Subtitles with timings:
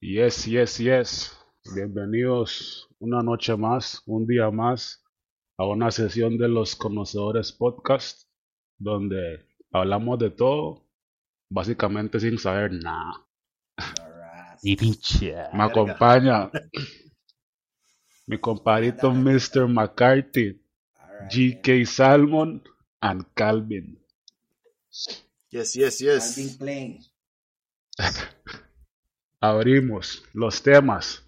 [0.00, 1.32] Yes, yes, yes.
[1.74, 5.02] Bienvenidos una noche más, un día más,
[5.56, 8.28] a una sesión de los Conocedores Podcast,
[8.76, 10.86] donde hablamos de todo,
[11.48, 13.26] básicamente sin saber nada.
[14.62, 14.76] Y.
[15.54, 16.50] Me acompaña
[18.26, 19.66] mi compadrito Mr.
[19.66, 20.60] McCarthy,
[21.30, 22.62] GK Salmon,
[23.00, 23.98] and Calvin.
[25.48, 26.58] Yes, yes, yes.
[26.58, 27.00] Calvin.
[29.48, 31.24] Abrimos los temas.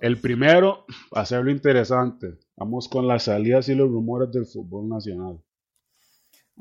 [0.00, 5.42] El primero, hacerlo interesante, vamos con las salidas y los rumores del fútbol nacional.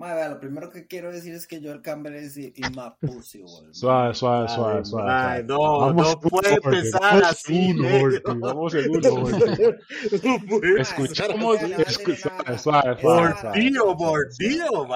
[0.02, 3.54] Madre, lo primero que quiero decir es que Joel Campbell es in my pussy, güey.
[3.72, 5.44] Suave, suave, Ay, suave, ay, suave.
[5.44, 7.72] no, Vamos no puede empezar así.
[7.80, 10.24] Ortiz, Vamos en uno, Ortiz.
[10.24, 12.58] No puede Escuchamos, Ay, no, escu- no, no, no.
[12.58, 13.62] suave, suave, suave, suave.
[13.62, 14.88] Mordido, mordido,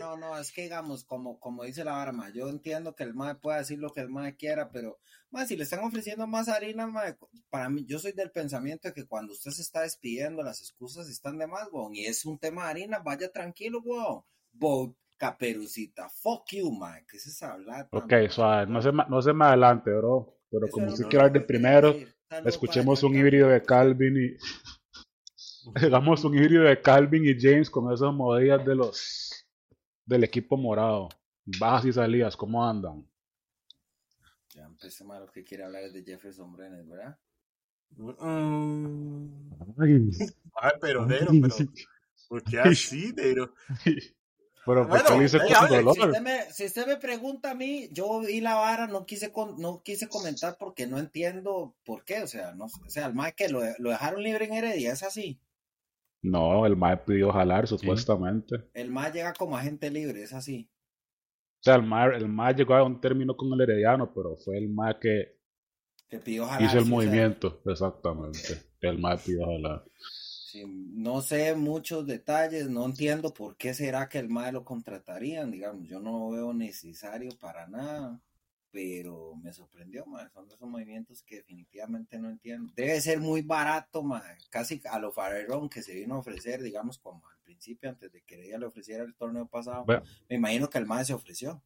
[0.00, 3.36] No, no, es que digamos, como, como dice la barma, yo entiendo que el mae
[3.36, 4.98] pueda decir lo que el mae quiera, pero
[5.30, 6.90] mae, si le están ofreciendo más harina,
[7.50, 11.08] para mí, yo soy del pensamiento de que cuando usted se está despidiendo, las excusas
[11.08, 14.22] están de más, weón, y es un tema de harina, vaya tranquilo, weón.
[14.52, 17.88] Bo, caperucita, fuck you, mae, ¿qué es esa hablar?
[17.92, 20.36] Ok, suave, no se, me- no se me adelante, bro.
[20.50, 21.94] Pero como usted no, quiere hablar del primero,
[22.44, 24.36] escuchemos un híbrido de Calvin y.
[25.74, 29.46] Hagamos un híbrido de Calvin y James con esas movidas de los.
[30.04, 31.08] del equipo morado.
[31.44, 33.04] Bajas y salidas, ¿cómo andan?
[34.84, 37.18] Ya empecé mal lo que quiere hablar es de Jefferson Brenner, ¿verdad?
[37.96, 40.10] Mm, Ay,
[40.60, 41.56] Ay, pero, negro, pero.
[42.28, 43.54] ¿Por qué así, negro?
[44.66, 45.98] Pero ¿por qué Bueno, con Si dolor?
[45.98, 49.56] usted, me, si usted me pregunta a mí, yo vi la vara, no quise con-
[49.58, 53.34] no quise comentar porque no entiendo por qué, o sea, no, o sea, el mae
[53.34, 55.40] que lo, lo dejaron libre en Heredia, es así.
[56.22, 58.56] No, el MAE pidió jalar, supuestamente.
[58.72, 60.70] El mae llega como agente libre, es así.
[61.64, 64.58] O sea, el MAE, el MAE llegó a un término con el Herediano, pero fue
[64.58, 65.38] el MAE que
[66.08, 66.62] Que pidió jalar.
[66.62, 67.62] hizo el sea, movimiento.
[67.66, 68.62] Exactamente.
[68.80, 69.84] El MAE pidió jalar.
[70.42, 75.50] sí, no sé muchos detalles, no entiendo por qué será que el mae lo contratarían,
[75.50, 78.20] digamos, yo no lo veo necesario para nada,
[78.70, 82.72] pero me sorprendió, son de esos movimientos que definitivamente no entiendo.
[82.76, 87.00] Debe ser muy barato, mae, casi a lo Farrerón que se vino a ofrecer, digamos,
[87.04, 90.78] al principio, antes de que ella le ofreciera el torneo pasado, Bueno, me imagino que
[90.78, 91.62] el mae se ofreció.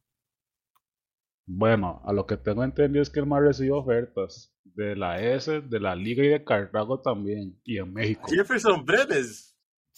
[1.51, 5.61] Bueno, a lo que tengo entendido es que el MAE recibió ofertas de la S,
[5.61, 7.59] de la Liga y de Cartago también.
[7.63, 8.29] Y en México.
[8.29, 9.48] Jefferson Brenes.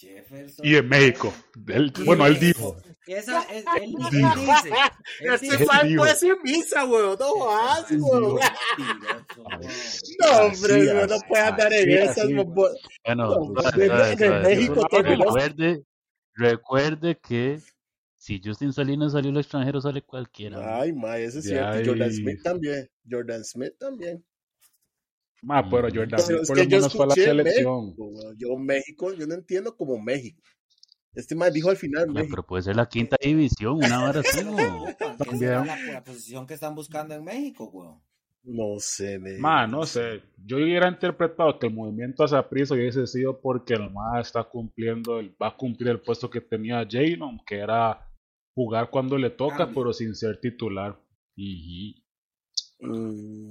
[0.01, 0.65] Jefferson.
[0.65, 1.33] Y en México.
[1.67, 2.75] Él- bueno, él dijo.
[3.07, 4.35] Esa, es, él, él Dijo.
[4.35, 4.69] dice.
[5.21, 7.17] él Ese fan puede ser misa, weón.
[7.19, 8.39] No vas, weón.
[10.19, 12.27] No, hombre, weón, no así, puede andar en esas.
[12.45, 14.41] Bueno, en-.
[14.43, 15.83] México recuerde,
[16.35, 17.59] recuerde que
[18.17, 20.79] si Justin Salinas salió al extranjero, sale cualquiera.
[20.79, 21.89] Ay, ma, eso es cierto.
[21.89, 22.89] Jordan Smith también.
[23.09, 24.23] Jordan Smith también.
[25.41, 27.85] Ma, pero Jordan Pero por lo yo menos fue a la escuché selección.
[27.87, 28.33] México.
[28.37, 30.41] Yo México, yo no entiendo como México.
[31.13, 34.39] Este más dijo al final pero puede ser la quinta división, una hora así.
[35.17, 35.65] También.
[35.65, 38.01] la, la posición que están buscando en México, weón.
[38.43, 39.19] No sé.
[39.39, 40.23] Ma, no sé.
[40.37, 45.19] Yo hubiera interpretado que el movimiento hacia prisa hubiese sido porque el Ma está cumpliendo,
[45.19, 48.07] el, va a cumplir el puesto que tenía Jalen, que era
[48.55, 49.75] jugar cuando le toca, Cambio.
[49.75, 50.99] pero sin ser titular.
[51.35, 52.03] Y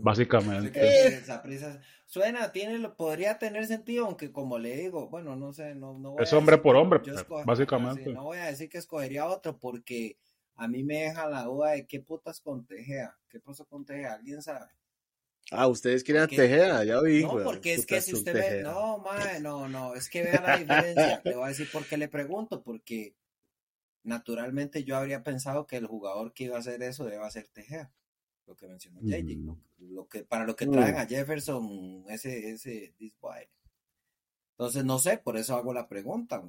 [0.02, 0.72] básicamente.
[0.72, 5.52] que esa prisa- Suena, tiene, lo- podría tener sentido, aunque como le digo, bueno, no
[5.52, 8.12] sé, no, no voy Es a hombre decir por hombre, yo pues, esco- básicamente.
[8.12, 10.18] no voy a decir que escogería otro porque
[10.56, 13.16] a mí me deja la duda de qué putas con Tejea.
[13.28, 14.14] ¿Qué pasó con Tejea?
[14.14, 14.66] ¿Alguien sabe?
[15.52, 16.36] Ah, ustedes quieren a ¿Qué?
[16.36, 17.22] Tejeda, ya vi.
[17.22, 20.56] No, porque es que si usted ve, no, mae, no, no, es que vea la
[20.58, 21.20] diferencia.
[21.24, 23.14] Le voy a decir por qué le pregunto, porque
[24.02, 27.90] naturalmente yo habría pensado que el jugador que iba a hacer eso debe ser Tejea,
[28.46, 29.46] lo que mencionó JJ, Mm.
[29.46, 30.72] lo, lo que para lo que Mm.
[30.72, 33.48] traen a Jefferson ese ese this boy.
[34.52, 36.42] Entonces no sé, por eso hago la pregunta.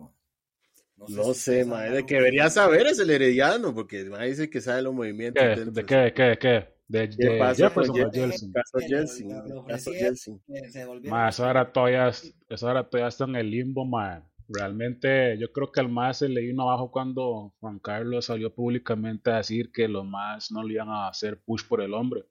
[0.98, 4.50] No sé, ustedes ma, saben el algo que debería saber es el herediano, porque dice
[4.50, 5.42] que sabe los movimientos.
[5.44, 5.66] ¿Qué?
[5.66, 5.96] ¿De qué?
[5.96, 6.24] ¿De qué?
[6.24, 6.82] ¿De qué?
[6.88, 8.12] ¿De, ¿Qué de pasó Jefferson con?
[8.12, 8.54] Jelsin?
[8.88, 9.34] Jelsin,
[9.66, 10.42] caso Jelsin.
[11.30, 14.28] eso ahora todavía, eso ahora todavía está en el limbo, ma.
[14.54, 19.32] Realmente yo creo que al más se le vino abajo cuando Juan Carlos salió públicamente
[19.32, 22.26] a decir que los más no le iban a hacer push por el hombre.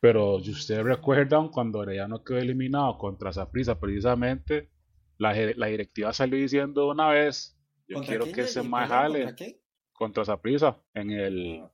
[0.00, 4.70] Pero si ustedes recuerdan, cuando Arellano quedó eliminado contra Saprissa, precisamente
[5.18, 7.58] la, la directiva salió diciendo una vez,
[7.88, 9.60] yo ¿Contra quiero que Perdón, más ¿Contra jale quién?
[9.92, 11.64] contra Saprissa en el...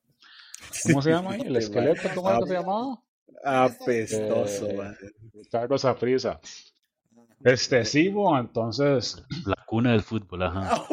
[0.82, 1.42] ¿Cómo se llama ahí?
[1.44, 2.10] ¿El esqueleto?
[2.14, 3.02] ¿Cómo se llamaba?
[3.44, 4.94] Apestoso, Eh, ma.
[5.32, 6.40] Ricardo Saprissa.
[7.44, 10.82] Este sí, bo, entonces La cuna del fútbol, ajá.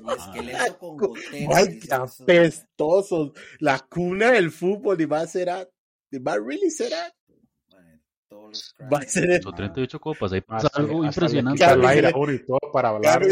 [0.00, 1.56] El esqueleto con goteras.
[1.56, 3.32] Ay, qué apestosos.
[3.58, 5.66] La cuna del fútbol y va a ser a
[6.20, 7.12] Mae really say that?
[7.70, 9.12] Mae, todos los Mae, cracks.
[9.12, 11.64] se le- Son 38 copas, ahí pasa algo hasta impresionante.
[11.64, 13.22] el aire a y todo para hablar.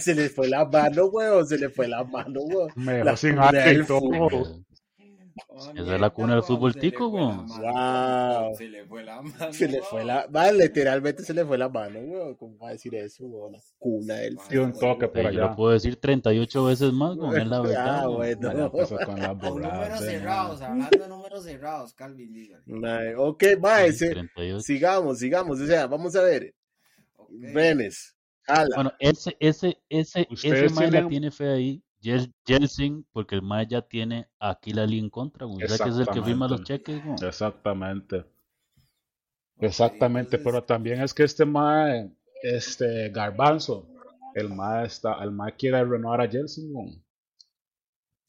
[0.00, 1.46] Se le fue la mano, weón.
[1.46, 2.70] Se le fue la mano, weón.
[2.76, 4.64] Me dejó sin aire y todo.
[5.38, 5.74] Fútbol.
[5.78, 7.46] Oh, Esa es la cuna del fútbol tico, weón.
[7.46, 8.56] mano, Wow.
[8.56, 9.52] Se le fue la mano.
[9.52, 10.06] Se le fue weón.
[10.06, 12.34] la, mae, literalmente se le fue la mano, weón.
[12.36, 13.52] ¿Cómo va a decir eso, weón?
[13.52, 15.56] La cuna del Dio un toque por Yo lo allá.
[15.56, 18.00] puedo decir 38 veces más, con es la verdad.
[18.00, 18.16] Ah, weón.
[18.40, 18.52] bueno.
[18.58, 23.16] Ya empezó con las números eh, cerrados, hablando de números cerrados, Calvin, dígale.
[23.16, 24.60] Ok, mae, Sí, se- 38.
[24.60, 25.60] sigamos, sigamos.
[25.60, 26.54] O sea, vamos a ver.
[27.16, 27.28] Ok.
[27.52, 28.68] Brenes, jala.
[28.74, 31.82] Bueno, ese, ese, ese, ese mae la tiene fe ahí.
[32.00, 35.64] Yel- Jelsin, porque el mae ya tiene a Kilali en contra, güey.
[35.64, 36.92] O sea que es el que firma los Exactamente.
[36.92, 37.28] cheques, güey.
[37.28, 38.24] Exactamente.
[39.60, 42.12] Exactamente, pero también es que este mae,
[42.42, 43.88] este Garbanzo,
[44.34, 47.04] el mae está, el mae quiere renovar a Jelsin, weón.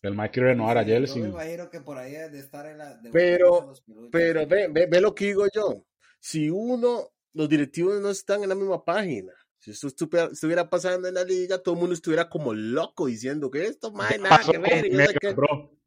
[0.01, 1.25] El mae quiere renovar a Yo me Jelsin.
[1.27, 2.95] imagino que por ahí debe de estar en la.
[2.95, 3.73] de Pero-.
[4.11, 5.85] Pero ve, ve, ve lo que digo yo.
[6.21, 9.33] Si uno, los directivos no están en la misma página.
[9.59, 13.51] Si esto estuviera, estuviera pasando en la liga, todo el mundo estuviera como loco diciendo
[13.51, 14.85] que esto hay nada que ver.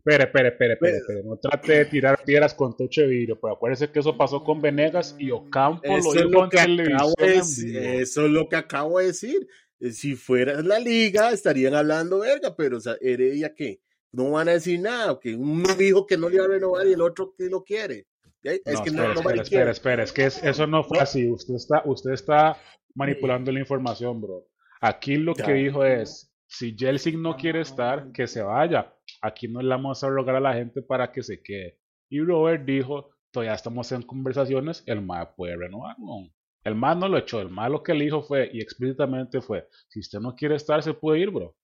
[0.05, 1.23] Espere, espere, espere, espere.
[1.25, 4.61] No trate de tirar piedras con techo de vidrio, pero acuérdese que eso pasó con
[4.61, 8.01] Venegas y Ocampo Eso lo lo en que acabo de.
[8.01, 9.47] Eso es lo que acabo de decir.
[9.81, 13.81] Eh, Si fuera la liga, estarían hablando verga, pero o sea, Heredia qué?
[14.13, 16.93] No van a decir nada, que uno dijo que no le iba a renovar y
[16.93, 18.07] el otro que lo quiere.
[18.43, 18.61] ¿Eh?
[18.65, 21.29] Es No, que espera, no espera, espera, espera, es que es- eso no fue así.
[21.31, 22.57] Usted está, usted está
[22.95, 24.47] manipulando la información, bro.
[24.81, 25.47] Aquí lo Ya.
[25.47, 28.95] que dijo es, si Jelsin no quiere estar, que se vaya.
[29.21, 31.79] Aquí no le vamos a rogar a la gente para que se quede.
[32.09, 35.99] Y Robert dijo, todavía estamos en conversaciones, el MAE puede renovar.
[35.99, 36.29] ¿no?
[36.65, 39.67] El MAE no lo echó, el MAE lo que le dijo fue, y explícitamente fue,
[39.89, 41.57] si usted no quiere estar, se puede ir, bro.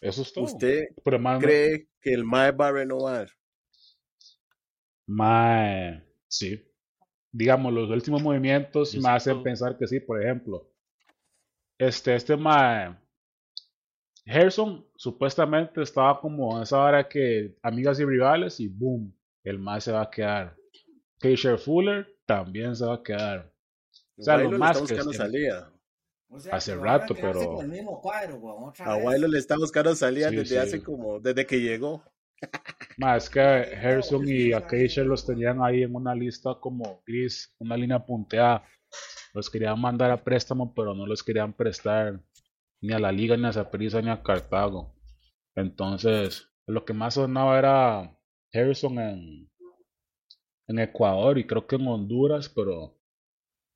[0.00, 0.44] Eso es todo.
[0.44, 3.28] ¿Usted Pero el MAE no- cree que el MAE va a renovar?
[5.06, 6.62] Mae, sí.
[7.32, 10.00] Digamos, los últimos movimientos me hacen pensar que sí.
[10.00, 10.70] Por ejemplo,
[11.78, 12.94] este, este Mae,
[14.24, 19.12] Gerson supuestamente estaba como en esa hora que amigas y rivales y boom,
[19.44, 20.56] el Mae se va a quedar.
[21.18, 23.52] Keisha Fuller también se va a quedar.
[24.16, 25.72] O sea, lo le más está que salida.
[26.28, 28.94] O sea, hace rato, pero- con el mismo cuadro, weón, otra A.
[28.94, 30.56] Guaylo le está buscando salida Sí, desde sí.
[30.56, 32.02] hace como, desde que llegó.
[33.02, 37.52] Más es que Gerson y a Keisha los tenían ahí en una lista como gris,
[37.58, 38.64] una línea punteada.
[39.34, 42.20] Los querían mandar a préstamo, pero no los querían prestar
[42.80, 44.94] ni a la Liga, ni a Saprissa, ni a Cartago.
[45.56, 48.18] Entonces, lo que más sonaba era
[48.52, 49.50] Harrison en,
[50.68, 52.98] en Ecuador y creo que en Honduras, pero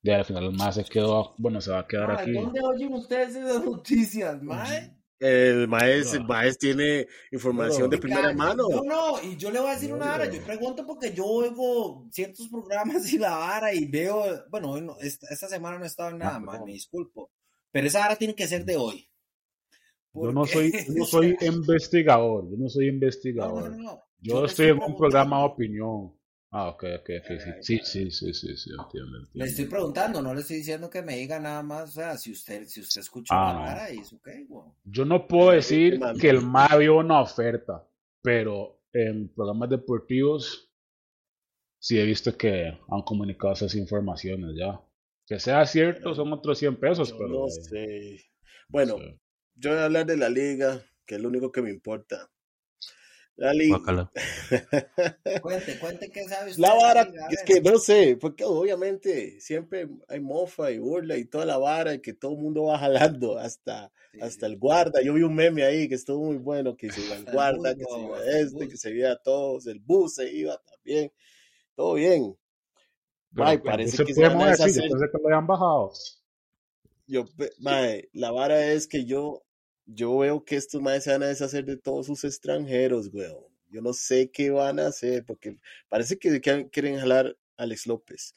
[0.02, 2.32] ya al final más se quedó, bueno, se va a quedar aquí.
[2.32, 4.95] ¿Dónde oyen ustedes esas noticias, mae?
[5.19, 5.79] El Bro.
[5.79, 8.69] maestro tiene información de primera Oiga, mano.
[8.69, 10.31] No, no, y yo le voy a decir No, una vara.
[10.31, 14.25] Yo pregunto porque yo oigo ciertos programas y la vara y veo.
[14.51, 16.65] Bueno, esta, esta semana no he estado en nada, no.
[16.67, 17.31] me disculpo.
[17.73, 19.09] Pero esa vara tiene que ser de hoy.
[20.15, 23.71] Yo no soy, yo no soy investigador, yo no soy No, no, investigador.
[23.71, 24.03] no, no.
[24.19, 26.16] Yo le estoy en un programa de opinión.
[26.52, 27.26] Ah, ok, ok, ok,
[27.60, 29.44] sí, sí, sí, sí, sí, sí, entiendo, Le entiendo.
[29.44, 31.90] estoy preguntando, no le estoy diciendo que me diga nada más.
[31.90, 34.72] O sea, si usted, si usted escuchó Ah, la y es ok, weón.
[34.84, 37.87] Yo no puedo decir que el MA vio una oferta,
[38.22, 40.70] pero en programas deportivos
[41.78, 44.81] sí he visto que han comunicado esas informaciones ya.
[45.26, 47.29] Que sea cierto, son otros 100 pesos, Yo pero...
[47.31, 48.24] no sé.
[48.69, 48.96] Bueno,
[49.56, 52.31] yo voy a hablar de la liga, que es lo único que me importa.
[53.36, 53.76] La liga.
[53.76, 54.10] Guácala.
[55.43, 56.62] Cuente, cuente qué sabe usted.
[56.62, 61.44] La vara, es que no sé, porque obviamente siempre hay mofa y burla y toda
[61.44, 64.52] la vara y que todo el mundo va jalando hasta, Sí, hasta sí.
[64.52, 65.02] el guarda.
[65.02, 67.78] Yo vi un meme ahí que estuvo muy bueno, que se iba el guarda, bus,
[67.78, 71.12] que se iba este, que se iba a todos, el bus se iba también.
[71.74, 72.36] Todo bien.
[73.34, 74.84] Pero el parece que se van a deshacer.
[74.84, 75.93] de que lo hayan bajado.
[77.06, 77.24] Yo,
[77.58, 79.44] mae, la vara es que yo,
[79.86, 83.44] yo veo que estos maes se van a deshacer de todos sus extranjeros, weón.
[83.70, 88.34] Yo no sé qué van a hacer, porque parece que quieren jalar a Alex López.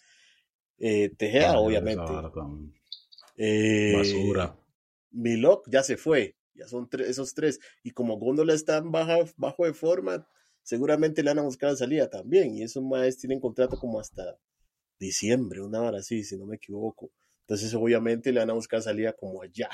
[0.77, 2.11] Eh, Tejeda, Ah, obviamente.
[3.37, 4.57] Eh, Basura.
[5.11, 7.59] Milok ya se fue, ya son tres, esos tres.
[7.83, 10.27] Y como Góndola está en baja, bajo de forma,
[10.61, 12.55] seguramente le van a buscar la salida también.
[12.55, 14.37] Y esos maes tienen contrato como hasta
[14.99, 17.11] diciembre, una hora así, si no me equivoco.
[17.41, 19.69] Entonces, obviamente, le van a buscar salida como allá.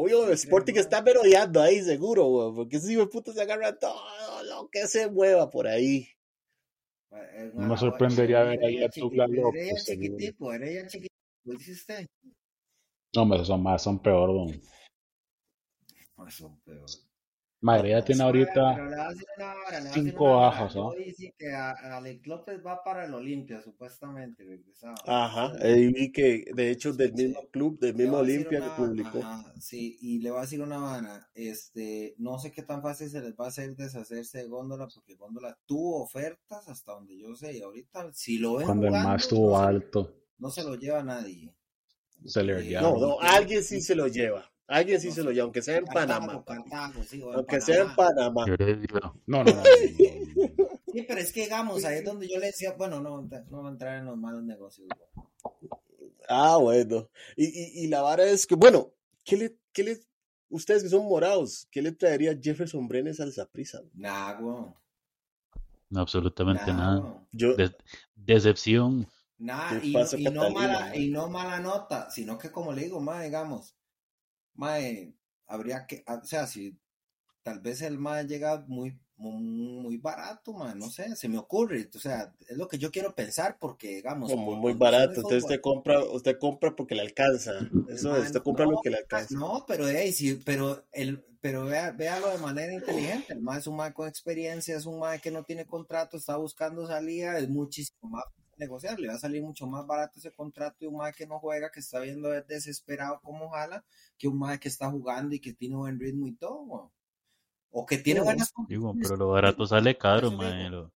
[0.00, 4.44] Obvio, Sporting está merodeando ahí, seguro, weón, porque esos hijos de puta se agarran todo
[4.44, 6.06] lo que se mueva por ahí.
[7.54, 10.16] No me sorprendería ver ahí a Douglas López, Heredia seguro.
[10.16, 11.14] chiquitico, Heredia chiquitico,
[11.46, 12.06] dice usted.
[13.12, 14.62] No, hombre, esos más son peor, don.
[16.16, 16.86] No, son peor.
[17.60, 20.92] Madre, ya tiene ahorita una cinco bajas, ¿no?
[21.36, 24.94] que Alex López va para el Olimpia, supuestamente, regresado.
[25.06, 27.24] Ajá, ahí vi que de hecho del Sí.
[27.26, 29.18] mismo club, del mismo Olimpia una, publicó.
[29.18, 33.10] ajá, sí, y le voy a decir una vara, este, no sé qué tan fácil
[33.10, 37.34] se les va a hacer deshacerse de Góndola, porque Góndola tuvo ofertas hasta donde yo
[37.34, 40.62] sé, y ahorita si lo ven cuando el más estuvo no se, alto, no se
[40.62, 41.52] lo lleva nadie.
[42.24, 44.48] se le Eh, No, no, alguien sí se lo lleva.
[44.68, 46.44] Alguien sí no se lo lleva, aunque sea en Panamá.
[46.44, 48.44] Cartago, Cartago, sí, o en Aunque sea en Panamá.
[49.26, 49.62] No, no, no.
[49.64, 53.66] Sí, pero es que digamos, ahí es donde yo le decía, bueno, no, no voy
[53.66, 54.86] a entrar en los malos negocios.
[54.88, 55.70] güey.
[56.28, 57.08] Ah, bueno.
[57.36, 58.92] Y, y, y la vara es que, bueno,
[59.24, 60.00] ¿qué le, qué le,
[60.50, 63.80] ustedes que son morados, ¿qué le traería Jefferson Brenes al Saprissa?
[63.94, 64.66] Nah, güey.
[65.88, 67.26] No, absolutamente Nah, nada.
[67.32, 67.54] Yo,
[68.14, 69.08] decepción.
[69.38, 70.96] Nah, ¿Qué y, y no mala, ma?
[70.96, 73.74] y no mala nota, sino que como le digo, más digamos,
[74.58, 75.14] mae,
[75.46, 76.76] habría que, o sea, si
[77.42, 81.88] tal vez el mae llega muy, muy, muy barato, mae, no sé, se me ocurre,
[81.94, 85.60] o sea, es lo que yo quiero pensar porque, digamos, como muy barato, entonces usted
[85.60, 87.52] compra, usted compra porque le alcanza.
[87.88, 89.34] Eso mae, es, usted compra no, lo que le alcanza.
[89.34, 93.66] no, pero, hey, sí, pero, el, pero vea, véalo de manera inteligente, el mae es
[93.68, 97.48] un mae con experiencia, es un mae que no tiene contrato, está buscando salida, es
[97.48, 98.24] muchísimo más
[98.58, 101.38] negociar, le va a salir mucho más barato ese contrato de un mae que no
[101.40, 103.84] juega, que está viendo desesperado como jala,
[104.18, 106.90] que un mae que está jugando y que tiene buen ritmo y todo, weón.
[107.70, 110.70] o que tiene buenas Digo, pero lo barato sale caro, Eso mae.
[110.70, 110.92] lo-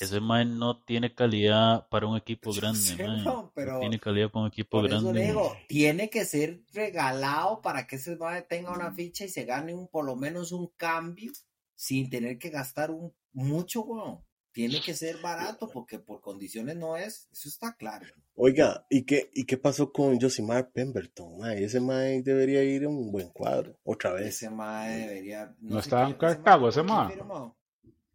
[0.00, 3.06] Ese mae no tiene calidad para un equipo grande, sé, mae.
[3.06, 5.20] weón, No pero tiene calidad para un equipo por eso grande.
[5.20, 9.44] le digo, tiene que ser regalado para que ese mae tenga una ficha y se
[9.44, 11.32] gane un, por lo menos un cambio
[11.74, 14.20] sin tener que gastar un, mucho, weón.
[14.52, 18.06] Tiene que ser barato porque por condiciones no es, eso está claro.
[18.34, 21.38] Oiga, ¿y qué, ¿y qué pasó con Josimar Pemberton?
[21.38, 21.64] mae?
[21.64, 24.28] ese mae debería ir a un buen cuadro, otra vez.
[24.28, 25.54] Ese mae debería.
[25.60, 27.54] No sé estaba en Cartago, ese ¿con quién mae.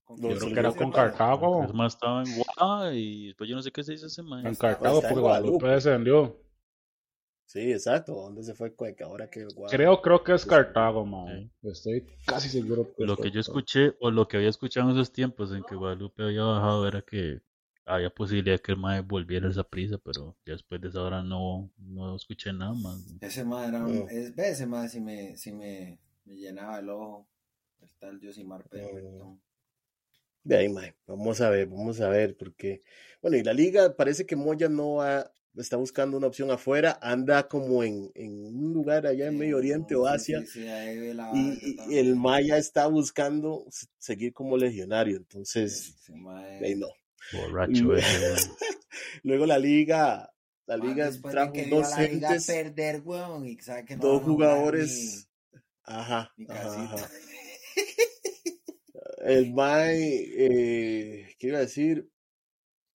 [0.09, 0.89] No, Yo creo que era con firmó.
[0.89, 1.73] Es Cartago.
[1.73, 4.47] más, estaba en Guadalajara y después yo no sé qué se hizo ese mae.
[4.47, 5.67] En Cartago, porque Guadalupe Guadalupe.
[5.69, 6.39] descendió.
[7.47, 8.13] Sí, exacto.
[8.13, 9.05] ¿Dónde se fue Cueca?
[9.05, 11.49] Ahora que el Creo, creo que es Cartago, man.
[11.63, 14.97] Estoy casi seguro que es Lo que yo escuché, o lo que había escuchado en
[14.97, 17.41] esos tiempos en que Guadalupe había bajado, era que
[17.85, 21.23] había posibilidad que el mae volviera a esa prisa, pero ya después de esa hora
[21.23, 23.01] no, no escuché nada más.
[23.21, 24.05] Ese mae era un.
[24.09, 27.29] Es, ve, ese mae sí me, sí me, me llenaba el ojo.
[27.81, 29.39] El tal Josimar Pemberton.
[30.47, 30.95] De ahí, mae.
[31.05, 32.81] Vamos a ver, vamos a ver, porque,
[33.21, 37.49] bueno, y la liga parece que Moya no va, está buscando una opción afuera, anda
[37.49, 40.99] como en, en un lugar allá en Medio Oriente o Sí, Asia, sí, sí, ahí
[40.99, 43.65] ve la y, el Maya está buscando
[43.97, 45.97] seguir como legionario, entonces,
[46.61, 46.87] ahí no.
[47.33, 48.37] Borracho ese, weón.
[49.23, 50.33] Luego la liga,
[50.65, 53.97] la liga de trajo que dos a la liga gentes, perder, weón, y sabe que
[53.97, 55.27] no dos jugadores,
[55.83, 56.95] ajá, ni, ni ajá, casita.
[56.95, 57.09] ajá.
[59.27, 62.09] El Mae, eh, ¿qué iba a decir?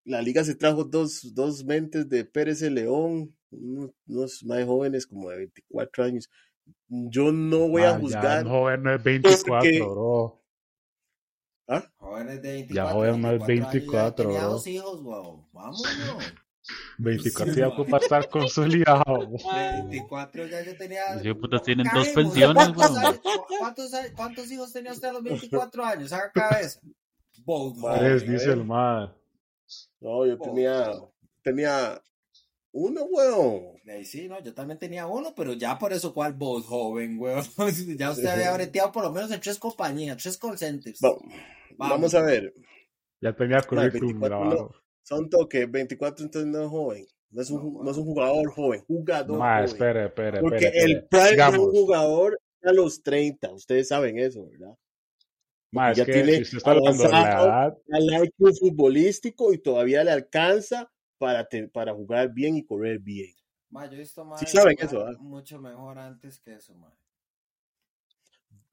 [0.05, 5.07] La liga se trajo dos, dos mentes de Pérez de León, unos, unos más jóvenes
[5.07, 6.31] como de 24 años.
[6.89, 8.23] Yo no voy a Man, juzgar.
[8.23, 10.43] Ya el joven no es 24, porque- bro.
[11.69, 11.93] ¿Ah?
[11.97, 14.51] Jóvenes de Ya 24, joven no es 24 años, ya 24, tenía bro.
[14.51, 15.05] dos hijos.
[15.05, 16.25] Vamos, weón.
[16.99, 19.29] 24 Sí, ya ocupa estar consolidado.
[19.91, 21.15] 24 ya yo tenía.
[21.23, 23.05] Los putas tienen dos pensiones, ¿cuántos, weón.
[23.07, 23.21] años-
[23.59, 26.11] cuántos, años- cuántos hijos tenía usted a los 24 años?
[26.11, 26.81] Saca cabeza.
[27.99, 29.13] Tres, dice el man.
[30.01, 30.93] No, yo tenía,
[31.43, 32.01] tenía
[32.73, 33.73] uno, weón.
[33.89, 37.43] Ahí sí, no, yo también tenía uno, pero ya por eso, ¿cuál voz joven, weón?
[37.99, 41.01] ya usted había breteado por lo menos en tres compañías, tres call centers.
[41.03, 41.19] Va-
[41.77, 42.55] Vamos a ver.
[43.21, 44.75] Ya tenía currículum 24 grabado.
[45.03, 47.07] Son toque, 24 entonces no es joven.
[47.31, 49.65] No es un, No, no es un jugador joven, jugador Ma, joven.
[49.67, 50.85] espere, espere, Porque espere.
[50.85, 51.37] el espere.
[51.37, 54.77] prime de un jugador a los 30, ustedes saben eso, ¿verdad?
[55.73, 57.83] ma, es ya que tiene si usted está hablando de la avanzado.
[57.91, 63.35] Al IQ futbolístico y todavía le alcanza para, te- para jugar bien y correr bien.
[63.71, 65.17] Ma, yo he visto más Sí saben eso, ¿ah?
[65.19, 66.95] mucho mejor antes que eso, ma.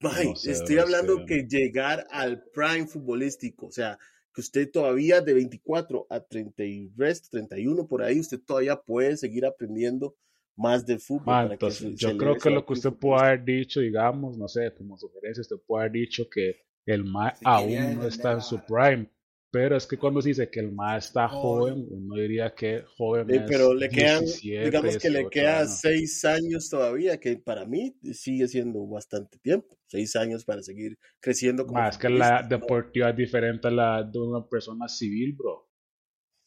[0.01, 3.97] Ay, No sé, estoy hablando que llegar al prime futbolístico, o sea,
[4.39, 9.17] que usted todavía de 24 a 30 y resto, 31 por ahí, usted todavía puede
[9.17, 10.15] seguir aprendiendo
[10.57, 11.25] más del fútbol.
[11.25, 13.79] ma, para que entonces, se- yo se creo que lo que usted puede haber dicho,
[13.79, 16.55] digamos, no sé, como sugerencia, usted puede haber dicho que
[16.85, 19.09] el MA Si quería aún no está en su prime.
[19.51, 21.73] Pero es que cuando se dice que el MA está Joven.
[21.73, 25.65] joven, uno diría que joven es pero le quedan, 17, digamos que le 18 queda
[25.67, 31.65] seis años todavía, que para mí sigue siendo bastante tiempo, seis años para seguir creciendo
[31.65, 35.67] como Ma, es que la deportiva es diferente a la de una persona civil, bro.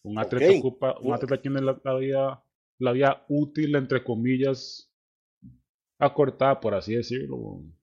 [0.04, 0.59] Un atleta Ok.
[0.59, 2.44] ocupa, un atleta tiene la, la vida,
[2.80, 4.92] la vida útil, entre comillas,
[6.00, 7.37] acortada, por así decirlo.
[7.37, 7.82] bro.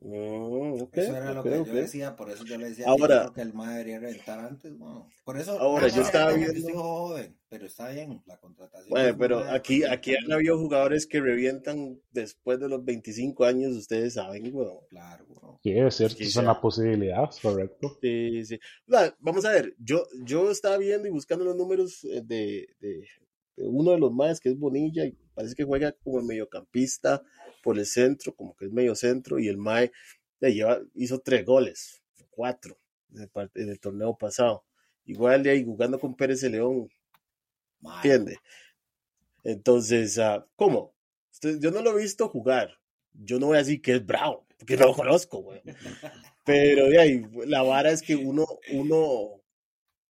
[0.00, 3.54] Mm, Eso era lo que yo decía, por eso yo le decía Ahora- que el
[3.54, 5.08] mae debería reventar antes, bueno.
[5.24, 8.90] Por eso Ahora, yo estaba viendo- joven, pero está bien la contratación.
[8.90, 14.14] Bueno, pero aquí, aquí han habido jugadores que revientan después de los 25 años, ustedes
[14.14, 14.76] saben, weón.
[14.90, 15.56] Claro, weón.
[15.62, 16.42] Sí, es cierto, Sí, es sea.
[16.42, 17.96] una posibilidad, correcto.
[18.02, 18.58] Sí, sí.
[18.92, 23.06] Va, Vamos a ver, yo, yo estaba viendo y buscando los números eh, de, de-
[23.56, 27.22] de uno de los más, que es Bonilla, y parece que juega como mediocampista
[27.64, 29.90] por el centro, como que es medio centro, y el Mae
[30.40, 32.78] ya lleva, hizo tres goles, cuatro,
[33.12, 34.64] en el, part- en el torneo pasado.
[35.06, 36.88] Igual de ahí jugando con Pérez de León,
[37.96, 38.38] ¿entiende?
[39.42, 40.94] Entonces, ah, ¿cómo?
[41.32, 42.78] Usted- yo no lo he visto jugar.
[43.12, 45.62] Yo no voy a decir que es bravo, porque no lo conozco, güey.
[46.44, 49.40] Pero de ahí, la vara es que uno, uno,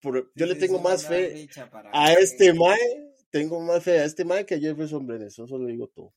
[0.00, 1.48] por- yo le tengo más fe
[1.92, 5.66] a este Mae, tengo más fe a este Mae que a Jefferson Brenes, eso lo
[5.66, 6.12] digo todo.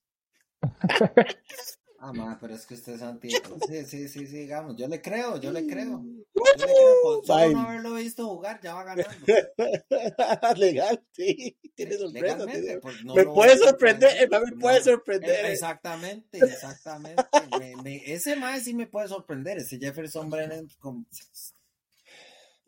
[2.00, 3.30] Ah, mae, pero es que usted es anti.
[3.32, 4.76] Sí, sí, sí, sí, digamos.
[4.78, 6.04] Yo le creo, yo le creo.
[6.04, 7.22] Yo le creo.
[7.26, 9.26] Con no haberlo visto jugar, ya va ganando.
[10.58, 12.46] Legal, sí, tiene sorpresa.
[12.46, 14.42] Tiene- pues, no me puede sorprender, sorprender.
[14.42, 15.46] eh, me puede No, sorprender.
[15.46, 17.24] eh, Exactamente, exactamente.
[17.60, 19.58] Me- me- ese mae sí me puede sorprender.
[19.58, 20.68] Ese Jefferson Brennan.
[20.80, 21.08] con-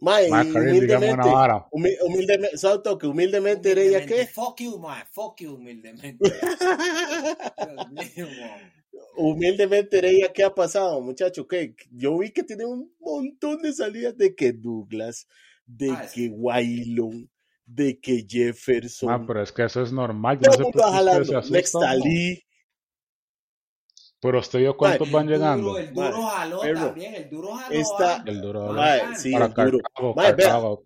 [0.02, 1.30] Mae, humildemente,
[1.72, 4.28] humildemente, Salto, que humildemente humildemente, ¿qué?
[4.28, 5.04] Fuck you, mae.
[5.12, 6.18] Fuck you, humildemente.
[9.18, 11.48] Humildemente, Heredia, ¿qué ha pasado, muchacho?
[11.48, 11.76] ¿Qué?
[11.92, 15.28] Yo vi que tiene un montón de salidas de que Douglas,
[15.66, 16.30] de Ah, que sí.
[16.30, 17.30] Wailon,
[17.66, 19.12] de que Jefferson.
[19.12, 20.40] Ah, pero es que eso es normal.
[20.40, 20.72] Yo no sé por
[22.04, 22.44] qué.
[24.22, 25.78] Pero usted vio cuántos van llegando.
[25.78, 26.80] el duro jaló perro.
[26.88, 27.16] también.
[27.16, 27.76] El duro jaló.
[27.76, 28.24] Esta-.
[28.26, 29.20] El duro Mae, Bacán.
[29.20, 29.78] sí, para el duro.
[29.84, 30.26] Cartago, Mae.
[30.36, 30.86] Cartago.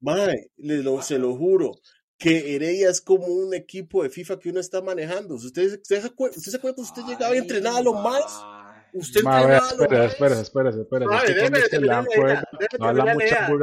[0.00, 1.72] Mae, le lo- se lo juro,
[2.16, 5.34] que Heredia es como un equipo de FIFA que uno está manejando.
[5.34, 8.44] ¿Usted, usted, se acuerda, usted se acuerda que usted llegaba y entrenaba a los más?
[8.92, 10.18] Usted Ma, entrenaba a los más.
[11.06, 12.44] Mae, déjeme terminar la idea.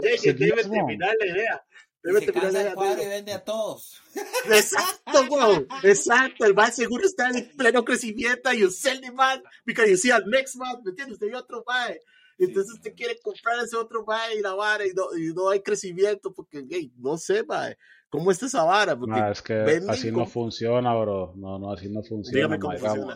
[0.01, 1.65] Déjeme terminar la idea.
[2.13, 2.41] Seguidismo.
[2.41, 4.01] terminar el cuadro y vende a todos.
[4.45, 5.67] Exacto, wow.
[5.83, 6.45] Exacto.
[6.45, 10.11] El man seguro está en pleno crecimiento y you sell the man because you see
[10.11, 11.13] al next man, ¿me entiendes?
[11.13, 11.95] Usted ve otro man.
[12.37, 15.49] Entonces Sí, usted quiere comprar ese otro man y la vara y no, y no
[15.49, 17.75] hay crecimiento porque, hey, no sé, man.
[18.09, 18.97] ¿Cómo está esa vara?
[18.97, 21.33] Porque Ma, es que así no funciona, bro.
[21.35, 22.37] No, no, así no funciona.
[22.37, 23.15] Dígame cómo funciona.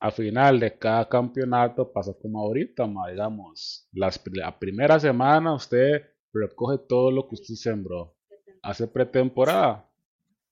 [0.00, 3.88] A final de cada campeonato pasa como ahorita, ma, digamos.
[3.92, 8.16] Las, la primera semana usted recoge todo lo que usted sembró.
[8.62, 9.88] Hace pretemporada.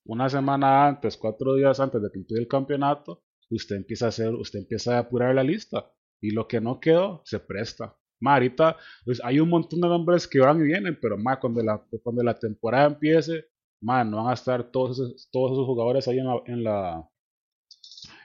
[0.04, 4.34] Una semana antes, cuatro días antes de que empiece el campeonato, usted empieza a hacer,
[4.34, 5.92] usted empieza a apurar la lista.
[6.20, 7.96] Y lo que no quedó, se presta.
[8.20, 11.62] Ma, ahorita pues, hay un montón de nombres que van y vienen, pero ma, cuando
[11.62, 13.46] la, cuando la temporada empiece,
[13.80, 17.08] ma, no van a estar todos esos, todos esos jugadores ahí en la, en la,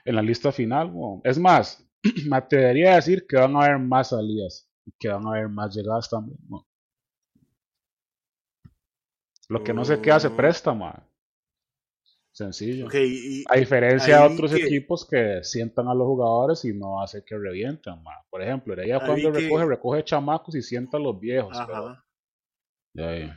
[0.04, 0.92] en la lista final.
[1.24, 1.82] Es más,
[2.28, 5.48] me atrevería a decir que van a haber más salidas y que van a haber
[5.48, 6.38] más llegadas también.
[9.48, 10.36] Lo que no se queda se Mm.
[10.36, 10.92] presta, ma.
[12.32, 12.86] Sencillo.
[12.86, 17.00] Ok, y, A diferencia de otros que- equipos que sientan a los jugadores y no
[17.00, 18.12] hace que revienten, ma.
[18.28, 21.56] Por ejemplo, ella cuando que- recoge, recoge chamacos y sienta a los viejos.
[21.66, 22.04] pero ajá.
[22.92, 23.30] de ahí.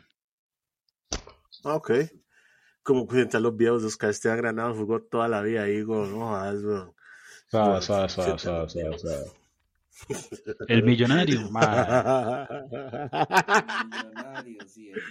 [1.63, 1.91] Ah, Ok.
[2.81, 6.31] Como cuentan los viejos, Oscar Esteban Granados jugó toda la vida ahí, güey, no.
[6.39, 6.93] Suave,
[7.51, 9.01] Bueno, suave, suave, sienta suave, los suave, viejos.
[9.01, 9.31] suave.
[10.69, 11.39] El millonario.
[13.09, 15.01] Millonario, sí, eso.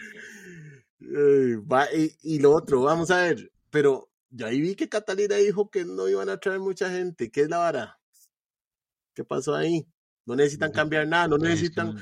[1.01, 5.71] Va, y, y lo otro, vamos a ver, pero yo ahí vi que Catalina dijo
[5.71, 7.31] que no iban a traer mucha gente.
[7.31, 7.99] ¿Qué es la vara?
[9.15, 9.87] ¿Qué pasó ahí?
[10.27, 11.99] No necesitan cambiar nada, no necesitan,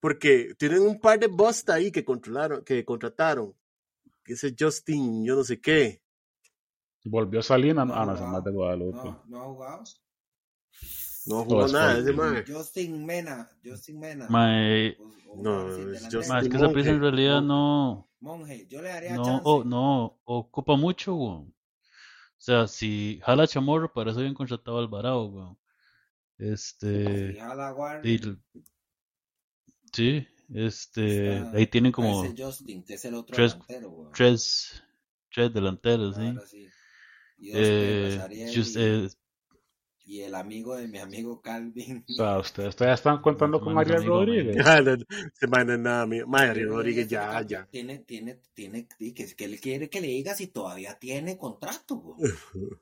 [0.00, 3.54] porque tienen un par de bosta ahí que controlaron, que contrataron.
[4.24, 6.02] Que ese Justin, yo no sé qué.
[7.04, 8.26] volvió Salina No, a no, no.
[8.28, 8.96] más de Guadalupe.
[8.96, 9.84] No, no ha jugado.
[11.26, 12.44] No jugó nada, ese man.
[12.46, 14.26] Justin Mena, Justin Mena.
[14.28, 16.02] Mae, O- o No, es.
[16.12, 19.42] Justin es que esa prisa en realidad no, Monje, yo le daría no, chance.
[19.44, 21.54] o- no ocupa mucho, weón.
[22.36, 25.58] O sea, si jala chamorro, para eso habían contratado al Alvarado, weón.
[26.38, 28.18] Este, Si jala a Warren, y
[29.92, 34.82] sí, este, está- ahí tienen como Justin, que es el otro tres- delantero, tres,
[35.32, 36.22] tres delanteros, sí.
[36.26, 36.68] Ahora sí.
[37.38, 39.08] Y dos Eh, just- eh,
[40.06, 42.04] y el amigo de mi amigo Calvin.
[42.08, 44.56] O sea, ustedes todavía están contando No, con amigo, Rodríguez.
[44.66, 44.82] Ah,
[46.50, 47.66] Ariel Pero Rodríguez, ya, ya.
[47.70, 52.18] Tiene, tiene, tiene, que, que él quiere que le diga si todavía tiene contrato, weón.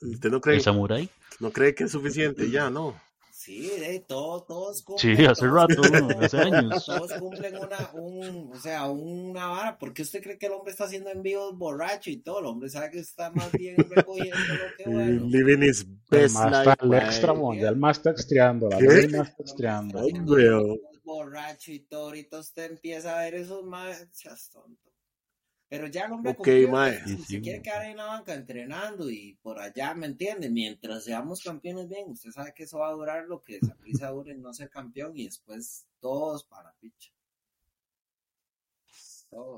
[0.00, 1.08] ¿Usted no cree, el Samurai.
[1.40, 2.50] no cree que es suficiente?
[2.50, 3.00] Ya, no.
[3.44, 5.26] Sí, de todo, todos Sí, cumplen.
[5.26, 6.86] hace todos rato, cumplen- hace años.
[6.86, 9.78] Todos cumplen una, un, o sea, una vara.
[9.78, 12.38] ¿Por qué usted cree que el hombre está haciendo envíos borracho y todo?
[12.40, 15.26] El hombre sabe que está más bien recogiendo lo que bueno.
[15.26, 17.04] Living his El best life, está el mae.
[17.04, 18.82] extra, el más texteando, la más
[20.30, 20.80] weón.
[21.04, 24.00] borracho y todo, ahorita usted empieza a ver esos más,
[24.50, 24.90] tonto.
[25.74, 27.00] Pero ya el hombre Ok, cumplió, mae.
[27.02, 30.48] si Sí, se sí, quiere quedar en la banca entrenando y por allá, ¿me entiende?
[30.48, 34.30] Mientras seamos campeones bien, usted sabe que eso va a durar lo que prisa dure
[34.30, 37.10] en no ser campeón y después todos para picha.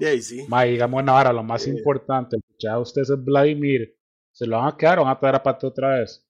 [0.00, 0.46] Y ahí sí.
[0.48, 1.70] Ma, digamos una lo más Eh.
[1.70, 3.94] importante, ya ustedes es Vladimir,
[4.32, 6.26] ¿se lo van a quedar o van a traer a Pate otra vez?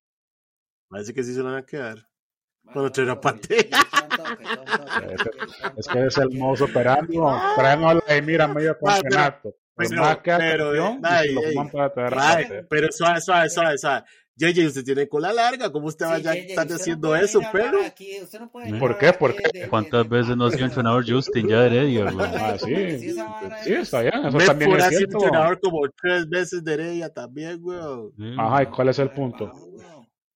[0.88, 1.98] Parece que sí se lo van a quedar.
[2.64, 3.70] Mae, Cuando traen a no, Pate.
[5.76, 7.38] Es que- Es el modo operandi, mon.
[7.56, 9.54] traen a Vladimir a medio campeonato.
[9.76, 14.02] Pero, pero- pero, lo ay, para pero suave, suave, suave, suave.
[14.38, 15.72] JJ, usted tiene cola larga.
[15.72, 17.82] ¿Cómo usted va Sí, ya estar no haciendo puede eso, pero?
[17.82, 19.12] aquí, usted no ¿Por qué?
[19.14, 19.44] ¿Por qué?
[19.52, 22.26] de- de- ¿Cuántas de veces no ha sido entrenador Justin ya de Heredia, güey?
[22.34, 23.14] Ah, sí,
[23.64, 27.62] Sí, está bien, eso también es entrenador como tres veces de Heredia también.
[28.16, 28.34] Sí.
[28.38, 29.52] Ajá, ¿y cuál es el No, punto?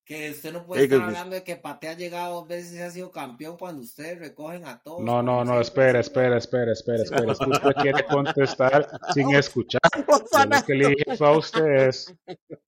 [0.03, 2.89] Que usted no puede estar hablando de que Pate ha llegado dos veces y ha
[2.89, 5.01] sido campeón cuando ustedes recogen a todos.
[5.03, 7.31] No, no, no, espera, espera, espera, espera, espera.
[7.31, 9.79] Es que usted quiere contestar sin escuchar.
[10.07, 12.13] Lo que le dije a usted es,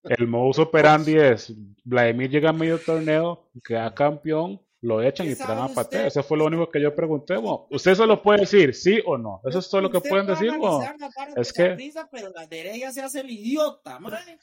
[0.03, 5.37] el modus operandi es, Vladimir llega a medio torneo, queda campeón, lo echan y ¿Qué
[5.37, 6.07] traen a Pate.
[6.07, 7.39] Eso fue lo único que yo pregunté.
[7.39, 7.67] mo.
[7.71, 9.41] Usted solo puede decir sí o no.
[9.45, 10.59] Eso es todo lo que pueden puede decir.
[10.59, 10.95] vara
[11.37, 11.77] Es que-
[12.11, 14.37] pero la de ella se hace el idiota, madre.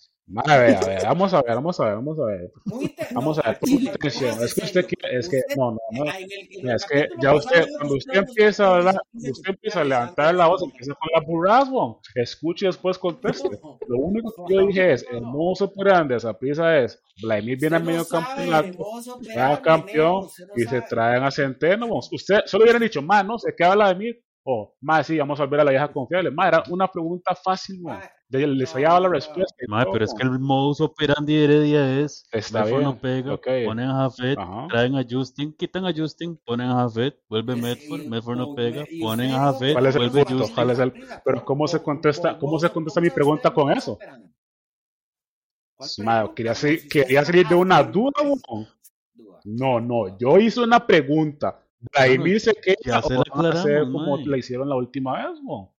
[0.46, 2.52] A ver, a ver, vamos a ver, vamos a ver, vamos a ver.
[2.64, 4.42] Muy Vamos no, a ver, ponga atención.
[4.44, 6.04] Es que usted quiere, es que, no, no, no.
[6.04, 10.34] el- es que ya usted, cuando usted empieza a hablar, usted empieza a "Analizando levantar
[10.34, 12.00] la voz, empieza con la burrasmo.
[12.14, 13.48] Escuche y después conteste.
[13.88, 17.80] Lo único que yo dije es, el modus operandi esa prisa es, Vladimir viene a
[17.80, 21.86] medio campeonato, operandi, campeón y se traen a Centeno.
[22.12, 24.12] Usted solo hubiera dicho, más, no sé qué habla de mí.
[24.42, 26.30] O, más, sí, vamos a volver a la vieja confiable.
[26.30, 27.80] Más, era una pregunta fácil.
[27.82, 28.00] Mae,
[28.30, 29.54] Ya Les dado la respuesta.
[29.68, 33.34] todo, pero es que el modus operandi de Heredia es Está Medford no bien, pega,
[33.34, 33.46] ok.
[33.64, 38.36] ponen a Jafet, traen a Justin, quitan a Justin, ponen a Jafet, vuelve Medford, Medford
[38.38, 40.38] no pega, ponen a Jafet, ¿Cuál es el vuelve punto?
[40.38, 40.54] Justin.
[40.54, 40.92] ¿Cuál es el-
[41.24, 43.98] pero cómo se contesta- cómo se contesta mi pregunta con eso?
[45.98, 48.66] Mae, quería, salir- quería salir de una duda, mo.
[49.44, 51.66] No, no, yo hice una pregunta.
[51.92, 55.16] Vladimir se ya queda se o la van a hacer como la hicieron la última
[55.28, 55.74] vez, mo?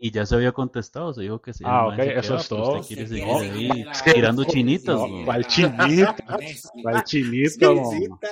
[0.00, 1.64] Y ya se había contestado, se dijo que sí.
[1.66, 2.72] Ah, el ok, se eso queda, es todo.
[2.80, 5.24] Usted quiere seguir ahí la- tirando chinitas, No, güey.
[5.24, 6.16] ¿cuál chinita?
[6.38, 6.68] Messi.
[6.82, 7.90] ¿Cuál chinita, mo?
[7.90, 8.28] Chinita.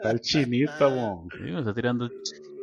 [0.00, 1.28] ¿Cuál chinita, mo?
[1.36, 2.08] Sí, sea, tirando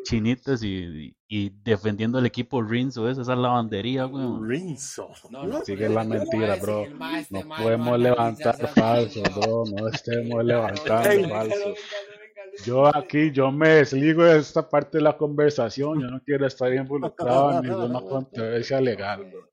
[0.06, 4.26] chinitas y, y defendiendo al equipo Rinzo, esa, esa lavandería, güey.
[4.50, 5.10] Rinzo.
[5.30, 6.86] No, no, Sigue la mentira, bro.
[6.86, 9.14] el este No podemos levantar cosas.
[9.36, 9.64] bro.
[9.78, 11.44] No estemos levantando venga,
[12.66, 16.02] Yo aquí, yo me desligo de esta parte de la conversación.
[16.02, 19.26] Yo no quiero estar involucrado en ninguna controversia legal.
[19.32, 19.48] bro.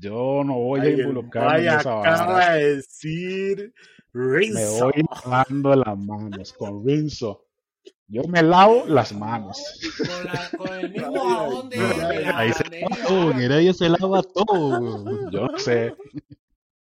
[0.00, 2.54] Yo no voy a Ay, involucrarme en esa acaba vara.
[2.54, 3.74] de decir
[4.12, 4.84] Me Rinzo.
[4.84, 7.46] voy lavando las manos con Rinzo.
[8.06, 9.56] Yo me lavo las manos.
[9.98, 12.64] Con, la- con el mismo jabón de, de la Ahí se
[13.06, 13.32] todo,
[13.88, 15.30] lava todo.
[15.30, 15.94] Yo no sé.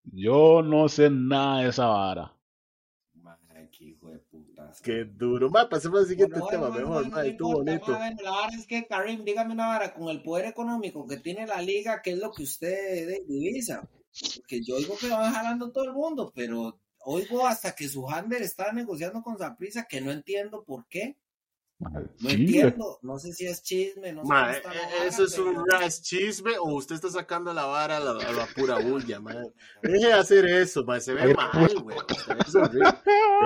[0.04, 2.32] Yo no sé nada de esa vara.
[3.22, 4.67] Mae, qué hijo de putas.
[4.82, 5.50] Qué duro.
[5.50, 7.02] Ma, pasemos al siguiente Bueno, tema, bueno, mejor.
[7.02, 7.92] bueno, ma, no estuvo importa, bonito.
[7.92, 11.16] ma, bueno, la vara es que, Karim, dígame una vara, con el poder económico que
[11.18, 13.88] tiene la liga, ¿qué es lo que usted divisa?
[14.36, 18.42] Porque yo oigo que van jalando todo el mundo, pero oigo hasta que su handler
[18.42, 21.16] está negociando con Zaprisa, que no entiendo por qué.
[21.80, 25.24] No Sí, entiendo, no sé si es chisme, no sé cómo está eh, vara, eso
[25.26, 28.46] es un pero- ras chisme o usted está sacando la vara a la, a la
[28.56, 29.32] pura bulla, ma.
[29.84, 30.98] Deje de hacer eso, ma.
[30.98, 31.96] Se ve mal, güey.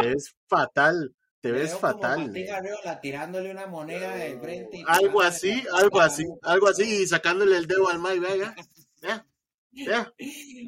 [0.03, 1.15] Ves fatal.
[1.43, 2.19] Te Me ves fatal.
[2.19, 2.51] Martín nene.
[2.53, 4.79] Arriola tirándole una moneda de frente.
[4.79, 8.55] y Algo así, algo así, algo así y sacándole el dedo al Mike, vea, vea,
[9.03, 10.15] vea.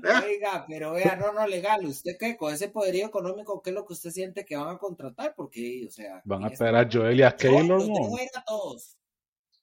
[0.02, 0.24] vea.
[0.26, 1.86] Oiga, pero vea, no, no, legal.
[1.86, 2.36] ¿Usted qué?
[2.36, 5.36] Con ese poderío económico, ¿qué es lo que usted siente que van a contratar?
[5.36, 6.20] Porque, o sea.
[6.24, 7.80] Van a traer a Joel y a Keylor,
[8.34, 8.98] a todos.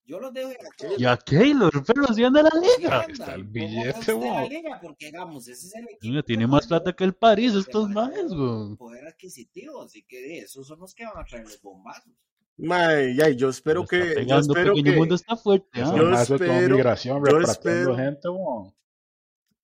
[0.04, 1.00] Yo los dejo ir a todos.
[1.00, 3.02] Y a Keylor, pero hacían de la ¿Qué liga.
[3.08, 4.80] está el ¿Cómo billete, usted la liga?
[4.82, 6.00] Porque, digamos, ese es el equipo.
[6.02, 8.76] Mira, tiene más plata que el París, estos maes, güey.
[8.78, 12.12] Poder adquisitivo, así que esos son los que van a traer los bombazos.
[12.58, 15.94] Mae, ya, yo espero que, yo espero que, Mundo está fuerte, ¿ah?
[15.96, 17.52] Yo espero- migración, yo repartiendo
[17.92, 18.76] espero- gente, mo.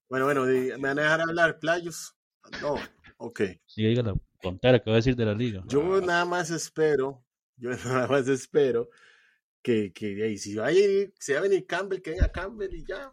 [0.09, 2.15] bueno, bueno, me van a dejar hablar, playos.
[2.61, 2.75] No,
[3.17, 3.41] ok.
[3.65, 5.63] Sí, diga la tontera que va a decir de la liga.
[5.67, 7.23] Yo nada más espero,
[7.57, 7.69] yo
[8.05, 8.89] nada más espero
[9.67, 12.73] que, que ahí, si va a ir, si va a venir Campbell, que venga Campbell
[12.73, 13.11] y ya.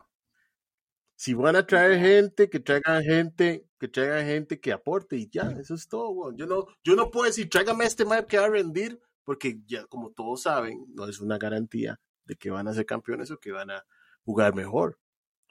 [1.17, 5.51] Si van a traer gente, que traigan gente, que traigan gente que aporte y ya,
[5.61, 6.33] eso es todo.
[6.37, 9.85] Yo no, yo no puedo decir, tráigame este map que va a rendir, porque ya,
[9.87, 13.51] como todos saben, no es una garantía de que van a ser campeones o que
[13.51, 13.85] van a
[14.25, 15.01] jugar mejor.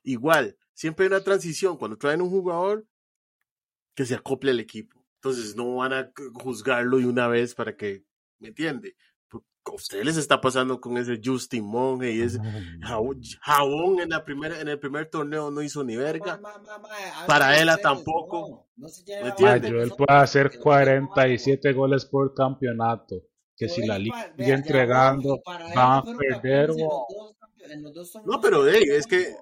[0.04, 1.78] Igual, siempre hay una transición.
[1.78, 2.88] Cuando traen un jugador,
[3.94, 5.06] que se acople al equipo.
[5.16, 8.06] Entonces no van a juzgarlo de una vez para que,
[8.40, 8.96] ¿me entiende?
[9.66, 12.38] A ustedes les está pasando con ese Justin Monge y ese
[12.82, 16.38] jabón, jabón en, la primera, en el primer torneo no hizo ni verga.
[16.38, 16.90] Ma, ma, ma, ma,
[17.26, 18.68] Para háganlo él tampoco.
[18.76, 23.22] no, no se son- puede hacer que no 47 goles por campeonato.
[23.56, 26.68] Que si la liga sigue entregando, para él van a perder.
[26.68, 27.06] campeones en los weón.
[27.10, 29.34] dos campe- en los dos No, pero hey, es que,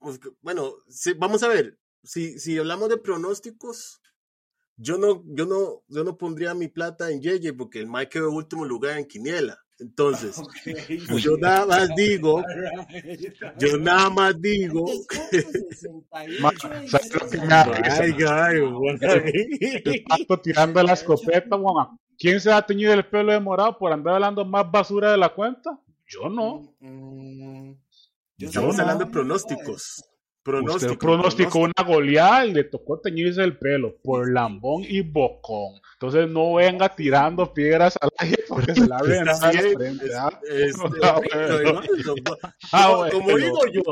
[0.00, 4.00] pues, que- bueno, sí, vamos a ver, si, si hablamos de pronósticos,
[4.82, 8.30] yo no, yo no, yo no pondría mi plata en JJ porque el Mike quedó
[8.30, 9.58] en último lugar en Quiniela.
[9.78, 10.40] Entonces,
[11.08, 12.42] pues yo nada más digo,
[13.58, 14.86] yo nada más digo,
[16.10, 16.28] ay,
[20.42, 21.98] tirando la escopeta, weón.
[22.18, 25.16] ¿Quién se va a teñir el pelo de morado por andar hablando más basura de
[25.16, 25.78] la cuenta?
[26.06, 26.74] Yo no.
[26.80, 27.72] Mm,
[28.36, 29.34] yo Estamos hablando de una-
[30.42, 30.82] pronósticos.
[30.92, 35.80] Usted pronosticó una goleada y le tocó teñirse el pelo por lambón y bocón.
[35.94, 40.06] Entonces no venga tirando piedras al aire porque se la ven a la frente.
[40.16, 40.30] ¿ah?
[41.02, 41.20] Ah.
[42.72, 43.12] Ah, Como- bueno.
[43.12, 43.82] Como digo yo,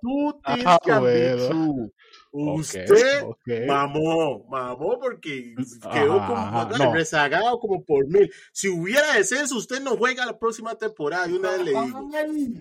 [0.00, 1.90] tú tienes Ah, que bueno.
[2.34, 3.36] Usted ok.
[3.68, 5.54] mamó, mamó porque
[5.92, 6.94] quedó como ajá, ay, no.
[6.94, 8.30] rezagado como por mil.
[8.52, 11.28] Si hubiera descenso, usted no juega la próxima temporada.
[11.28, 12.08] Y una vez le digo.
[12.08, 12.58] Bien,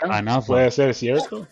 [0.00, 0.46] Anafa.
[0.48, 1.46] Puede ser cierto,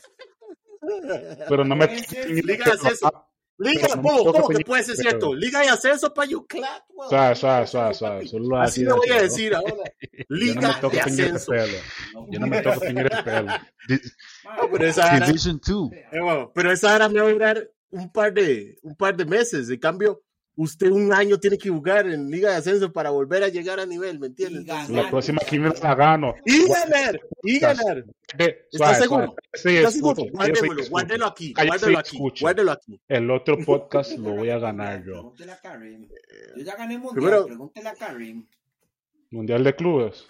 [1.48, 3.28] pero no me Liga de ascenso.
[3.56, 5.32] Liga, me ¿cómo, que puede ser cierto?
[5.32, 6.82] Liga de ascenso para Yuclat.
[6.88, 7.08] weón.
[7.08, 8.26] Suave, suave, suave, suave.
[8.28, 9.22] Solo Así lo voy a ¿no?
[9.22, 9.72] decir ahora.
[10.12, 11.52] Yo no me Liga toco de ascenso.
[11.52, 11.78] pelo.
[12.30, 13.52] Yo no me toco teñir el pelo.
[14.56, 15.92] No, pero esa 2.
[15.92, 19.70] Eh, pero esa hora me va a durar un par de un par de meses.
[19.70, 20.23] En cambio,
[20.56, 23.86] usted un año tiene que jugar en Liga de Ascenso para volver a llegar a
[23.86, 24.62] nivel, ¿me entiendes?
[24.62, 24.90] Y ganar.
[24.90, 26.34] La próxima quiniela la gano.
[26.44, 28.04] Y ganar, y ganar.
[28.36, 29.24] Ve, ¿Está suave, seguro?
[29.26, 29.36] suave.
[29.54, 30.32] Sí, ¿Está escuche, seguro?
[30.32, 33.00] Guárdemelo, guárdelo aquí, guárdelo aquí, guárdelo aquí.
[33.08, 35.12] El otro podcast lo voy a ganar yo.
[35.12, 36.08] Pregúntele a Karim.
[36.56, 38.46] Yo ya gané mundial, Primero- pregúntele a Karim.
[39.30, 40.26] Mundial de clubes.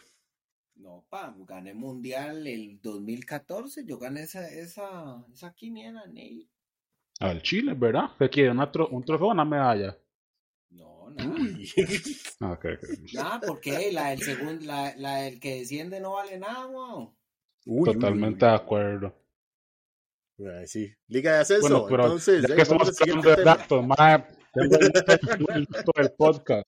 [0.76, 6.48] No, pa, gané mundial el 2014, yo gané esa, esa, esa quiniela, Ney.
[7.20, 8.10] Al Chile, ¿verdad?
[8.18, 8.50] ¿Qué quiere?
[8.50, 9.96] ¿Una tro- ¿Un trofeo o una medalla?
[11.16, 11.34] No, nada.
[11.40, 11.72] Uy.
[12.40, 13.12] Ah, ok, ok.
[13.14, 17.14] Nada, porque la del segundo, la, la del que desciende no vale nada, weón.
[17.66, 19.14] Uy, Totalmente uy, de acuerdo.
[20.66, 20.92] sí.
[21.08, 21.62] Liga de Ascenso.
[21.62, 24.76] Bueno, pero Entonces, ya que estamos hablando de datos, ma, tengo
[25.54, 26.66] el dato- del podcast.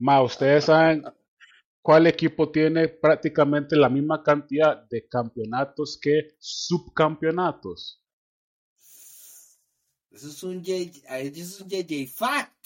[0.00, 1.04] Ma, ustedes saben
[1.82, 8.02] cuál equipo tiene prácticamente la misma cantidad de campeonatos que subcampeonatos.
[10.10, 12.59] Eso es un J, eso es un JJ Fact.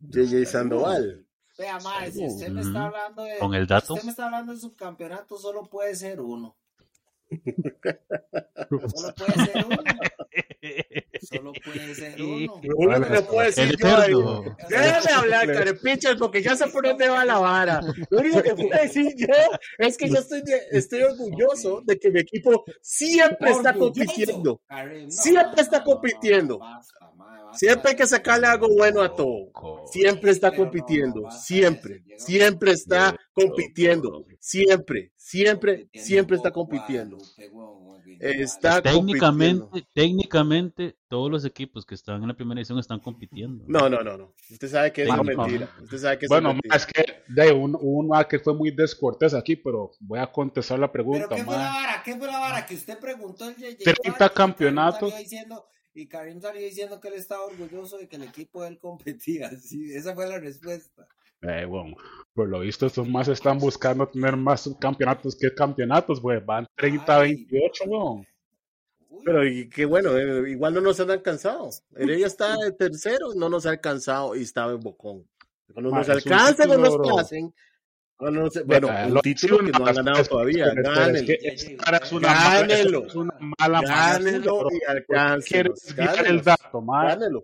[0.00, 1.26] JJ Sandoval.
[1.58, 3.38] Vea, madre, si usted me está hablando de.
[3.38, 3.94] Con el si dato.
[3.94, 6.56] usted me está hablando de subcampeonato, solo puede ser uno.
[8.70, 9.76] Solo puede ser uno.
[11.20, 12.60] Solo puede ser uno.
[12.62, 13.76] Lo único que le puedo El decir
[14.10, 14.44] yo.
[14.68, 17.80] Déjame hablar, carepichas, porque ya sé por dónde va la vara.
[18.10, 19.26] Lo único que puedo decir yo
[19.78, 24.60] es que yo estoy, de- estoy orgulloso de que mi equipo siempre está compitiendo.
[24.68, 26.60] No, Siempre está no, no, no, compitiendo.
[27.52, 29.50] Siempre hay que sacarle algo bueno a todo.
[29.90, 31.30] Siempre está no, compitiendo.
[31.30, 32.02] Siempre.
[32.18, 34.26] Siempre está compitiendo.
[34.38, 35.12] Siempre.
[35.26, 35.88] Siempre.
[35.92, 37.18] Siempre está compitiendo.
[38.20, 39.88] Está Técnicamente, compitiendo.
[39.92, 43.64] técnicamente, todos los equipos que están en la primera edición están compitiendo.
[43.66, 44.34] No, no, no, no.
[44.48, 45.42] Usted sabe que es Técnicamente.
[45.66, 45.82] mentira.
[45.82, 46.76] Usted sabe que Bueno, es mentira.
[46.76, 50.92] es que de un, un que fue muy descortés aquí, pero voy a contestar la
[50.92, 52.02] Pero pregunta, ¿qué fue la vara?
[52.04, 52.64] ¿Qué fue la vara?
[52.64, 55.10] Que usted preguntó el JJ 30 Fact y Karim campeonatos.
[55.10, 58.68] salía diciendo- Y Karim salió diciendo que él estaba orgulloso de que el equipo de
[58.68, 59.50] él competía.
[59.60, 61.08] Sí, esa fue la respuesta.
[61.42, 61.96] Eh, bueno,
[62.32, 66.40] por lo visto estos más están buscando tener más subcampeonatos que campeonatos, güey.
[66.44, 68.26] Van 30-28, weón.
[69.24, 71.70] Pero y qué bueno, eh, igual no nos han alcanzado.
[71.96, 75.26] Heredia está de tercero, no nos ha alcanzado y estaba en Bocón.
[75.72, 77.16] Cuando Ma, nos es un alcancen o nos título,
[78.18, 78.48] bueno,
[78.88, 81.76] Eh, un lo- título que no han espera, ganado todavía, gánenlo, es que
[82.14, 83.80] una mala, es una mala
[84.30, 86.82] y ¿Por qué alcáncenlos, quieres desviar el dato.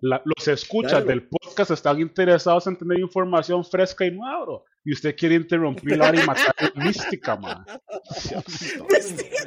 [0.01, 4.65] La- los escuchas del podcast están interesados en tener información fresca y nueva, bro.
[4.85, 7.63] Y usted quiere interrumpir la hora y matar mística, man.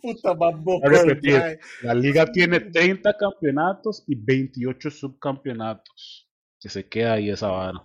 [0.00, 0.34] Puta
[0.82, 6.28] repetir, la liga tiene 30 campeonatos y 28 subcampeonatos.
[6.60, 7.82] Que se queda ahí esa vara.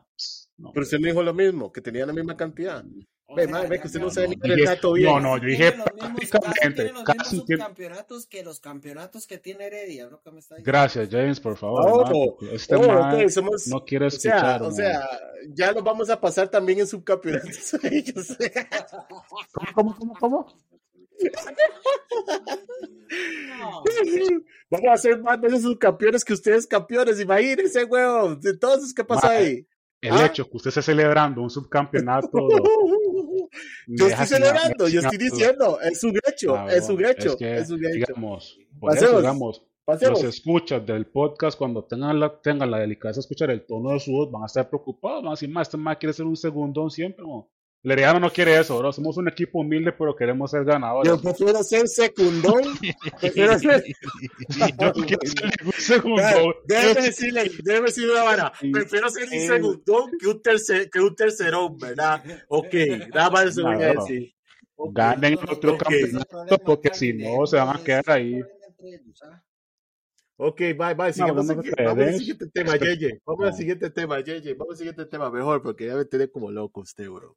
[0.62, 2.84] No, Pero usted me dijo lo mismo, que tenían la misma cantidad.
[3.26, 5.10] O Ve, ve que usted no sabe ni el dato bien.
[5.10, 6.84] no, no, yo dije Tiene los mismos- casi prácticamente.
[6.84, 10.56] tiene los Casi mismos tiene- subcampeonatos que los campeonatos que tiene Heredia, que me está
[10.56, 10.72] diciendo.
[10.72, 11.86] Gracias, James, por favor.
[11.90, 14.62] No, man, este oh, man ok, somos- no quiere O sea, escuchar.
[14.64, 15.10] o sea,
[15.50, 17.56] ya nos vamos a pasar también en subcampeonatos.
[17.56, 18.54] Sé.
[19.74, 20.48] ¿Cómo, cómo, cómo?
[23.60, 23.84] No,
[24.70, 27.20] Vamos a ser más veces subcampeones que ustedes campeones.
[27.20, 28.40] Imagínense, weón.
[28.44, 29.68] Entonces, ¿qué pasa Mae, ahí?
[30.02, 30.26] El ¿Ah?
[30.26, 32.30] hecho que usted esté celebrando un subcampeonato.
[33.88, 37.56] Yo estoy celebrando, yo estoy diciendo, es un hecho, Ah, es un hecho, es que,
[37.58, 37.96] es un hecho.
[37.96, 40.24] Digamos, por eso, digamos, Pasemos.
[40.24, 44.00] los escuchas del podcast, cuando tengan la, tengan la delicadeza de escuchar el tono de
[44.00, 46.38] su voz, van a estar preocupados, van a decir, más, este más quiere ser un
[46.38, 47.26] segundón siempre.
[47.26, 47.50] ¿no?
[47.84, 48.94] El Herediano no quiere eso, bro.
[48.94, 51.10] Somos un equipo humilde, pero queremos ser ganadores.
[51.12, 52.62] Yo prefiero ser secundón.
[53.20, 53.84] prefiero ser...
[54.80, 56.54] Yo quiero ser Claro, segundón.
[56.68, 58.54] Déjeme decirle, déjeme decirle una vara.
[58.72, 62.24] Prefiero ser un segundón que un, tercer, que un tercerón, ¿verdad?
[62.50, 62.74] Ok,
[63.16, 64.32] nada más eso voy a decir.
[64.94, 65.84] Ganen el otro Ok.
[65.84, 68.42] campeonato, porque si no, se van a quedar ahí.
[70.38, 71.14] Ok, bye, bye.
[71.14, 73.22] Sigamos, vamos a siguiente- vamos al siguiente tema, Yeye.
[73.26, 74.54] Vamos al siguiente tema, Yeye.
[74.56, 77.36] Vamos al siguiente tema, mejor, porque ya me tiene como loco usted, bro.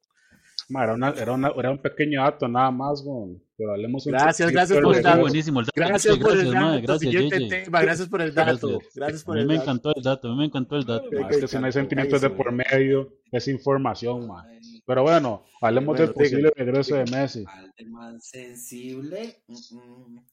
[0.69, 3.39] Ma, Era, una- era, una- era un pequeño dato nada más, güey.
[3.57, 5.21] pero hablemos un Gracias, gracias por el dato.
[5.21, 5.73] buenísimo el dato.
[5.75, 6.81] Gracias por el dato.
[6.81, 7.11] gracias.
[7.81, 8.67] Gracias por el dato.
[8.67, 8.95] Gracias.
[8.95, 9.63] Gracias por A mí el me dato.
[9.63, 11.09] encantó el dato, a mí me encantó el dato.
[11.11, 14.43] Ma, es que si no hay sentimientos de por medio, es información, ma.
[14.87, 17.43] Pero bueno, hablemos Bueno, del posible sigue, regreso de Messi.
[17.47, 19.43] Al de más sensible.
[19.47, 20.25] mm, mm.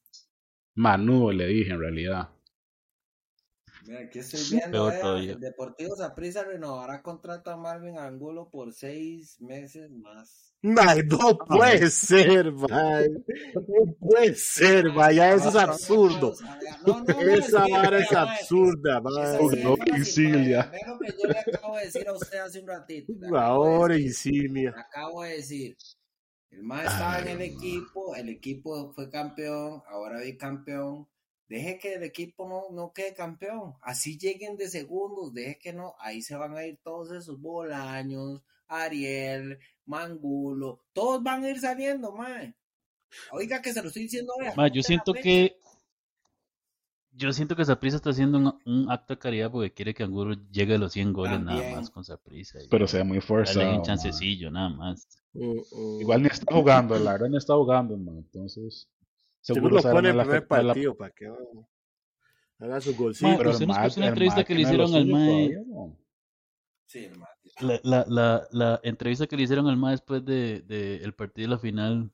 [0.75, 2.29] Manudo le dije en realidad.
[3.85, 4.91] Mira, aquí estoy viendo.
[5.17, 10.55] El Deportivo Saprissa renovará contrato a Marvin Angulo por seis meses más.
[10.63, 13.09] No puede ser, mae.
[13.09, 15.17] No puede ser, mae.
[15.17, 16.35] Ya eso es absurdo.
[16.87, 20.73] No, no, no, Esa vara es absurda, cifra no, sí, Insilia.
[20.87, 23.13] lo que yo le acabo de decir a usted hace un ratito.
[23.37, 23.97] Ahora.
[23.97, 25.77] Le acabo de decir.
[26.51, 31.09] El más estaba en el equipo, el equipo fue campeón, ahora bicampeón.
[31.53, 33.75] Deje que el equipo no, no quede campeón.
[33.83, 35.95] Así lleguen de segundos, deje que no.
[35.99, 40.81] Ahí se van a ir todos esos Bolaños, Ariel, Mangulo.
[40.95, 42.55] Todos van a ir saliendo, mae.
[43.33, 44.33] Oiga que se lo estoy diciendo.
[44.57, 45.59] Ma, yo siento que
[47.11, 50.35] yo siento que Saprissa está haciendo un, un acto de caridad porque quiere que Angulo
[50.51, 52.61] llegue a los 100 goles nada más con Saprissa.
[52.71, 53.71] Pero se ve muy Dale forzado.
[53.73, 53.83] un ma.
[53.83, 55.07] chancecillo, nada más.
[55.35, 56.01] Mm, mm.
[56.01, 58.13] Igual ni está jugando, la verdad ni está jugando, ma.
[58.13, 58.89] Entonces,
[59.43, 61.37] Seguro seguro lo se pone en el primer la- partido para que haga-
[62.61, 63.35] haga su Ma, golcito.
[63.39, 65.27] Pero usted el no ma- escuchó una entrevista que le hicieron al suyo mae.
[65.27, 65.97] todavía, ma.
[66.87, 67.29] Sí, el mae.
[67.61, 71.49] La, la, la, la entrevista que le hicieron al MA después de, de el partido
[71.49, 72.11] de la final,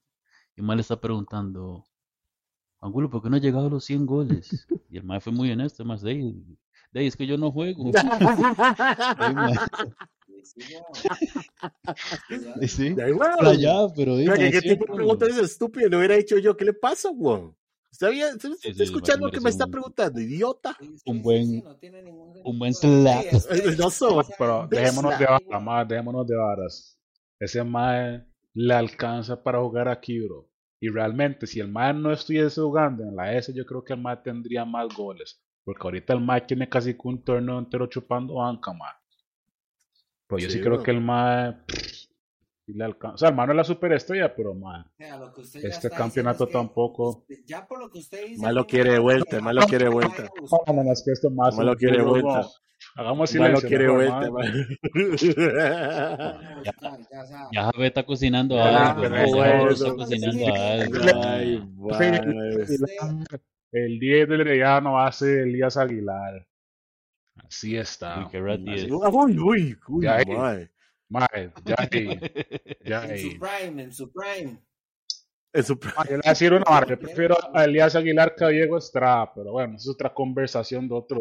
[0.57, 1.85] y el MA le está preguntando,
[2.81, 4.67] Angulo, ¿por qué no ha llegado a los 100 goles?
[4.91, 6.45] Y el MA fue muy honesto, más de ahí,
[6.93, 7.93] de ahí es que yo no juego.
[9.35, 9.53] Ma,
[12.29, 12.55] Sí, sí, ya.
[12.61, 13.37] y sí, De ahí, weón.
[13.39, 15.89] para allá, pero dime, ¿Qué, qué tipo de pregunta es estúpido?
[15.89, 17.57] Le hubiera dicho yo, ¿qué le pasa, weón?
[17.91, 18.29] ¿Está bien?
[18.37, 20.77] ¿Está, está Sí, sí, escuchando lo que me está un- preguntando, idiota?
[21.07, 22.51] Un buen- sí, no tiene ningún sentido.
[22.51, 23.25] un buen slap.
[23.79, 24.25] No soy.
[24.39, 26.99] Pero dejémonos de varas, dejémonos de varas.
[27.41, 30.51] Ese mae le alcanza para jugar aquí, bro.
[30.81, 34.01] Y realmente, si el mae no estuviese jugando en la S, yo creo que el
[34.01, 35.41] mae tendría más goles.
[35.65, 38.93] Porque ahorita el mae tiene casi que un torneo entero chupando banca, mae.
[40.29, 40.83] Pues yo sí, Sí, creo bro.
[40.85, 41.57] que el mae
[42.67, 43.15] le alcanza.
[43.15, 44.83] O sea, el mae no es la superestrella, pero mae.
[44.83, 47.25] O sea, Este campeonato es que tampoco.
[47.47, 48.43] ya por lo que usted dice.
[48.43, 50.29] Más lo quiere de vuelta, más lo quiere de vuelta.
[50.67, 51.57] No, no, es que esto más.
[51.57, 52.47] Más lo quiere no, vuelta.
[52.95, 53.69] Hagamos Igual lo silencio.
[53.69, 54.53] quiere vuelta, mae.
[54.53, 54.79] man.
[57.53, 61.25] Ya, ya está cocinando Ya, algo, pero ya está cocinando algo.
[61.25, 61.69] Ay.
[63.73, 66.47] El 10 del Herediano ser Elías Aguilar.
[67.49, 68.21] Así está.
[68.21, 68.91] Uy, qué rati Así-.
[68.93, 70.71] Uy, uy, uy, Ya man.
[71.11, 72.21] Mae, ya ahí,
[72.85, 73.19] ya En ahí.
[73.33, 74.59] su prime, en su prime.
[75.55, 78.35] En su- Mae, yo le voy a decir una vara, yo prefiero a Elías Aguilar
[78.35, 81.21] que a Diego Estrada, pero bueno, es otra conversación de otro.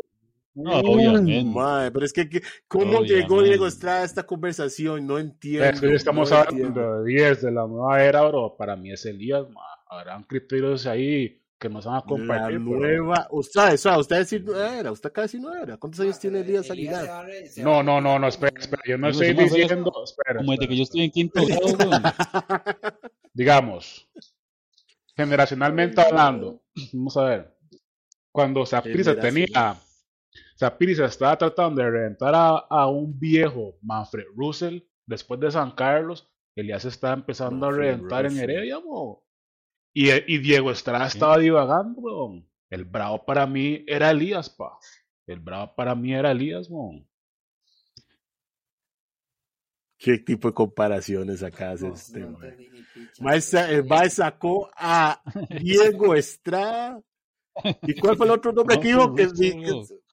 [0.53, 1.49] No, Uy, obviamente.
[1.57, 3.43] man, pero es que, que- ¿cómo llegó Obviamente.
[3.49, 5.05] Diego Estrada a esta conversación?
[5.07, 5.65] No entiendo.
[5.69, 7.03] Es que estamos no hablando entiendo.
[7.03, 8.57] de 10 de la nueva era, bro.
[8.57, 9.63] Para mí es Elías, mae.
[9.89, 12.57] Habrán criterios ahí que nos van a La compartir.
[12.59, 13.27] pero- nueva.
[13.31, 15.77] Usted, o sea, usted decir no era, usted casi no era.
[15.77, 17.27] ¿Cuántos años tiene Elías Aguilar?
[17.57, 18.81] No, no, no, no, espera, espera.
[18.85, 19.91] Yo no estoy diciendo.
[20.03, 22.01] Espera, Como desde espera, que yo estoy en quinto grado,
[23.33, 24.07] digamos,
[25.15, 26.61] generacionalmente hablando,
[26.93, 27.57] vamos a ver,
[28.31, 29.19] cuando Generacional.
[29.19, 29.75] tenía,
[30.55, 36.29] Saprissa estaba tratando de reventar a, a un viejo Manfred Russell después de San Carlos,
[36.55, 38.37] Elías estaba empezando a reventar en.
[38.37, 39.23] Heredia, mo.
[40.00, 42.48] Y, y Diego Estrada estaba divagando, weón.
[42.69, 44.77] El bravo para mí era Elías, pa.
[45.25, 47.04] El bravo para mí era Elías, mo.
[49.98, 52.37] ¿Qué tipo de comparaciones acá hace No, este, no
[53.65, 55.19] el mae sacó a
[55.60, 57.02] Diego Estrada.
[57.81, 59.15] ¿Y cuál fue el otro nombre que dijo?
[59.15, 59.63] Que, Russell.
[59.63, 59.71] que-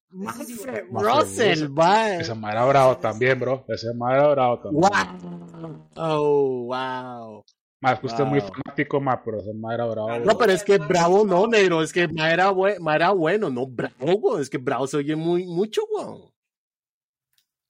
[0.08, 0.88] Russell, Russell.
[0.90, 2.20] Russell, mae.
[2.22, 3.66] Ese mae era bravo también, bro.
[3.68, 4.90] Ese mae era bravo también.
[4.90, 5.88] Wow.
[5.96, 7.44] Oh, wow.
[7.84, 8.48] Más que usted es muy Wow.
[8.50, 10.18] fanático, más, pero ese mae era bravo.
[10.20, 11.82] No, pero es que Bravo no, negro.
[11.82, 12.52] Es que mae era,
[12.94, 14.42] era bueno, no Bravo, güey.
[14.42, 16.32] Es que Bravo se oye muy, mucho, güey.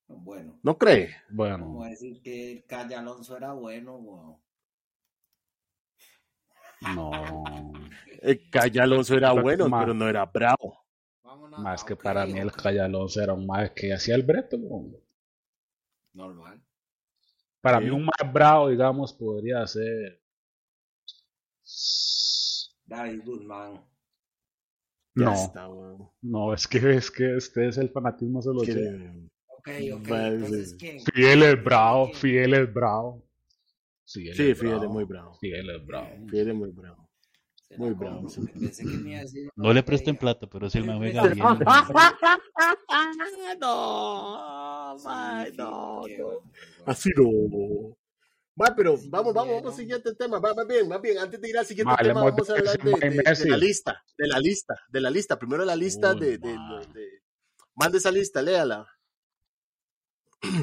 [0.06, 1.10] Bueno, ¿No cree?
[1.30, 4.36] Bueno, vamos a decir que el Calle Alonso era bueno, weón.
[6.94, 7.12] no.
[8.22, 9.80] El Calle Alonso era Pero, bueno, ma.
[9.80, 10.84] pero no era Bravo.
[11.22, 11.58] Vámonos.
[11.60, 12.52] Más que para mí el.
[12.52, 14.56] Calle Alonso era un mae que hacía el breto.
[14.58, 14.84] bro.
[16.12, 16.63] Normal.
[17.64, 17.84] Para Sí.
[17.84, 20.20] mí un más bravo, digamos, podría ser...
[22.84, 23.82] David Guzmán.
[25.14, 25.66] No, está,
[26.20, 29.30] no, es que es que este es el fanatismo se lo sé.
[29.46, 30.08] Ok, ok.
[30.08, 30.76] Entonces.
[31.14, 32.12] Fidel es bravo.
[32.12, 33.26] Fidel es bravo.
[34.04, 35.34] Sí, es Fidel es muy bravo.
[35.40, 36.08] Fidel es bravo.
[36.28, 37.03] Fidel es muy bravo.
[37.68, 38.40] ¿Será muy bravo, sí.
[38.58, 41.12] Pensé que me iba a decir No le presten plata, pero si el man Sí,
[41.12, 41.44] juega bien.
[43.60, 44.96] no,
[45.56, 46.40] no, no.
[46.86, 47.96] Así no.
[48.60, 50.38] Va, pero vamos, vamos, vamos al siguiente tema.
[50.38, 51.18] Va, va bien, va bien.
[51.18, 52.90] Antes de ir al siguiente Ma, tema, vamos a hablar de,
[53.48, 55.38] la lista, de la lista, de la lista.
[55.38, 56.80] Primero la lista Uy, de, de, ma.
[56.92, 57.22] de-
[57.74, 58.86] Mande esa lista, léala.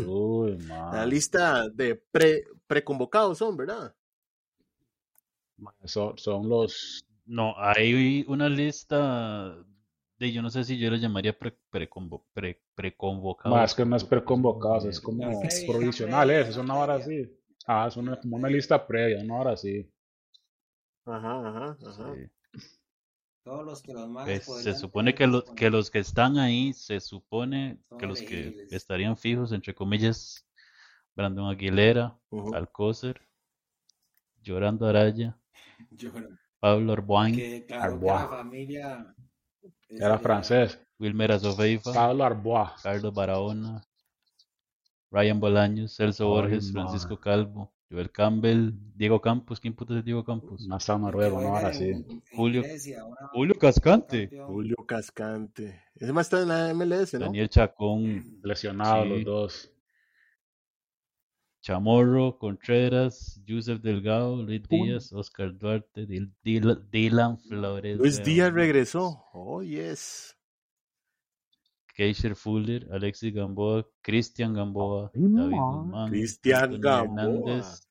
[0.07, 0.57] Uy.
[0.67, 3.93] La lista de pre, preconvocados son, ¿verdad?
[5.85, 7.05] Son, son los...
[7.25, 9.55] No, hay una lista
[10.17, 13.57] de, yo no sé si yo lo llamaría pre, preconvo- pre, preconvocados.
[13.57, 16.05] Más que no es preconvocados, es como es, es previa,
[16.61, 17.23] una hora previa.
[17.25, 17.37] así.
[17.65, 19.87] Ah, es una, como una lista previa, una hora así.
[21.05, 22.15] Ajá, ajá, ajá.
[22.15, 22.29] Sí.
[23.43, 26.73] Todos los que los más Pues, se supone que, lo- que los que están ahí,
[26.73, 28.73] se supone Son que los que elegibles.
[28.73, 30.45] estarían fijos, entre comillas,
[31.15, 32.53] Brandon Aguilera, Ujú.
[32.53, 33.21] Alcócer,
[34.43, 35.37] Llorando Araya,
[36.59, 38.21] Pablo Arbuain, Que claro que Arbois.
[38.21, 39.15] la familia
[39.89, 40.79] Era de- francés.
[40.99, 42.69] Wilmer Azofeifa, Pablo Arbois.
[42.83, 43.83] Carlos Barahona,
[45.11, 46.81] Ryan Bolaños, Celso Ay, Borges, ma.
[46.83, 50.65] Francisco Calvo, Joel Campbell, Diego Campos, ¿quién puto es Diego Campos?
[50.67, 51.91] No está que noruego, no, ahora sí.
[52.33, 52.63] Julio-
[53.01, 54.47] ahora Julio Cascante, campeón.
[54.47, 55.81] Julio Cascante.
[55.95, 57.25] Ese más está en la MLS, ¿no?
[57.25, 59.09] Daniel Chacón, Lesionados Sí.
[59.09, 59.71] los dos.
[61.61, 69.23] Chamorro, Contreras, Yusef Delgado, Luis Díaz, Oscar Duarte, Dil- Dil- Dylan Flores, Luis Díaz regresó.
[69.33, 70.35] Oh, yes.
[71.93, 75.51] Keisher Fuller, Alexis Gamboa, Cristian Gamboa, David.
[75.51, 77.03] Guzmán, Cristian Gamboa.
[77.43, 77.87] Hernández.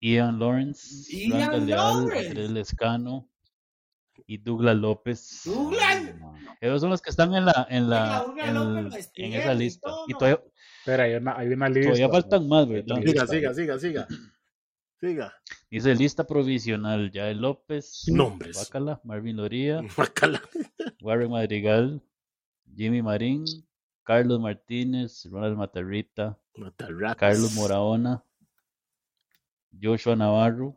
[0.00, 2.28] Ian Lawrence, Ian Leal, Lawrence.
[2.28, 3.30] Andrés Lescano
[4.26, 5.42] y Douglas López.
[5.44, 6.14] Douglas.
[6.60, 9.90] Esos son los que están en la en la en, esa y lista.
[10.08, 10.42] Y todavía,
[10.86, 11.90] Espera, hay una, hay una lista.
[11.90, 12.96] todavía faltan más, ¿verdad?
[13.04, 14.06] Siga, siga, siga, siga.
[15.00, 15.32] Siga.
[15.68, 18.56] Dice lista provisional, Yael López, Nombres.
[18.56, 19.80] Bacala, Marvin Loría.
[21.02, 22.00] Warren Madrigal,
[22.72, 23.44] Jimmy Marín,
[24.04, 27.16] Carlos Martínez, Ronald Matarrita, Matarratas.
[27.16, 28.22] Carlos Moraona,
[29.82, 30.76] Joshua Navarro.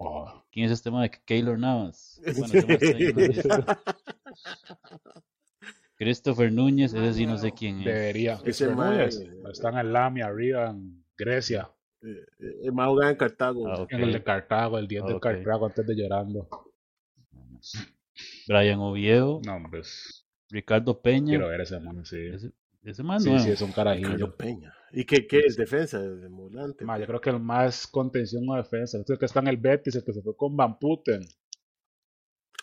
[0.00, 0.42] Ah.
[0.50, 2.18] ¿Quién es este tema de Keylor Navas?
[2.34, 3.66] Bueno,
[6.00, 7.84] Christopher Núñez, ese sí no sé quién es.
[7.84, 8.38] Debería.
[8.42, 9.20] Christopher Núñez.
[9.52, 11.70] Están en Lamia, arriba, en Grecia.
[12.00, 12.06] Eh,
[12.38, 13.68] eh, El más en Cartago.
[13.68, 13.86] Ah.
[13.90, 15.20] En el de Cartago, el 10 de.
[15.20, 16.48] Cartago antes de llorando.
[18.48, 19.80] Brian Oviedo, No, hombre.
[19.80, 21.28] es- Ricardo Peña.
[21.32, 22.16] Quiero ver ese mono, sí.
[22.16, 22.50] Ese,
[22.82, 24.08] ese más Sí, sí, es un carajillo.
[24.08, 24.74] Carlos Peña.
[24.92, 25.54] ¿Y qué, qué es?
[25.54, 26.00] ¿Defensa?
[26.00, 26.82] ¿De volante?
[26.86, 28.96] Ma, yo creo que el más contención o defensa.
[28.96, 31.20] Este que está en el Betis, el que se fue con Van Putten.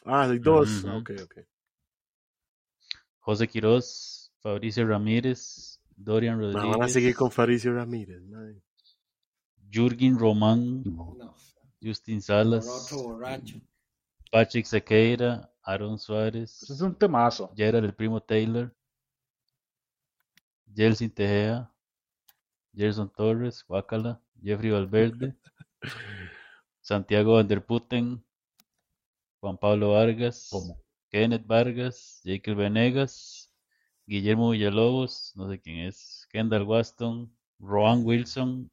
[0.05, 0.83] Ah, hay dos.
[0.88, 1.38] Ah, ok, ok.
[3.28, 8.21] José Quiroz, Fabricio Ramírez, Dorian Rodríguez, van a seguir con Faricio Ramírez.
[8.21, 8.61] madre.
[9.69, 11.36] Jürgen Román, No,
[11.84, 12.89] Justin Salas.
[14.32, 17.51] Patrick Sequeira, Aaron Suárez, Ese es un temazo.
[17.53, 18.73] Gerard el primo Taylor,
[20.73, 21.69] Jelsin Tejea,
[22.73, 25.36] Gerson Torres, Guacala, Jeffrey Valverde,
[26.80, 28.23] Santiago Vanderputten,
[29.41, 30.82] Juan Pablo Vargas, ¿Cómo?
[31.18, 33.51] Kenneth Vargas, Jekyll Venegas,
[34.05, 38.70] Guillermo Villalobos, no sé quién es, Kendall Waston, Roan Wilson,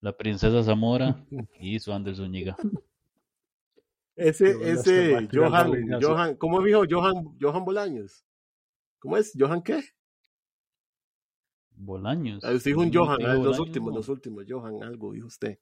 [0.00, 1.26] la princesa Zamora
[1.58, 2.56] y su Anders Zúñiga.
[4.14, 6.00] Ese, ese, Johan.
[6.00, 6.84] Johan, ¿cómo dijo?
[6.88, 8.24] Johan, Johan Bolaños.
[9.00, 9.32] ¿Cómo es?
[9.36, 9.82] ¿Johan qué?
[11.70, 12.44] Bolaños.
[12.44, 13.96] Ah, Usted dijo un Johan, ah, los últimos, no.
[13.96, 15.58] los últimos, Johan, algo, dijo usted.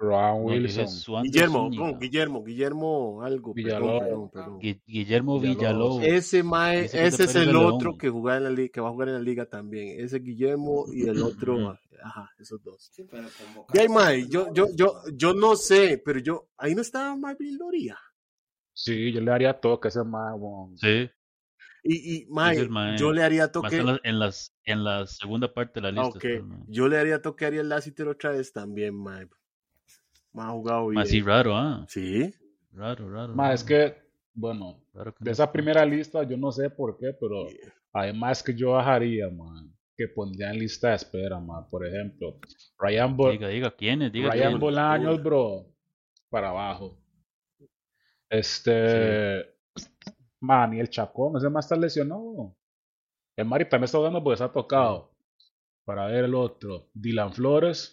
[0.00, 1.16] No, dije Wilson.
[1.16, 4.00] Anders Guillermo, no, Guillermo, Guillermo, algo, perdón, Villalobos.
[4.02, 4.60] perdón, perdón.
[4.60, 6.02] Gui- Guillermo Villalobos.
[6.04, 7.98] Ese mae, Ese es ese el otro León.
[7.98, 10.00] que juega en la liga, que va a jugar en la liga también.
[10.04, 11.78] Ese Guillermo y el otro.
[12.02, 12.90] Ajá, esos dos.
[12.92, 13.26] Sí, pero
[13.72, 17.56] Y ahí, mae, yo, yo, yo, yo no sé, pero yo, ahí no estaba Marvin
[17.56, 17.96] Loria.
[18.74, 20.76] Sí, yo le haría toque a ese mae, weón.
[20.76, 21.08] Sí,
[21.84, 22.66] Y, y mae,
[22.98, 23.76] yo le haría toque.
[23.76, 26.08] en, la- en las, en la segunda parte de la lista.
[26.08, 26.58] ok, está el mae.
[26.66, 29.28] yo le haría toque a Ariel Lassiter otra vez también, mae.
[30.36, 30.94] Ha jugado bien.
[31.00, 31.84] Más sí, raro, ¿ah?
[31.88, 32.32] Sí.
[32.72, 33.34] Raro, raro.
[33.34, 33.94] Mae, es que,
[34.34, 37.46] bueno, Raro que de no esa primera lista yo no sé por qué, pero
[37.92, 41.68] además que yo bajaría, man, que pondría en lista de espera, man.
[41.70, 42.38] Por ejemplo,
[42.78, 44.12] Ryan, Bo- Diga, diga, ¿quiénes?
[44.12, 44.58] Diga Ryan.
[44.58, 45.66] Bolaños, bro,
[46.30, 46.98] para abajo.
[48.28, 49.46] Este,
[50.40, 52.56] man, y el Chacón, ese más está lesionado.
[53.36, 55.12] El Mari también está jugando porque se ha tocado.
[55.84, 57.92] Para ver el otro, Dylan Flores,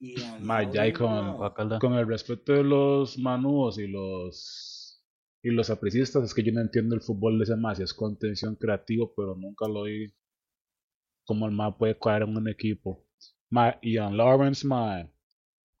[0.00, 5.04] Y mae, la ya hora, con, mae, el respeto de los manúos y los
[5.42, 8.56] y los apricistas, es que yo no entiendo el fútbol de ese más, es contención
[8.56, 10.12] creativo, pero nunca lo vi
[11.24, 13.04] como el más puede caer en un equipo.
[13.50, 15.08] Ma, Ian Lawrence, ma,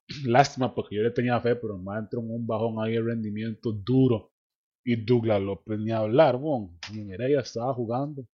[0.26, 3.02] lástima porque yo le tenía fe, pero el ma entró en un bajón ahí de
[3.02, 4.32] rendimiento duro.
[4.84, 8.26] Y Douglas López ni hablar, bon, ni en Heredia estaba jugando.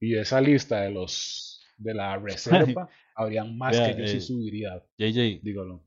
[0.00, 2.16] Y esa lista de los de la
[2.76, 5.82] reserva, habrían más Vea, que yo sí eh, subiría, JJ, dígalo.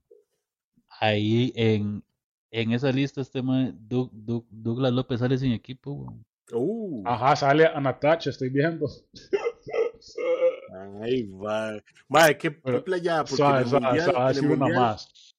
[0.99, 2.03] ahí en,
[2.51, 6.25] en esa lista este Doug- Doug- Douglas López sale sin equipo, weón.
[6.53, 8.87] Uh, Ajá, sale Anatach, estoy viendo.
[11.01, 11.81] ay, va.
[12.07, 15.35] Mae, qué, playa, porque en el suave, en el una mundial, más.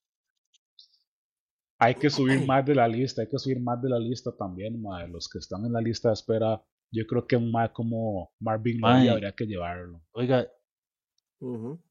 [1.81, 4.83] Hay que subir más de la lista, hay que subir más de la lista también,
[4.83, 5.09] mae.
[5.09, 6.61] Los que están en la lista de espera,
[6.91, 9.11] yo creo que un mae como Marvin Mae.
[9.11, 10.03] habría que llevarlo.
[10.13, 10.49] Oiga,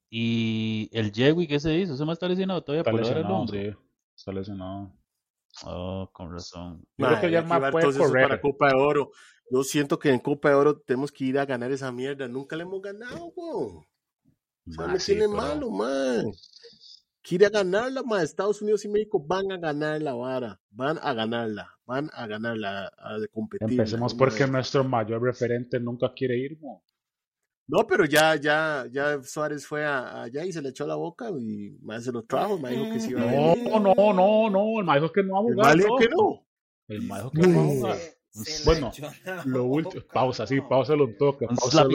[0.10, 1.96] y el Jewy, ¿qué se hizo?
[1.96, 3.78] ¿Se me está lesionado todavía Está por ahora el lesionado, sí.
[4.16, 4.94] Está lesionado.
[5.66, 6.86] Oh, con razón.
[6.98, 8.42] Yo creo que ya llevar puede esos para correr.
[8.42, 9.12] Copa de Oro.
[9.50, 12.28] Yo siento que en Copa de Oro tenemos que ir a ganar esa mierda.
[12.28, 13.86] Nunca le hemos ganado, weón.
[14.68, 16.26] O sea, me tiene malo, man.
[17.22, 18.22] Quiere a ganarla, man.
[18.22, 20.60] Estados Unidos y México van a ganar la vara.
[20.70, 21.77] Van a ganarla.
[21.88, 23.70] Van a ganarla, a, a competir.
[23.72, 26.58] Empecemos porque nuestro mayor referente nunca quiere ir.
[27.70, 31.30] No, pero ya, ya, ya Suárez fue a- allá y se le echó la boca
[31.32, 32.58] y más se lo trajo.
[32.60, 33.70] Me dijo que sí iba a venir.
[33.72, 34.80] No, no, no, no.
[34.80, 35.66] El mae dijo que no va a El jugar.
[35.68, 36.48] mal dijo que no.
[36.90, 37.98] El mae dijo que no va a jugar.
[37.98, 38.92] Se- la Bueno,
[39.26, 41.88] la Lo último, pausa, sí, pausa un toque, Un pausa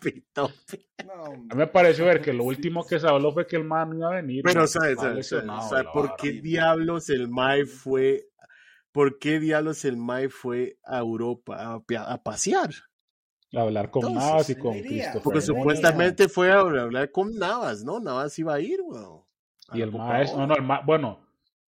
[0.00, 0.50] pito.
[1.06, 3.64] No, A mí me pareció ver que lo último que se habló fue que el
[3.64, 4.42] man no iba a venir.
[4.42, 4.92] Pero, ¿sabes?
[4.92, 5.28] estaba ¿sabes?
[5.28, 5.42] ¿sabes?
[5.44, 8.26] lesionado, ¿sabes la ¿Por qué diablos el Mae fue,
[8.96, 12.70] por qué diablos el Mae fue a Europa a, pa- a pasear?
[13.54, 15.44] A hablar con Entonces, Navas y con Christopher Porque Núñez.
[15.44, 18.00] supuestamente fue a hablar con Navas, ¿no?
[18.00, 19.20] Navas iba a ir, weón.
[19.68, 21.20] a Y el maestro, no, no, el ma- bueno,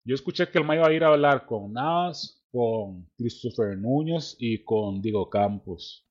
[0.03, 4.36] yo escuché que el ma iba a ir a hablar con Navas, con Christopher Núñez
[4.38, 6.05] y con Diego Campos.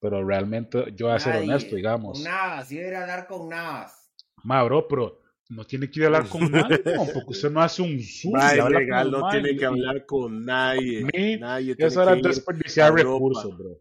[0.00, 2.18] Pero realmente, yo voy a ser nadie, honesto, digamos.
[2.18, 4.10] Con Navas, iba a ir a hablar con Navas.
[4.42, 5.20] Ma, bro, pero
[5.54, 8.34] no tiene que ir a hablar con nadie, no, porque usted no hace un Zoom
[8.70, 11.04] legal, no tiene y- que hablar con nadie.
[11.14, 13.12] mí, Nadie Eso era desperdiciar Europa.
[13.14, 13.78] recursos, bro.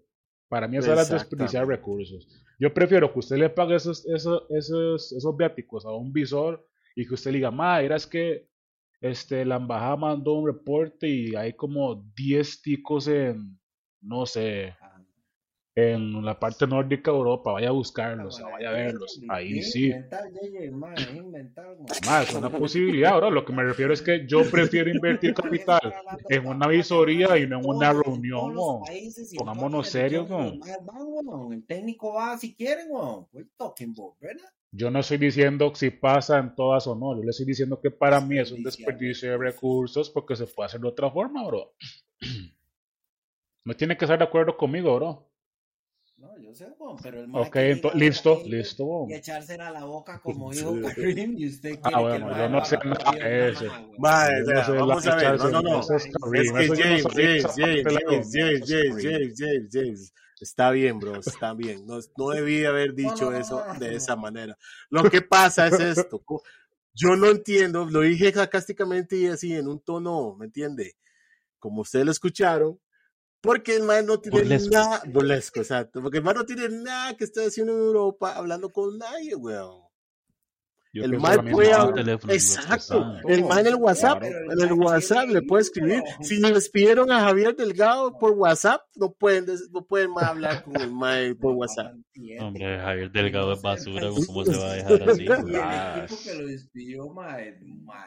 [0.50, 2.28] Para mí eso era desperdiciar recursos.
[2.60, 6.66] Yo prefiero que usted le pague esos, esos, esos, esos viáticos a un visor
[6.96, 8.48] y que usted le diga, ma, era es que
[9.02, 13.60] este, la embajada mandó un reporte y hay como 10 ticos en,
[14.02, 14.76] no sé,
[15.76, 17.54] en la parte nórdica de Europa.
[17.54, 19.20] Vaya a buscarlos, vaya a verlos.
[19.30, 19.92] Ahí sí.
[21.16, 23.32] Inventar, mae, es una posibilidad, bro.
[23.32, 25.94] Lo que me refiero es que yo prefiero invertir capital
[26.30, 28.54] en una visoría y no en una reunión,
[28.90, 30.60] en Pongámonos serios, weón.
[31.52, 32.90] El técnico va si quieren,
[33.32, 34.50] ¿verdad?
[34.76, 37.16] Yo no estoy diciendo si pasa en todas o no.
[37.16, 40.68] Yo le estoy diciendo que para mí es un desperdicio de recursos porque se puede
[40.68, 41.74] hacer de otra forma, bro.
[43.66, 45.33] No tiene que estar de acuerdo conmigo, bro.
[46.80, 50.20] Weón, pero el Ok, quiere ento- ir a listo, listo, Y echársela a la boca
[50.22, 53.50] como dijo Karim y usted quiere Ah, que bueno, el yo no sé nada de
[53.50, 53.66] eso.
[53.66, 55.80] la vamos a ver, no, echarse- no, no.
[55.80, 59.12] es que James, James, James, James, James, James, Karim.
[59.12, 60.14] James, James, James.
[60.42, 61.86] Está bien, bro, está bien.
[61.86, 64.58] No, no debí haber dicho eso de esa manera.
[64.90, 66.22] Lo que pasa es esto.
[66.96, 70.94] Yo no entiendo, lo dije sarcásticamente y así en un tono, ¿me entiende?
[71.58, 72.80] Como ustedes lo escucharon,
[73.44, 74.74] porque el man no tiene Burlesco.
[74.74, 78.70] nada, burlesco, exacto, porque el man no tiene nada que estar haciendo en Europa hablando
[78.70, 79.84] con nadie, weón.
[80.94, 81.96] Yo El mismo, puede hablar.
[81.96, 83.16] teléfono, Exacto.
[83.28, 86.04] El man en el WhatsApp, en el man WhatsApp le puede ir, escribir.
[86.22, 90.80] Si le despidieron a Javier Delgado por WhatsApp, no pueden, no pueden más hablar con
[90.80, 91.96] el man por WhatsApp.
[92.40, 95.26] Hombre, Javier Delgado es basura, ¿cómo se va a dejar así?
[95.60, 96.06] Ah.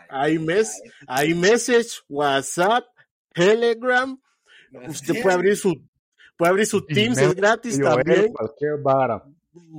[0.09, 2.85] Hay mes, hay message, WhatsApp,
[3.35, 4.17] Telegram.
[4.89, 5.75] Usted puede abrir su,
[6.37, 8.33] puede abrir su Teams, es gratis también.
[8.33, 9.25] cualquier vara.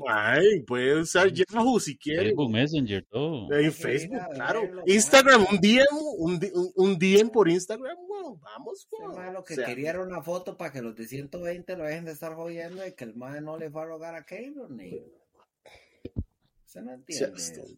[0.07, 2.29] Ay, puede usar Yahoo si quiere.
[2.29, 3.53] Facebook Messenger, todo.
[3.53, 4.61] En Facebook, claro.
[4.85, 5.85] Instagram, un DM,
[6.17, 8.39] un, un, un DM por Instagram, weón.
[8.39, 11.77] Vamos, mae lo que O sea, quería era una foto para que los de 120
[11.77, 14.25] lo dejen de estar jodiendo y que el mae no le fue a rogar a
[14.25, 15.03] Keylor, ni.
[16.65, 17.77] Usted no entiende.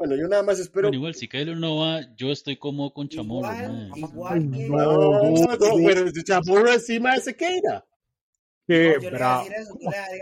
[0.00, 0.88] Bueno, yo nada más espero.
[0.88, 4.66] Bueno, igual, si Kyler no va, yo estoy cómodo con Chamorro, Igual, igual que.
[4.66, 4.76] No,
[5.22, 7.84] No, no, pero Chamorro encima de Sequeira.
[8.66, 9.46] Qué No, yo bravo.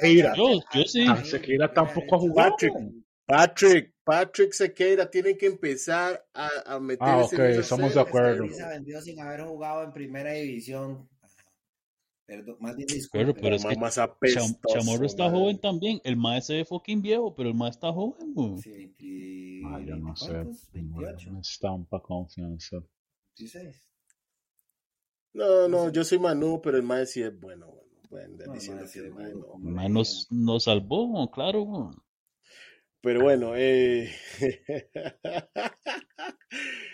[0.03, 1.07] Mira, yo- a- yo sí.
[1.07, 2.51] a- Ah, Sequeira tampoco ha jugado.
[2.51, 2.75] Patrick,
[3.25, 8.49] Patrick, Patrick Sequeira tienen que empezar a, a meterse Ah, ok, estamos de acuerdo.
[8.53, 11.09] Se vendió sin haber jugado en primera división.
[12.29, 13.41] Perdón, más bien Pero, disculpe.
[13.41, 15.99] pero es que más Cham- apestoso, Chamorro está joven también.
[16.05, 18.59] El mae se ve fucking viejo, pero el mae está joven, güey.
[18.59, 20.31] Sí, 20 Ah, yo no sé.
[20.33, 20.71] ¿cuántos?
[20.73, 22.77] 28, Me estampa confianza.
[23.35, 23.89] 16.
[25.33, 27.75] No, no, yo soy Manu, pero el mae sí es bueno,
[28.11, 28.27] bueno.
[28.35, 29.59] Andar No, diciendo que el es mae bueno.
[29.59, 29.89] no.
[29.89, 31.97] Nos, nos salvó, claro, güey.
[33.01, 34.13] Pero bueno, eh...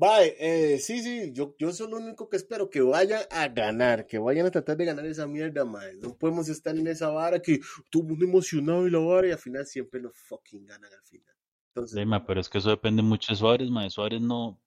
[0.00, 4.06] Bye, eh, sí, sí, yo, yo soy lo único que espero, que vayan a ganar,
[4.06, 5.94] que vayan a tratar de ganar esa mierda, mae.
[5.96, 9.32] No podemos estar en esa vara que todo el mundo emocionado y la vara y
[9.32, 11.36] al final siempre nos fucking ganan al final.
[11.74, 13.90] Entonces, Sí, mae, pero es que eso depende mucho de Suárez, mae.
[13.90, 14.58] Suárez no.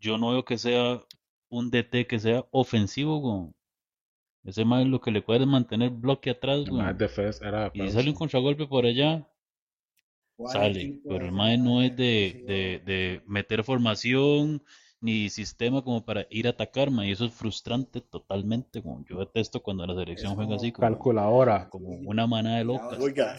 [0.00, 1.00] Yo no veo que sea
[1.48, 3.54] un DT que sea ofensivo, güey.
[4.42, 6.82] Ese mae lo que le puede es mantener bloque atrás, güey.
[6.82, 9.33] más defensa era Y sale un contragolpe por allá, ¿Cuál
[10.46, 11.00] sale.
[11.04, 14.62] Pero el mae no es de, de, de meter formación
[15.00, 17.08] ni sistema como para ir a atacar, mae.
[17.08, 19.04] Y eso es frustrante totalmente, güey.
[19.08, 21.68] Yo detesto cuando la selección juega como así, como, calculadora.
[21.68, 22.98] como una manada de locas.
[22.98, 23.38] Oiga,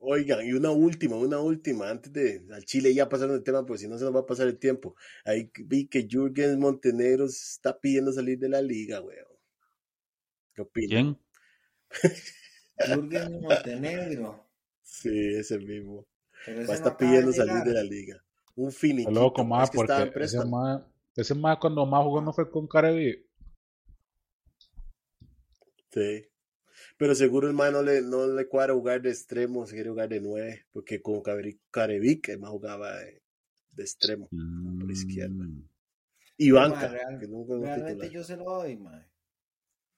[0.00, 3.80] Oigan, y una última, una última, antes de al Chile ya pasando el tema, porque
[3.80, 4.94] si no se nos va a pasar el tiempo.
[5.24, 9.26] Ahí vi que Jürgen Montenegro está pidiendo salir de la liga, weón.
[10.54, 11.18] ¿Qué opinan?
[11.88, 12.12] ¿Quién?
[13.10, 14.48] Jürgen Montenegro.
[14.82, 16.06] Sí, ese mismo.
[16.46, 18.24] Va a estar acaba pidiendo salir de la liga.
[18.56, 19.10] Un finiquito.
[19.10, 20.82] Está loco, más es que porque ese más,
[21.14, 23.24] ese más cuando más jugó no fue con Carevi.
[25.90, 26.24] Sí.
[26.96, 30.08] Pero seguro el man no le, no le cuadra jugar de extremo, se quiere jugar
[30.08, 31.22] de nueve, porque con
[31.70, 33.22] Carevic, el man jugaba de,
[33.72, 34.28] de extremo.
[34.28, 35.44] por izquierda.
[35.44, 35.68] Mm.
[36.36, 38.10] Y banca, real- que nunca realmente titular.
[38.10, 39.04] yo se lo doy, mae.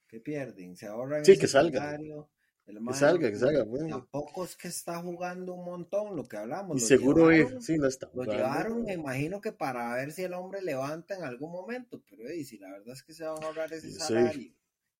[0.09, 0.76] ¿Qué pierden?
[0.76, 1.80] Se ahorran Sí, que salga.
[1.80, 2.30] salario,
[2.71, 3.89] el Que salga, que salga, bueno.
[3.89, 6.77] Tampoco es que está jugando un montón, lo que hablamos.
[6.77, 8.33] Y seguro llevaron- es, sí, no está Lo jugando.
[8.35, 12.45] llevaron, me imagino que para ver si el hombre levanta en algún momento, pero ey,
[12.45, 13.99] si la verdad es que se van a ahorrar ese Sí.
[13.99, 14.53] salario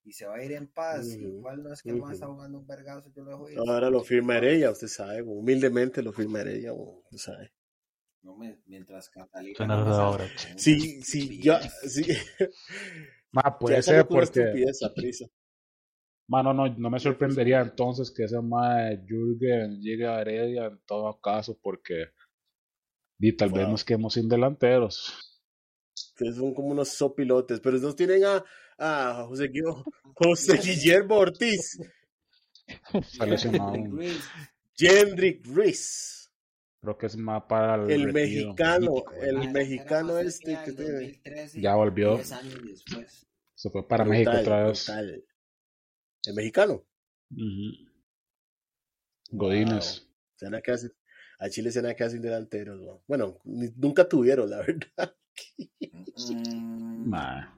[0.05, 2.13] y se va a ir en paz, igual no es que el man ujú.
[2.15, 3.59] está jugando un vergazo, yo lo dejo ir.
[3.59, 7.53] Ahora lo firmaré ya, usted sabe, humildemente lo firmaré ya, usted sabe.
[8.23, 10.27] No me- mientras Catalina no ahora.
[10.57, 11.93] Sí, sí, ya, estupidez.
[11.95, 12.05] sí.
[13.33, 15.27] Ma, puede Ya ser porque, estupidez a prisa.
[16.31, 21.21] Mano, no, no me sorprendería entonces que ese más Jürgen llegue a Heredia en todo
[21.21, 22.07] caso, porque
[23.19, 23.71] y tal vez Wow.
[23.73, 25.13] nos quedemos sin delanteros.
[26.17, 28.45] que son como unos sopilotes, pero nos tienen a,
[28.79, 31.79] a José, Guillermo, José Guillermo Ortiz,
[34.77, 36.29] Jendrick Reese,
[36.83, 40.93] Creo que es más para el, el mexicano, mítico, el mae, mexicano este que tiene.
[40.93, 42.15] 2013, Ya volvió.
[42.15, 43.27] 10 años después.
[43.55, 44.87] Se fue para México Brutal, otra vez.
[44.87, 45.25] brutal.
[46.27, 46.85] El mexicano.
[47.33, 47.91] Ujú.
[49.33, 50.07] Godínez.
[50.37, 50.93] Se van a quedar sin-
[51.39, 52.81] a Chile se van a quedar sin delanteros.
[52.81, 53.03] ¿no?
[53.07, 55.15] Bueno, ni- nunca tuvieron, la verdad.
[56.31, 57.57] Mm, Ma.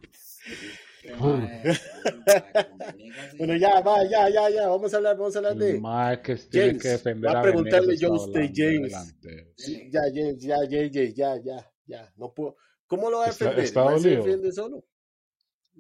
[3.39, 4.69] Bueno, ya, va, ya, ya, ya.
[4.69, 5.81] Vamos a hablar, vamos a hablar de.
[5.81, 9.15] Ma que tiene James, que defender va a preguntarle yo a está usted, James.
[9.57, 12.13] Sí, ya, James, ya, ya, ya, ya, ya.
[12.17, 12.57] No puedo.
[12.87, 13.65] ¿Cómo lo va a Está- defender?
[13.65, 14.25] está ¿Va a se dolido.
[14.25, 14.85] defiende solo?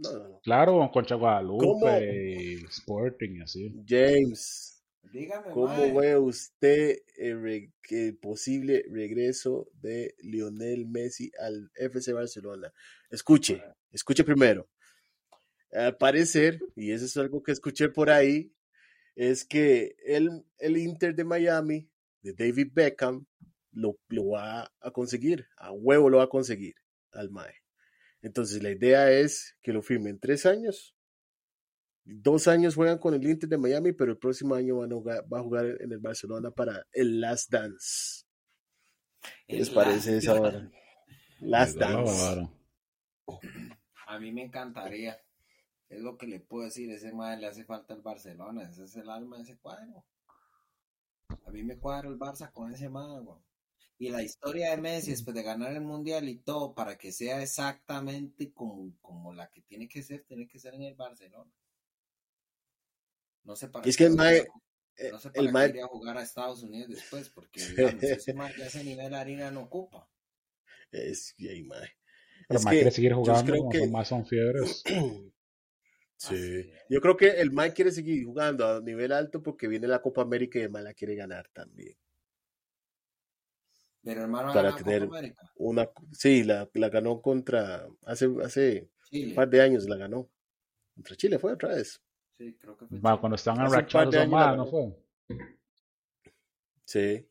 [0.02, 0.40] No, no, no.
[0.42, 1.88] Claro, Concha Guadalupe ¿Cómo?
[1.88, 3.72] y Sporting y así.
[3.86, 4.82] James,
[5.12, 12.72] Dígame, ¿cómo ve usted el, re- el posible regreso de Lionel Messi al FC Barcelona?
[13.10, 14.68] Escuche, escuche primero.
[15.72, 18.52] Al parecer, y eso es algo que escuché por ahí,
[19.14, 21.88] es que el, el Inter de Miami,
[22.22, 23.26] de David Beckham,
[23.72, 26.74] lo, lo va a conseguir, a huevo lo va a conseguir
[27.12, 27.54] al MAE.
[28.22, 30.96] Entonces la idea es que lo firmen tres años.
[32.04, 35.32] Dos años juegan con el Inter de Miami, pero el próximo año van a jugar,
[35.32, 38.24] va a jugar en el Barcelona para el Last Dance.
[39.46, 40.70] ¿Qué les parece esa hora?
[41.40, 42.48] Last Dance.
[44.06, 45.20] A mí me encantaría.
[45.88, 46.90] Es lo que le puedo decir.
[46.90, 48.68] Ese madre le hace falta el Barcelona.
[48.68, 50.04] Ese es el alma de ese cuadro.
[51.46, 53.44] A mí me cuadra el Barça con ese mago.
[54.02, 57.40] Y la historia de Messi después de ganar el mundial y todo, para que sea
[57.40, 61.52] exactamente como, como la que tiene que ser, tiene que ser en el Barcelona.
[63.44, 64.38] No sé para Es que el mae-
[64.96, 67.60] eh, No sé el para qué mae, iría a jugar a Estados Unidos después, porque
[67.68, 70.08] digamos, ese mae ya ese nivel harina no ocupa.
[70.92, 71.88] es, y, mae.
[72.48, 74.82] Pero Es más que quiere seguir jugando, creo que son más son fiebres.
[76.16, 80.00] Sí, yo creo que el Mike quiere seguir jugando a nivel alto porque viene la
[80.00, 81.96] Copa América y el Mike la quiere ganar también.
[84.04, 85.08] Pero hermano, Para tener
[85.56, 90.28] una, sí, la, la ganó contra, hace, hace un par de años la ganó.
[90.94, 92.02] Contra Chile fue otra vez.
[92.36, 93.18] Sí, creo que fue Chile.
[93.20, 94.96] cuando la más, ¿no fue?
[96.84, 97.28] Sí.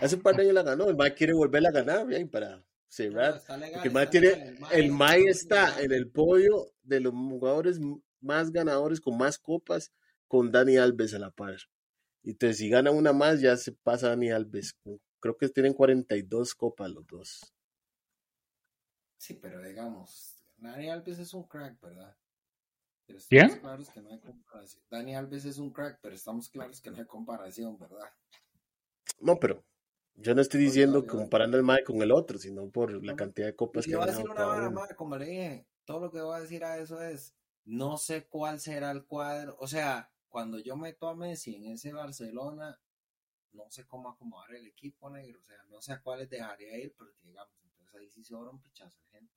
[0.00, 0.88] Hace un par de años la ganó.
[0.88, 3.36] El Mike quiere volverla a ganar, bien, para no, cerrar.
[3.36, 4.72] está legal, Porque el Mike está tiene, legal.
[4.72, 7.80] El el mae Mike está está en el podio de los jugadores
[8.20, 9.92] más ganadores con más copas
[10.28, 11.56] con Dani Alves a la par.
[12.22, 14.76] Y entonces si gana una más ya se pasa a Dani Alves.
[15.20, 17.54] Creo que tienen 42 copas los dos.
[19.18, 22.16] Sí, pero digamos, Dani Alves es un crack, ¿verdad?
[23.06, 24.82] Pero estamos claros que no hay comparación.
[24.90, 28.08] Dani Alves es un crack, pero estamos claros que no hay comparación, ¿verdad?
[29.20, 29.62] No, pero
[30.14, 33.56] yo no estoy diciendo comparando el Mike con el otro, sino por la cantidad de
[33.56, 36.20] copas que ha voy a ganado decir una mae, como le dije, todo lo que
[36.20, 40.58] voy a decir a eso es, no sé cuál será el cuadro, o sea, cuando
[40.58, 42.78] yo meto a Messi en ese Barcelona,
[43.52, 46.94] no sé cómo acomodar el equipo negro, o sea, no sé a cuáles dejaría ir,
[46.96, 49.34] porque digamos, entonces ahí sí sobra un pichazo de gente.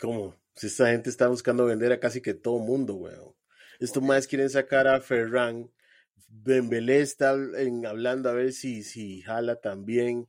[0.00, 0.34] ¿Cómo?
[0.54, 3.34] Si esta gente está buscando vender a casi que todo mundo, weón.
[3.80, 5.70] Estos más quieren sacar a Ferran.
[6.28, 10.28] Dembélé está en, hablando a ver si, si jala también.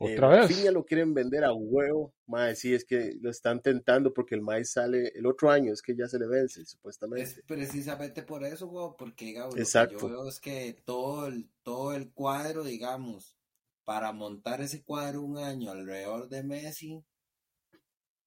[0.00, 0.50] Eh, ¿Otra vez?
[0.50, 2.14] Rafinha lo quieren vender a huevo.
[2.26, 5.82] Mae, sí, es que lo están tentando porque el Mae sale el otro año, es
[5.82, 7.42] que ya se le vence, Es supuestamente.
[7.48, 10.06] precisamente por eso, güey, porque digamos, lo que Exacto.
[10.06, 13.36] yo veo es que todo el, todo el cuadro, digamos,
[13.84, 17.04] para montar ese cuadro un año alrededor de Messi,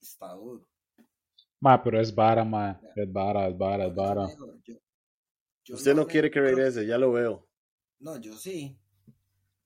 [0.01, 0.67] está duro.
[1.61, 2.65] Ma, pero es vara, ma.
[2.95, 4.28] Es vara, es vara, es vara.
[4.28, 4.76] digo, yo-
[5.65, 7.47] yo Usted no sé, quiere que regrese, ya lo veo.
[7.99, 8.79] No, yo sí.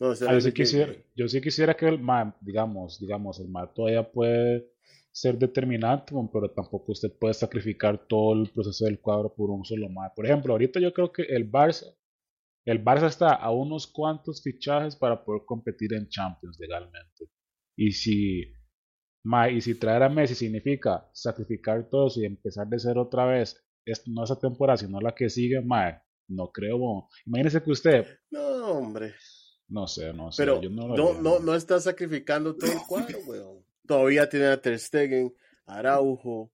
[0.03, 3.71] No, Ah, yo, sí quisiera, yo sí quisiera que el ma, digamos, digamos, el ma
[3.73, 4.71] todavía puede
[5.11, 9.87] ser determinante, pero tampoco usted puede sacrificar todo el proceso del cuadro por un solo
[9.89, 10.11] ma.
[10.15, 11.85] Por ejemplo, ahorita yo creo que el Barça,
[12.65, 17.25] el Barça está a unos cuantos fichajes para poder competir en Champions legalmente.
[17.77, 18.43] Y si,
[19.23, 23.55] ma, y si traer a Messi significa sacrificar todo y empezar de cero otra vez,
[23.85, 26.77] es, no esa temporada, sino la que sigue, ma, no creo.
[26.79, 27.03] mon.
[27.25, 29.13] Imagínese que usted, No, hombre.
[29.67, 33.17] No sé, no sé, Pero yo no lo no, no, está sacrificando todo el cuadro,
[33.25, 33.65] weón.
[33.87, 35.33] Todavía tiene a Ter Stegen,
[35.65, 36.51] Araujo,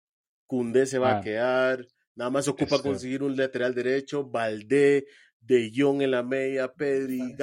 [0.48, 1.22] Koundé se va a Ah.
[1.22, 1.86] quedar,
[2.16, 2.88] nada más ocupa Este.
[2.88, 5.06] conseguir un lateral derecho, Valdé,
[5.42, 7.34] De Jong en la media, Pedri,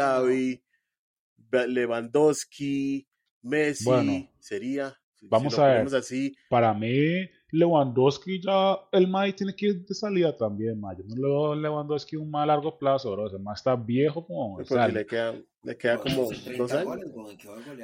[1.37, 3.07] Ba- Lewandowski,
[3.43, 5.95] Messi, Bueno, sería, si vamos a ver.
[5.95, 10.97] así, Para mí, Lewandowski ya, el Mae tiene que ir de salida también, Mae.
[10.97, 13.27] Yo no le veo a Lewandowski un más a largo plazo, bro.
[13.29, 16.63] Ese Mae está viejo, como, o porque sea, le queda, le queda como hace 30
[16.63, 17.13] dos años.
[17.13, 17.37] goles.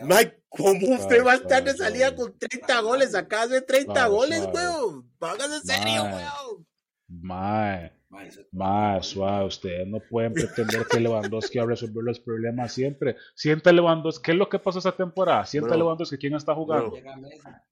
[0.04, 3.14] Mike, ¿cómo usted va a estar de salida con 30 goles?
[3.14, 5.10] Acá de 30 Suave, goles, weón.
[5.18, 6.14] Póngase serio, Mae.
[6.14, 6.66] weón.
[7.08, 7.92] Mae,
[8.52, 9.46] Mae, suave.
[9.46, 13.16] Ustedes no pueden pretender que Lewandowski va a resolver los problemas siempre.
[13.34, 14.22] Siente Lewandowski.
[14.22, 15.44] ¿Qué es lo que pasó esa temporada?
[15.46, 16.18] Siente Bro, Lewandowski.
[16.18, 16.92] ¿Quién está jugando?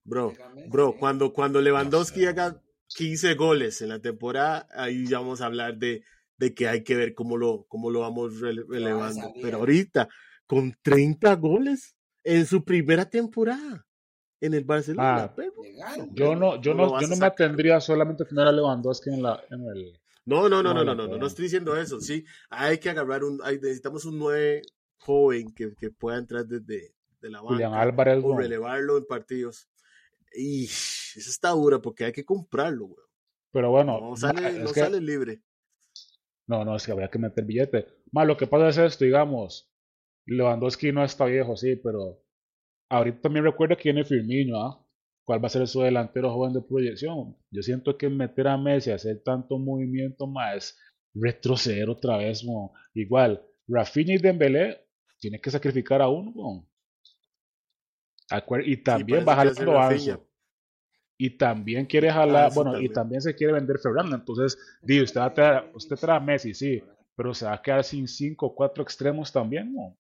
[0.04, 0.32] bro.
[0.68, 5.76] Bro, cuando, cuando Lewandowski haga 15 goles en la temporada, ahí ya vamos a hablar
[5.78, 6.02] de,
[6.38, 9.32] de que hay que ver cómo lo, cómo lo vamos rele- relevando.
[9.42, 10.08] Pero ahorita,
[10.46, 13.86] con 30 goles en su primera temporada
[14.40, 15.34] en el Barcelona, Ah.
[15.62, 16.08] Legal.
[16.14, 19.38] Yo no, yo No yo no me atendría solamente a tener a Lewandowski en la,
[19.50, 20.00] en el.
[20.30, 22.24] No, no, no, no, No, no, no no, estoy diciendo eso, sí.
[22.50, 24.62] Hay que agarrar un, hay- necesitamos un nueve
[24.98, 29.68] joven que, que pueda entrar desde de la Julián banca Álvarez, o relevarlo en partidos.
[30.34, 33.04] Y esa está dura porque hay que comprarlo, güey.
[33.52, 35.42] Pero bueno, No sale, es no que- sale libre.
[36.46, 37.86] No, no, es que habría que meter billete.
[38.12, 39.70] Más lo que pasa es esto, digamos,
[40.26, 42.22] Lewandowski no está viejo, sí, pero
[42.88, 44.86] ahorita también recuerda que viene Firmino, ¿ah?
[45.24, 47.36] ¿Cuál va a ser su delantero joven de proyección?
[47.50, 50.76] Yo siento que meter a Messi, hacer tanto movimiento más,
[51.14, 52.72] retroceder otra vez, mo.
[52.94, 54.86] Igual, Rafinha y Dembélé
[55.20, 56.66] tiene que sacrificar a uno.
[58.30, 59.64] Acuer- Y también hace Ansu.
[59.64, 60.20] Rafinha.
[61.18, 63.20] Y también quiere jalar, Ah, sí, bueno, y también.
[63.20, 64.12] se quiere vender Ferran.
[64.12, 66.82] Entonces, di, usted, va a traer- usted trae a Messi, sí,
[67.14, 69.96] pero se va a quedar sin cinco o cuatro extremos también, ¿no?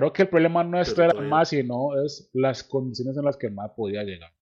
[0.00, 3.18] Creo que el problema no es Pero traer a todavía- más, sino es las condiciones
[3.18, 4.32] en las que más podía llegar.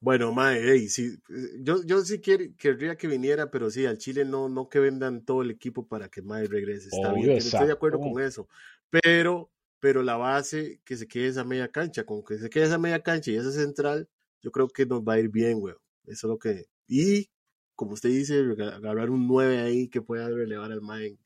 [0.00, 1.16] Bueno, mae, hey, sí,
[1.60, 5.42] yo, yo sí querría que viniera, pero sí, al Chile no, no que vendan todo
[5.42, 6.88] el equipo para que Mae regrese.
[6.88, 8.48] Está Obvio, bien, estoy de acuerdo con eso.
[8.90, 9.48] Pero,
[9.78, 13.00] pero la base, que se quede esa media cancha, con que se quede esa media
[13.00, 14.08] cancha y esa central,
[14.42, 15.76] yo creo que nos va a ir bien, güey.
[16.04, 16.66] Eso es lo que.
[16.88, 17.30] Y,
[17.74, 18.40] como usted dice,
[18.72, 21.18] agarrar un 9 ahí que pueda relevar al Mae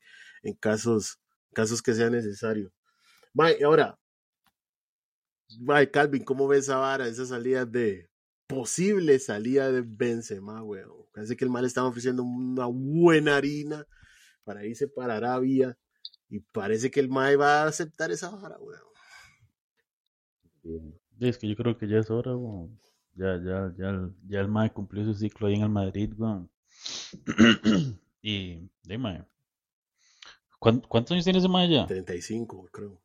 [0.43, 1.19] en, casos,
[1.53, 2.71] casos que sea necesario.
[3.33, 3.99] Mae, ahora,
[5.59, 8.09] Mae, Calvin, ¿cómo ves esa vara, esa salida de
[8.47, 11.05] posible salida de Benzema, weón?
[11.13, 13.85] Parece que el mal estaba ofreciendo una buena harina
[14.43, 15.77] para irse para Arabia
[16.29, 18.89] y parece que el Mae va a aceptar esa vara, weón.
[21.19, 22.79] Es que yo creo que ya es hora, weón.
[23.15, 26.49] Ya, ya, ya, ya el Mae cumplió su ciclo ahí en el Madrid, weón.
[28.21, 29.25] Y, dime,
[30.59, 31.85] ¿cuántos años tiene ese Mae ya?
[31.87, 33.01] 35, creo.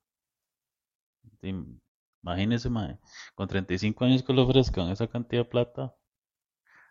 [2.22, 2.98] Imagínese, mae,
[3.34, 5.94] con 35 años que le ofrezcan esa cantidad de plata,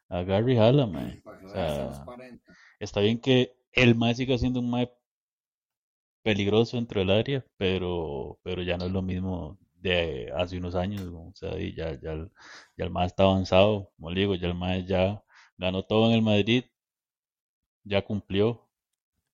[0.07, 1.24] agarre y jala, mae.
[1.26, 2.53] O a sea, 40.
[2.80, 4.91] está bien que el mae siga siendo un mae
[6.22, 11.01] peligroso dentro del área, pero, pero ya no es lo mismo de hace unos años.
[11.13, 12.15] O sea, ya, ya,
[12.77, 15.23] ya el mae está avanzado, como le digo, ya el mae ya
[15.57, 16.65] ganó todo en el Madrid,
[17.84, 18.69] ya cumplió,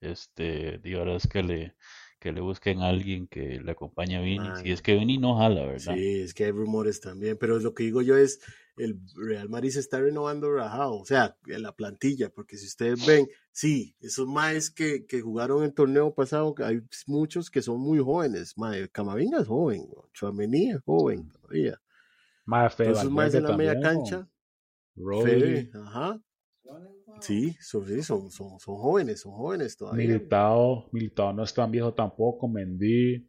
[0.01, 1.75] este, y ahora es que le,
[2.19, 5.17] que le busquen a alguien que le acompañe a Vini, si es Mae, que Vini
[5.17, 5.95] no jala, ¿verdad?
[5.95, 8.41] sí, es que hay rumores también, pero lo que digo yo es,
[8.75, 13.05] el Real Madrid se está renovando rajado, o sea, en la plantilla, porque si ustedes
[13.05, 17.99] ven, sí, esos maes que, que jugaron el torneo pasado, hay muchos que son muy
[17.99, 21.81] jóvenes, mae, Camavinga es joven, Chuamení es joven todavía,
[22.45, 24.29] Más Fede entonces maes en la media cancha,
[25.23, 26.21] Fede, ajá.
[27.21, 31.69] Sí, son, sí, son, son, son jóvenes, son jóvenes todavía, Militao, Militao no es tan
[31.71, 33.27] viejo tampoco, Mendy,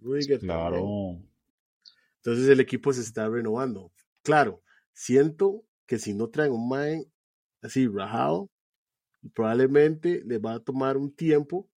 [0.00, 0.46] Rudiger también.
[0.46, 1.20] claro.
[2.18, 3.92] Entonces el equipo se está renovando.
[4.22, 4.62] Claro,
[4.92, 7.06] siento que si no traen un Mae
[7.62, 8.50] así rajado,
[9.34, 11.68] probablemente les va a tomar un tiempo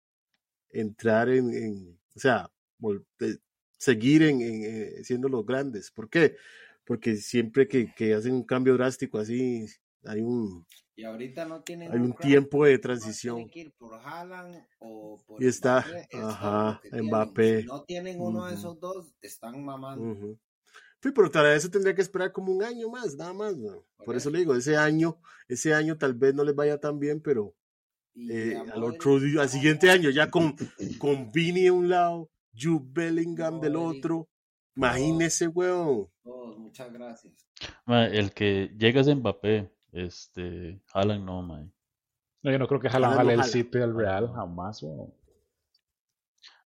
[0.71, 2.51] entrar en, en- o sea,
[3.19, 3.39] de-
[3.79, 5.91] seguir en, en, eh, siendo los grandes.
[5.91, 6.37] ¿Por qué?
[6.85, 9.67] Porque siempre que, que hacen un cambio drástico así,
[10.05, 13.49] hay un, Y ahorita no tienen hay un crack, tiempo de no transición.
[13.49, 17.05] que ir por Haaland o por Y está, Mbappé, es ajá, tienen.
[17.05, 17.61] Mbappé.
[17.61, 20.05] Si no tienen uno de Ujú, esos dos, están mamando.
[20.05, 20.39] ujú.
[21.01, 23.57] Sí, pero para eso tendría que esperar como un año más, nada más.
[23.57, 23.85] ¿no?
[23.97, 26.99] Por Por eso le digo, ese año, ese año tal vez no les vaya tan
[26.99, 27.55] bien, pero
[28.17, 30.57] eh, al otro día, al no, siguiente año, ya con,
[30.99, 32.31] con Vini de un lado,
[32.61, 34.29] Jude Bellingham del Modric, otro,
[34.75, 36.09] imagínese, weón.
[36.23, 37.35] todos, muchas gracias.
[37.87, 41.71] Ma, el que llega es Mbappé, este, Haaland no, mae.
[42.43, 43.45] No, yo no creo que Haaland no jale el.
[43.45, 45.13] City del Real, jamás, weón.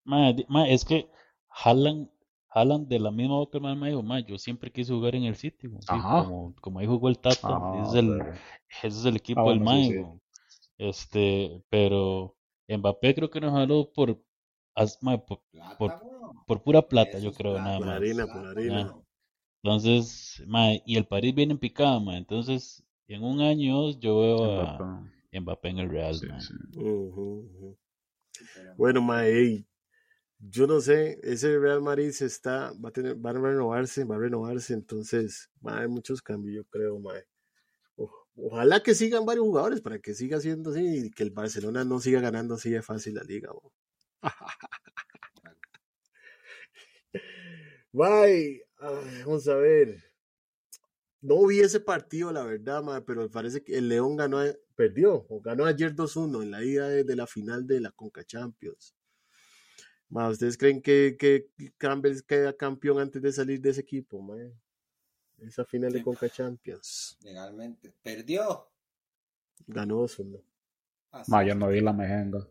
[0.04, 1.08] Ma, di- ma, es que
[1.48, 2.08] Haaland,
[2.54, 5.24] Haaland de la misma boca el mae me dijo, ma, yo siempre quise jugar en
[5.24, 8.28] el City, sí, como, como ahí jugó el Tata, ajá, es el,
[8.82, 9.94] ese es el Ah, equipo del bueno, sí, sí.
[10.78, 12.36] Este, pero
[12.68, 14.20] Mbappé creo que nos jaló por,
[14.74, 15.42] as- ma, por,
[15.78, 16.36] por, Plata, weón.
[16.46, 17.96] por pura plata, yo Eso creo, nada Por más.
[17.96, 18.94] harina, por harina.
[19.62, 24.60] Entonces, ma, y el París viene en picada, ma, entonces, en un año yo veo
[24.60, 26.54] a Mbappé, Mbappé en el Real, sí, sí.
[28.76, 29.66] Bueno, mae,
[30.38, 34.16] yo no sé, ese Real Madrid se está, va a tener, va a renovarse, va
[34.16, 37.24] a renovarse, entonces va a haber muchos cambios, yo creo, mae.
[38.34, 42.00] Ojalá que sigan varios jugadores para que siga siendo así y que el Barcelona no
[42.00, 43.52] siga ganando así de fácil la liga.
[43.52, 43.72] bo.
[47.92, 48.64] Bye.
[48.78, 50.11] Ay, vamos a ver.
[51.22, 54.38] No vi ese partido, la verdad, mae, pero parece que el León ganó,
[54.74, 58.24] perdió, o ganó ayer 2-1 en la ida de, de la final de la Conca
[58.24, 58.94] Champions.
[60.08, 61.48] Ma, ¿Ustedes creen que, que
[61.78, 64.52] Campbell queda campeón antes de salir de ese equipo, mae?
[65.38, 67.16] Esa final de Sí, Conca Champions.
[67.22, 67.94] legalmente.
[68.02, 68.68] Perdió.
[69.66, 70.42] Ganó 2-1.
[71.12, 71.48] Ah, Ma, sí.
[71.48, 72.46] yo no vi la mejenga.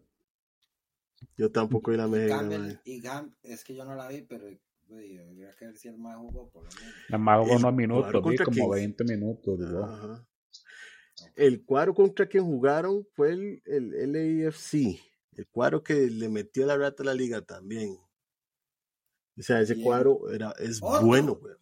[1.37, 2.29] Yo tampoco vi la mejor.
[2.29, 4.47] Campbell, y Gam, es que yo no la vi, pero
[5.61, 6.95] que ver si el más jugó por lo menos.
[7.09, 8.95] Nada más jugó El unos cuadro minutos, vi contra como quién.
[8.97, 9.59] 20 minutos.
[9.83, 10.27] Ajá.
[11.35, 14.11] El cuadro contra quien jugaron fue el, el
[14.43, 14.99] LAFC.
[15.33, 17.97] El cuadro que le metió la rata a la liga también.
[19.37, 19.85] O sea, ese Bien.
[19.85, 21.55] cuadro era, es bueno, güey.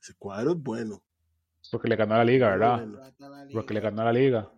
[0.00, 1.04] Ese cuadro es bueno.
[1.70, 2.86] Porque le ganó a la liga, ¿verdad?
[2.86, 3.50] Bueno.
[3.52, 4.52] Porque le ganó a la liga.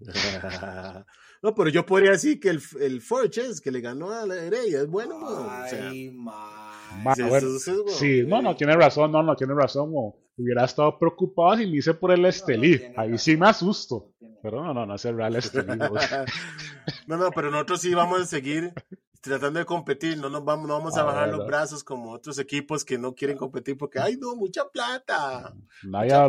[1.42, 4.80] no, pero yo podría decir que el, el Forges que le ganó a la Heredia
[4.80, 5.32] es bueno, güey.
[5.32, 6.10] O sea, Ay,
[7.02, 7.14] man.
[7.14, 8.28] Sí, bueno, bueno.
[8.28, 9.92] No, no, tiene razón, no, no, tiene razón.
[10.36, 12.80] Hubiera estado preocupado si me hice por el Estelí.
[12.96, 14.12] Ahí sí me asusto.
[14.42, 15.66] Pero no, no, no es el Real Estelí.
[17.06, 18.72] no, no, pero nosotros sí vamos a seguir
[19.22, 22.38] tratando de competir, no nos vamos, no vamos a Ah, bajar los brazos como otros
[22.38, 25.54] equipos que no quieren competir porque ay no, mucha plata.
[25.84, 26.12] Nadie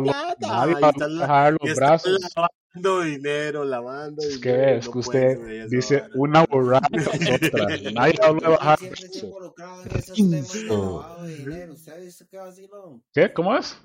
[0.80, 1.06] plata.
[1.18, 2.18] bajar los brazos.
[2.36, 4.78] lavando dinero, lavando Es que dinero.
[4.78, 7.66] es no que usted dice una borrada tras otra.
[7.94, 9.22] Nadie habló de Usted bajar siempre está brazos.
[9.24, 10.74] involucrado en esos temas de Insto.
[11.00, 11.72] lavado de dinero.
[11.74, 13.02] ¿Usted ha visto qué vacilón?
[13.12, 13.32] ¿Qué?
[13.32, 13.76] ¿Cómo es?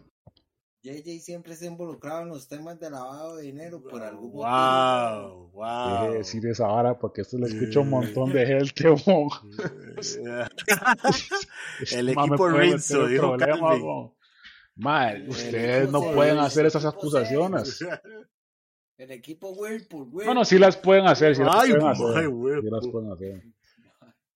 [0.82, 5.49] JJ siempre está involucrado en los temas de lavado de dinero por algún motivo.
[5.51, 6.13] Wow, Deje de wow.
[6.17, 8.84] decir esa vara porque esto lo escucha un montón de gente.
[11.91, 13.86] El me equipo Rinzo, dijo problemas, Calvin.
[13.86, 14.15] mo.
[14.75, 17.80] Ma, El ustedes no se- pueden hacer esas se- acusaciones.
[18.97, 20.25] El equipo Whirlpool, Whirlpool.
[20.25, 22.25] No, no, sí las pueden hacer, sí las Ay, pueden hacer.
[22.61, 23.43] Sí las pueden hacer.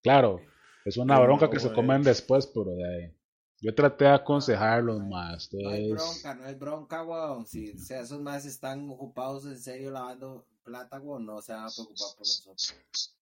[0.01, 0.39] Claro,
[0.85, 3.15] es una Ay, bronca no, que se comen después, pero de ahí.
[3.64, 5.49] Yo traté de aconsejarlos más.
[5.53, 7.45] No Entonces, bronca, no hay bronca, weón.
[7.45, 11.64] Si o sea, esos más están ocupados en serio lavando plata, weón, no se van
[11.64, 13.16] a preocupar por nosotros.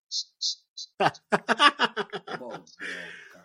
[2.39, 2.65] No.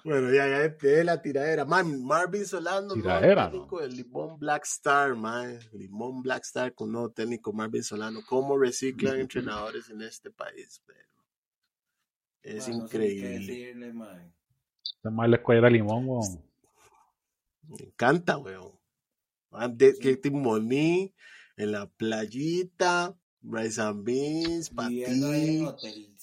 [0.05, 1.65] Bueno, ya, ya de la tiradera.
[1.65, 5.59] Man, Marvin Solano, nuevo Tiradera, técnico del Limón Black Star, man.
[5.73, 8.21] Limón Black Star con nuevo técnico Marvin Solano.
[8.27, 11.01] ¿Cómo reciclan entrenadores en este país, pero?
[12.43, 13.29] Es Man, no sé increíble.
[13.31, 14.33] decirle, man.
[14.83, 16.46] este mal le cuelga limón, weón.
[17.69, 18.73] Me encanta, weón.
[19.77, 21.15] De, que timoní
[21.57, 25.65] en la playita, rice and beans, patí.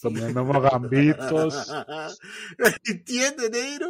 [0.02, 1.72] Comiendo mogambitos.
[2.86, 3.90] ¿Entiendes, negro?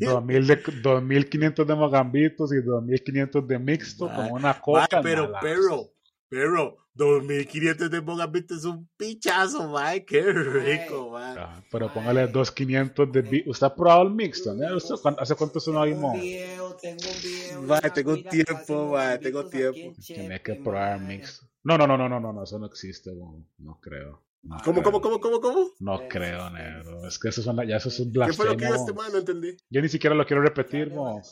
[0.00, 5.02] 2000 de, 2500 de mogambitos y 2500 de mixto con una coca.
[5.02, 5.40] pero, mala.
[5.42, 5.92] pero,
[6.28, 10.00] pero, 2500 de Mogambito es un pichazo, man.
[10.06, 11.36] Qué rico, man.
[11.38, 14.52] Ah, Pero póngale 2500 de bi- ¿Usted ha probado el mixto?
[14.54, 14.76] ¿no?
[14.76, 16.14] ¿Usted cuán- ¿Hace cuánto se no Tengo vimos?
[16.14, 17.80] un video, tengo un video.
[17.94, 19.78] tengo cuira tiempo, va, tengo tiempo.
[19.78, 21.08] en Tiene que probar man.
[21.08, 21.46] mixto.
[21.64, 23.46] No, no, no, no, no, no, no, eso no existe, weón.
[23.58, 24.22] no creo.
[24.42, 24.84] No ¿Cómo, creo.
[24.84, 25.70] cómo, cómo, cómo, cómo?
[25.80, 27.06] No creo, negro.
[27.06, 28.72] Es que eso es una- ya eso es un ¿Qué fue lo que blasfemo.
[28.72, 29.12] dijo este man?
[29.12, 29.56] No entendí.
[29.70, 31.22] Yo ni siquiera lo quiero repetir, mo.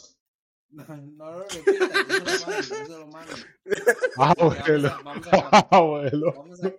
[0.70, 3.32] No, no lo repitas, se lo lo mando.
[4.18, 4.88] Ah, Vamos abuelo.
[4.88, 6.32] a- vamos a- Ah, abuelo.
[6.36, 6.72] Vamos a,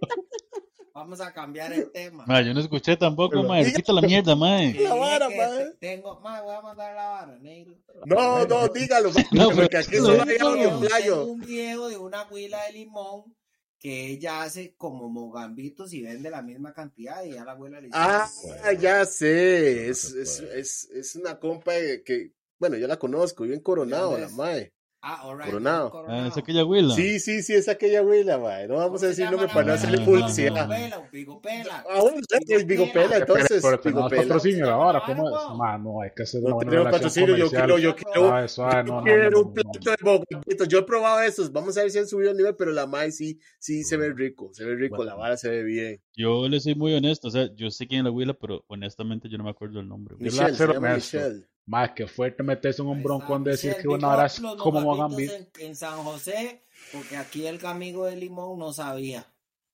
[0.93, 2.23] vamos a cambiar el tema.
[2.27, 3.63] Ma, yo no escuché tampoco, ma.
[3.63, 4.61] Quita la mierda, ma.
[4.61, 7.75] La vara, te- Tengo, ma, voy a mandar la vara, negro.
[8.05, 10.75] No, no, dígalo, man, No, porque pero- aquí solo hay no, audio no.
[10.75, 11.25] en playo.
[11.25, 13.35] Un video de una huila de limón
[13.79, 17.87] que ella hace como mogambitos y vende la misma cantidad y ya la abuela le
[17.87, 17.97] dice.
[17.99, 18.71] Ah, Bueno.
[18.81, 19.83] ya sé.
[19.85, 21.71] No Es, es, es, es una compa
[22.05, 24.73] que, bueno, yo la conozco, bien coronado, dónde la mae.
[25.01, 26.05] Ah, alright, Coronado.
[26.09, 26.93] Ah, es aquella huila.
[26.93, 28.67] Sí, sí, sí, es aquella güila, mae.
[28.67, 30.67] No vamos a decir nombre para no hacerle publicidad.
[30.67, 31.85] Pela, Vigo Pela.
[31.89, 33.61] Ah, bueno, es Bigopela, entonces.
[33.63, 34.21] Pero tenemos Bigopela.
[34.23, 35.35] patrocinio ahora, ¿cómo es?
[35.47, 35.55] Wow.
[35.57, 38.27] Ma, no, hay que hacer No una buena tenemos relación patrocinio, yo quiero, yo quiero,
[38.27, 40.67] Suave, suave, no, yo no, quiero no, un no, plato de bogambitos.
[40.67, 41.53] Yo he probado esos.
[41.53, 44.11] Vamos a ver si han subido el nivel, pero la mae sí, sí se ve
[44.11, 46.01] rico, se ve rico, la vara se ve bien.
[46.13, 49.29] Yo le soy muy honesto, o sea, yo sé quién es la huila, pero honestamente
[49.29, 50.17] yo no me acuerdo el nombre.
[50.19, 50.77] Michelle.
[50.77, 51.48] Michelle.
[51.69, 55.35] Ma, que fuerte meterse en un broncón de decir que una hora es como Mogambito.
[55.35, 59.31] En, en San José, porque aquí el amigo de Limón no sabía.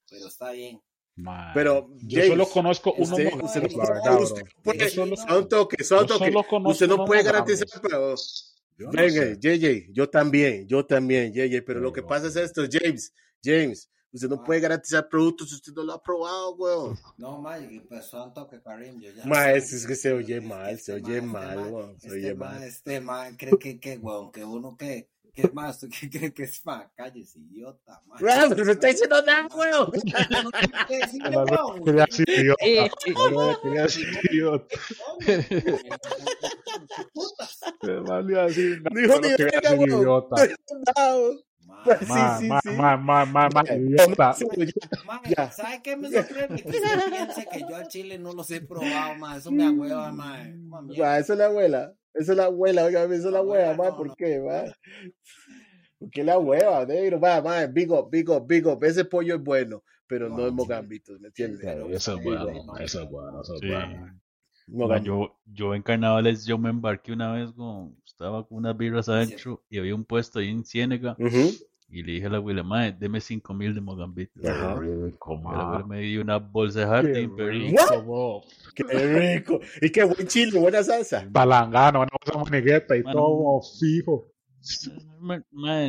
[0.09, 0.81] Pero está bien.
[1.53, 5.87] Pero, yo James, solo conozco unos Usted, usted no verdad, usted puede, solo, son toques,
[5.87, 6.35] son toques.
[6.65, 8.13] Usted no puede garantizar, pero
[8.77, 9.37] Yo no Venga, sé.
[9.39, 14.29] JJ, yo también, yo también, JJ, pero lo que pasa es esto, James, James, usted
[14.29, 14.43] no Ah.
[14.43, 16.97] puede garantizar productos si usted no lo ha probado, weón.
[17.17, 18.99] No, ma, y empezó a toque Karim.
[18.99, 21.55] Yo ya Ma, es, es que se oye Este mal, se ma, oye este mal,
[21.57, 22.63] ma, weón, se este oye ma, mal.
[22.63, 26.43] Este man cree que, que, weón, que uno que, que más, ¿tú qué crees que
[26.43, 26.89] es ma?
[26.95, 28.15] Cállese, idiota, ma.
[28.29, 29.91] Ah, pero no está diciendo nada, weón.
[29.91, 31.81] No tiene que decirle, weón.
[33.05, 33.69] idiota.
[33.83, 34.75] Decir idiota.
[37.13, 37.59] Putas.
[37.81, 41.41] Dijo ni verga, weón.
[41.85, 42.69] No, Ma, Sí, Ma, sí, ma, sí.
[42.69, 44.33] ma, ma, ma, ma, Ya, idiota.
[44.33, 44.89] sí, ya.
[45.05, 45.51] ma, Ya.
[45.51, 46.61] ¿sabe qué me sorprende?
[46.63, 46.71] Que
[47.11, 49.37] piense que yo al chile no los he probado, ma.
[49.37, 50.37] Eso me agüeva, ma.
[50.67, 51.05] Ma, mierda.
[51.11, 53.73] Ma, esa es la abuela, esa es la abuela, oiga, esa es la La abuela
[53.75, 54.15] ma, no, ¿por no.
[54.15, 54.63] qué, ma?
[55.99, 57.19] ¿Por qué la hueva, negro?
[57.19, 60.53] Va, ma, big up, big up, big up, ese pollo es bueno, pero no es
[60.53, 61.61] mogambitos, ¿me entiendes?
[61.61, 63.67] Claro, Eso es bueno, eso es bueno, eso es Sí.
[63.67, 64.19] bueno.
[64.67, 69.07] Mogam- yo, yo en carnavales yo me embarqué una vez con, estaba con unas birras
[69.07, 71.51] adentro y había un puesto ahí en Ciénega Ujú.
[71.89, 74.43] Y le dije a la abuela, madre, deme cinco mil de mogambitos.
[74.43, 74.75] Ajá.
[74.79, 78.43] Rico, la abuela me dio una bolsa de Qué jardín, pero rico.
[78.75, 79.59] Qué rico.
[79.81, 81.25] Y qué buen chile, buena salsa.
[81.29, 83.19] Balangano, una cosa manigueta y Mano.
[83.19, 84.34] todo fijo.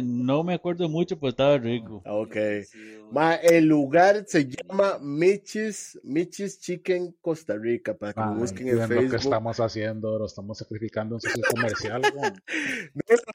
[0.02, 2.02] No me acuerdo mucho, pero estaba rico.
[2.04, 2.36] Ah, Ok.
[2.64, 2.78] Sí,
[3.12, 8.66] Ma, el lugar se llama Michis, Michis Chicken Costa Rica, para que lo Ma, busquen
[8.68, 9.24] en entiendo lo que Facebook.
[9.32, 12.02] estamos haciendo, lo estamos sacrificando en socio comercial.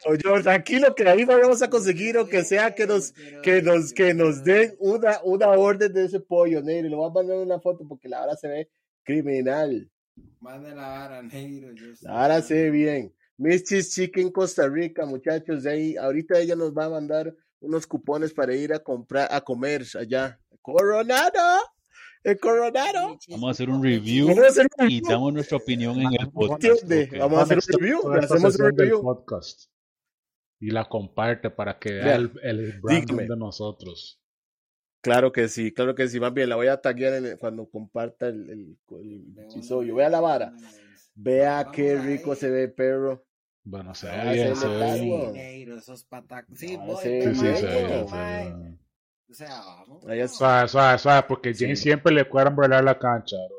[0.05, 3.13] No, yo, tranquilo que ahí no vamos a conseguir o que sea que nos,
[3.43, 6.87] que nos, que nos den una, una orden de ese pollo, negro.
[6.87, 8.69] Y lo voy a mandar una foto porque la hora se ve
[9.03, 9.89] criminal.
[10.39, 11.71] Mande la vara, negro.
[11.73, 11.85] yo.
[12.01, 13.13] La vara se ve bien.
[13.41, 18.31] Michis Chicken Costa Rica, muchachos, de ahí, ahorita ella nos va a mandar unos cupones
[18.35, 20.39] para ir a comprar, a comer allá.
[20.61, 21.59] Coronado,
[22.23, 23.17] el Coronado.
[23.29, 26.29] Vamos a hacer un review Vamos a hacer un y damos nuestra opinión en el
[26.31, 26.83] podcast.
[27.17, 29.71] Vamos a hacer un review, hacemos un podcast.
[30.59, 33.27] y la comparte para que vea el, el branding dígame.
[33.27, 34.21] de nosotros.
[35.01, 36.19] Claro que sí, claro que sí.
[36.19, 39.95] Más bien, la voy a en el- cuando comparta el, el- el episodio.
[39.95, 40.53] Vea la vara.
[41.15, 43.25] Vea qué rico se ve, perro.
[43.63, 45.77] Bueno, se ve bien, se ve bien.
[45.77, 46.57] esos patacos.
[46.57, 48.05] Sí, sí, se ve.
[49.29, 50.03] O sea, vamos.
[50.31, 51.83] Suave, suave, suave, porque James Sí.
[51.83, 53.57] siempre le cuadran bailar la cancha, bro.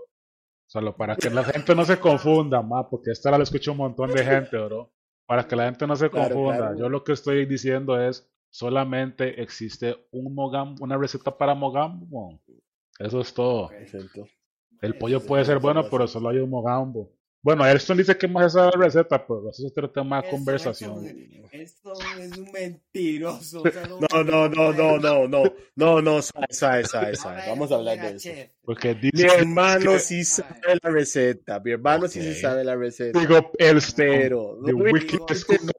[0.67, 4.11] Solo para que la gente no se confunda, más, porque esta la escucha un montón
[4.13, 4.91] de gente, bro.
[5.27, 6.57] Para que la gente no se Claro, confunda.
[6.59, 6.79] claro.
[6.79, 12.39] Yo lo que estoy diciendo es, solamente existe un mogam, una receta para mogambo.
[12.99, 13.71] Eso es todo.
[14.83, 17.13] El pollo puede ser bueno, pero solo hay un mogambo.
[17.45, 21.05] Bueno, Elston dice que más esa receta, pero eso es otro tema de conversación.
[21.05, 23.64] eso, Esto es un mentiroso.
[24.12, 26.84] No, no, no, no, no, no, no, no, A suave.
[26.93, 27.16] ver,
[27.49, 28.30] Vamos a hablar de eso.
[28.64, 31.59] Porque Mi hermano sí sabe la receta.
[31.59, 33.18] Mi hermano sí se sabe la receta.
[33.18, 34.93] digo, Elston, Pero no le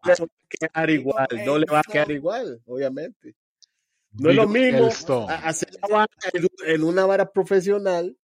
[0.06, 1.28] va a quedar igual.
[1.46, 3.36] No le va a quedar igual, obviamente.
[4.12, 5.30] No es lo mismo Elston.
[5.30, 6.14] hacer la vara
[6.66, 8.16] en, una vara profesional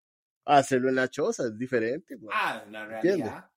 [0.45, 1.45] hacerlo en la choza.
[1.47, 2.29] Es diferente, güey.
[2.33, 3.23] Ah, la ¿Entiende?
[3.25, 3.49] realidad.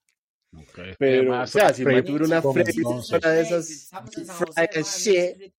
[0.55, 0.79] Ok.
[0.99, 3.19] Pero, Además, o sea, si me tuviera una Pong, Freddy entonces.
[3.23, 5.53] una de esas shit.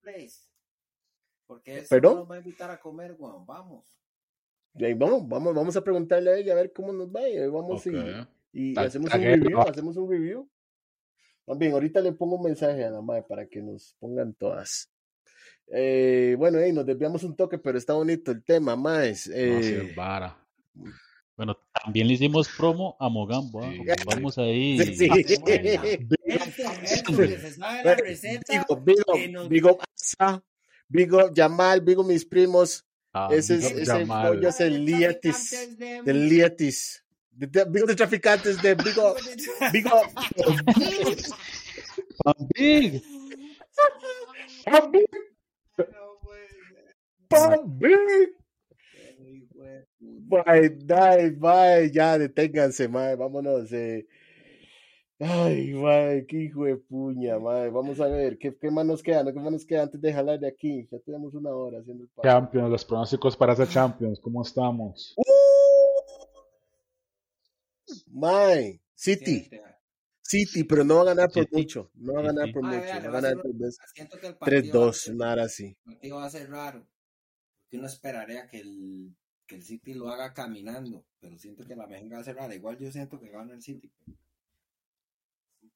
[1.46, 2.16] Porque ¿Perdón?
[2.18, 3.44] nos va a invitar a comer, weón.
[3.44, 3.84] Vamos.
[4.76, 7.28] Y ahí vamos, vamos, vamos a preguntarle a ella a ver cómo nos va.
[7.28, 7.92] Y ahí vamos Ok.
[8.52, 9.60] y, y hacemos un review.
[9.60, 10.48] Hacemos un review.
[11.46, 14.90] Más bien, ahorita le pongo un mensaje a la madre para que nos pongan todas.
[15.66, 19.26] Eh, bueno, hey, nos desviamos un toque, pero está bonito el tema, más.
[19.28, 20.36] No, sí, Eh, vara.
[21.36, 23.64] Bueno, también le hicimos promo a Mogambo.
[23.64, 23.72] ¿ah?
[23.72, 23.80] Sí.
[24.06, 24.78] Vamos ahí.
[24.78, 25.08] sí, sí.
[25.10, 25.24] Que
[27.38, 28.52] se sabe la receta.
[28.52, 30.42] Digo, Bigo, que nos- Bigo Asa,
[30.88, 32.84] Bigo Yamal, Bigo mis primos.
[33.12, 35.50] Ah, ese es, Big ese pollo es el Lietis.
[35.50, 37.04] Traficantes de- Del Lietis.
[37.30, 39.16] De- de- Bigo de traficantes de Bigo.
[39.72, 40.02] Bigo.
[42.54, 43.02] Big.
[47.30, 47.60] Ser.
[47.66, 48.36] Big.
[50.26, 53.72] Bye, bye, bye, ya deténganse, mae, vámonos.
[53.72, 54.06] Eh.
[55.20, 57.70] Ay, mae, qué hijo de puña, mae.
[57.70, 59.24] Vamos a ver, ¿qué, qué más nos queda?
[59.32, 60.88] ¿Qué más nos queda antes de jalar de aquí?
[60.90, 62.22] Ya tenemos una hora haciendo el paso.
[62.28, 65.14] Champions, los pronósticos para ese Champions, ¿cómo estamos?
[68.10, 69.48] Mae, City.
[70.22, 71.56] City, pero no va a ganar por City.
[71.56, 71.90] mucho.
[71.94, 72.80] No va a ganar por Ah, mucho.
[72.82, 75.76] vea, Va a ganar va a 3-2, ser- nada así.
[75.86, 76.86] el partido va a ser raro.
[77.62, 79.14] Porque uno esperaría que el,
[79.46, 81.04] que el City lo haga caminando.
[81.20, 82.54] Pero siento que la Mejenga va a ser rara.
[82.54, 83.92] Igual yo siento que gana el City.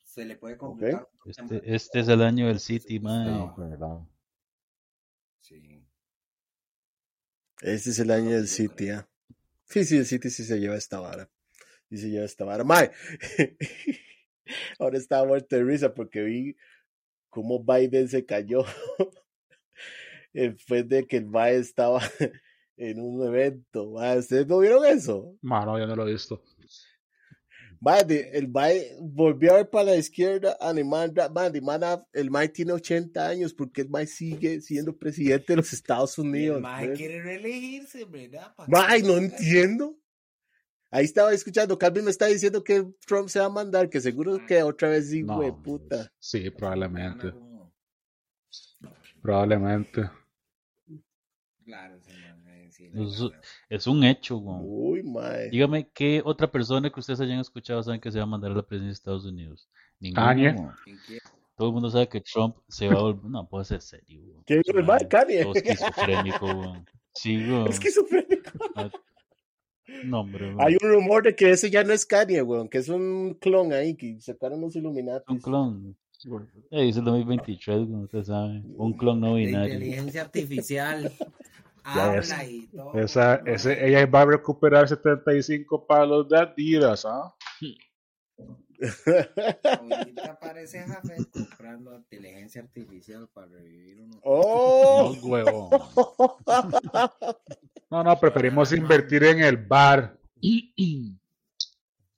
[0.02, 1.08] Se le puede complicar.
[1.24, 3.54] Este, este es el año del City, No.
[3.56, 3.98] ¿verdad?
[5.40, 5.84] Sí.
[7.60, 9.08] Este es el año del City, ¿ah?
[9.64, 11.28] Sí, sí, el City sí se lleva esta vara.
[11.90, 12.64] Sí se lleva esta vara.
[12.64, 12.90] Mae,
[14.78, 16.56] ahora estaba muerto de risa porque vi
[17.28, 18.64] cómo Biden se cayó
[20.32, 22.00] después de que el Mae estaba
[22.78, 23.92] en un evento.
[24.18, 25.36] ¿ustedes no vieron eso?
[25.42, 26.42] Mano, yo no lo he visto.
[28.06, 31.12] De- el Mae volvió a ver para la izquierda, de man,
[32.12, 36.56] el Mae tiene 80 años porque el Mae sigue siendo presidente de los Estados Unidos.
[36.56, 38.52] el Mae quiere reelegirse, ¿verdad?
[38.66, 39.96] Mae, no entiendo.
[40.90, 44.44] Ahí estaba escuchando, Calvin me está diciendo que Trump se va a mandar, que seguro
[44.46, 46.10] que otra vez sí, No, güey, puta.
[46.18, 47.32] Sí, probablemente.
[49.22, 50.10] Probablemente.
[51.64, 51.97] Claro,
[53.68, 54.60] Es un hecho, weón.
[54.64, 55.50] Uy, mae.
[55.50, 58.54] Dígame, ¿qué otra persona que ustedes hayan escuchado saben que se va a mandar a
[58.54, 59.68] la presidencia de Estados Unidos?
[60.00, 60.26] Ninguno.
[60.26, 60.50] Kanye.
[60.50, 60.74] weón.
[60.84, 61.22] ¿Quién quiere?
[61.56, 63.24] Todo el mundo sabe que Trump se va a volver.
[63.24, 64.42] No, puede ser serio, weón.
[64.44, 65.08] ¿Quién es el mae?
[65.08, 65.42] Kanye.
[65.42, 66.86] Todo esquizofrénico, weón.
[67.14, 67.68] Sí, weón.
[67.68, 68.50] Esquizofrénico.
[70.04, 70.60] No, hombre, weón.
[70.60, 73.72] Hay un rumor de que ese ya no es Kanye, weón, que es un clon
[73.72, 75.32] ahí, que sacaron los Illuminati.
[75.32, 75.96] Un clon.
[76.70, 78.62] Eh, es el 2023, weón, usted sabe.
[78.76, 79.74] Un clon no binario.
[79.74, 81.12] inteligencia artificial.
[81.94, 82.34] Ya es.
[82.94, 87.34] Esa, ese, ella va a recuperar 75 palos de Adidas, ¿ah?
[89.64, 94.14] Ahorita parece Jafet comprando inteligencia artificial para revivir uno.
[94.14, 95.16] No, ¡Oh!
[95.22, 95.70] huevón.
[97.90, 100.20] No, no, preferimos invertir en el bar.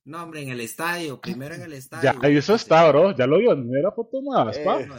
[0.05, 1.21] No, hombre, en el estadio.
[1.21, 2.13] Primero en el estadio.
[2.21, 3.15] Ya, eso está, bro.
[3.17, 3.55] Ya lo vio.
[3.55, 4.65] No era foto más, Eh.
[4.65, 4.81] pa.
[4.81, 4.97] No.
[4.97, 4.99] Cabrón.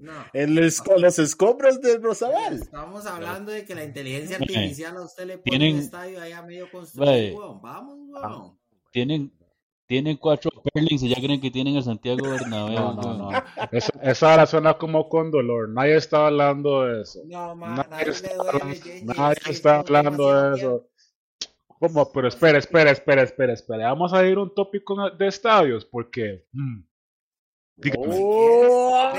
[0.00, 0.12] No.
[0.32, 2.54] En los, con los escombros del Rosabal.
[2.54, 6.32] Estamos hablando de que la inteligencia artificial a usted le pone Tienen- un estadio ahí
[6.32, 7.60] a medio weón.
[7.60, 8.58] Vamos, weón.
[8.90, 9.30] Tienen,
[9.86, 12.74] tienen cuatro perlings y ya creen que tienen el Santiago Bernabéu.
[12.78, 13.42] No, no, no.
[13.70, 15.68] Eso, esa ahora suena como con dolor.
[15.68, 17.20] Nadie está hablando de eso.
[17.26, 18.74] No, ma, Nadie nadie está, le duele.
[18.76, 20.88] JJ, nadie está hablando de eso.
[21.78, 22.10] ¿Cómo?
[22.10, 23.88] Pero espera, espera, espera, espera, espera.
[23.88, 26.80] Vamos a ir a un tópico de estadios porque mm,
[27.78, 28.06] Dígame.
[28.10, 29.12] Oh,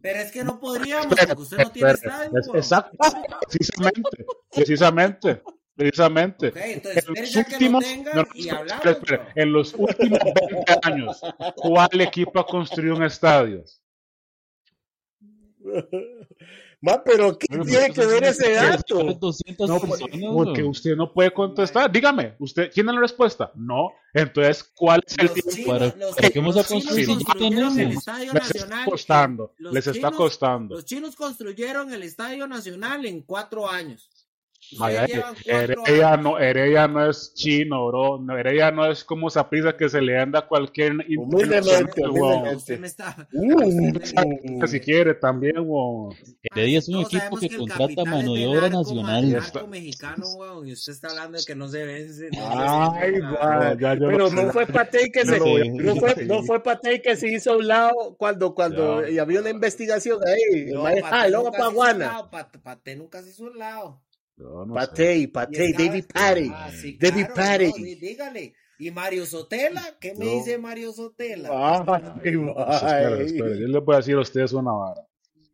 [0.00, 2.38] Pero, es que no podríamos, porque usted no tiene estadio.
[2.38, 2.48] es-.
[2.54, 2.96] Exacto,
[3.50, 5.42] precisamente, precisamente,
[5.74, 6.52] precisamente.
[6.54, 7.80] Entonces los que no,
[8.14, 8.86] no, y hablamos.
[9.34, 11.20] en los últimos 20 años,
[11.56, 13.64] ¿cuál equipo ha construido un estadio?
[16.86, 19.02] Ma, pero ¿qué Bueno, tiene pero que ver ese dato?
[19.18, 20.70] 200 No, personas, porque weón.
[20.70, 21.90] usted no puede contestar.
[21.90, 23.50] Dígame, usted tiene la respuesta.
[23.56, 25.50] No, entonces, ¿cuál es el tiempo?
[25.50, 27.90] chinos, Para- los, para que vamos a los chinos construir, no construyeron el.
[27.92, 30.74] Estadio Les está costando, les está chinos- costando.
[30.76, 34.08] Los chinos construyeron el Estadio Nacional en cuatro años.
[34.78, 35.06] Vaya,
[35.44, 38.18] Heredia no, Heredia no es chino, bro.
[38.18, 42.02] No, Heredia no es como esa prisa que se le anda a cualquier Humildemente.
[42.06, 42.60] Uh,
[44.66, 46.14] Si quiere también, weón.
[46.42, 49.30] Heredia es un Todos equipo que contrata mano de obra narco, nacional.
[49.32, 52.28] narco mexicano, weón, y usted está hablando de que no se vence.
[52.30, 52.46] no se
[52.98, 53.30] Ay, vence, va.
[53.58, 53.60] man.
[53.74, 57.00] No, ya yo Pero no- no fue Patey que se no fue, no fue Patey
[57.02, 59.10] que se hizo a un lado cuando cuando Ya.
[59.10, 60.70] y había una investigación ahí.
[61.04, 62.06] Ah, luego se Paguana.
[62.06, 64.00] lado, Pate- Pate nunca se hizo un lado.
[64.36, 64.74] No.
[64.74, 66.50] Patey, Patey, estaba- David Patey.
[66.54, 68.54] Ah, sí, David claro, no, dí- dígale.
[68.78, 69.82] ¿Y Mario Sotela?
[69.98, 70.30] ¿Qué me No.
[70.32, 71.48] dice Mario Sotela?
[71.50, 75.02] Ay, Espera, espera, yo le voy a decir a ustedes una vara.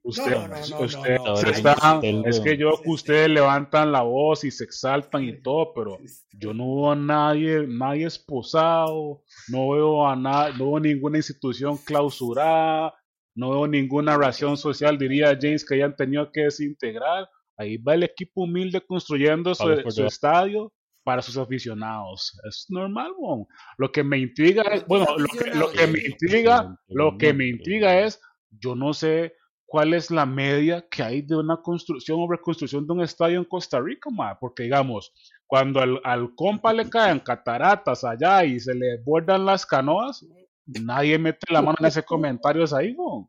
[0.04, 2.24] Usted, no, no, no, usted no, no.
[2.28, 5.98] es que yo que ustedes levantan la voz y se exaltan y todo, pero
[6.32, 11.76] yo no veo a nadie, nadie esposado, no veo a nada, no veo ninguna institución
[11.76, 12.92] clausurada,
[13.36, 17.28] no veo ninguna ración social, diría James, que hayan tenido que desintegrar.
[17.56, 19.70] Ahí va el equipo humilde construyendo su,
[20.04, 20.72] estadio
[21.04, 22.38] para sus aficionados.
[22.48, 23.46] Es normal, weón.
[23.78, 27.48] Lo que me intriga es, bueno, lo que, lo que me intriga, lo que me
[27.48, 28.20] intriga es,
[28.50, 29.34] yo no sé
[29.72, 33.44] cuál es la media que hay de una construcción o reconstrucción de un estadio en
[33.46, 35.14] Costa Rica, ma, porque digamos,
[35.46, 40.26] cuando al, al compa le caen cataratas allá y se le bordan las canoas,
[40.66, 43.28] nadie mete la mano en ese comentario ahí, weón.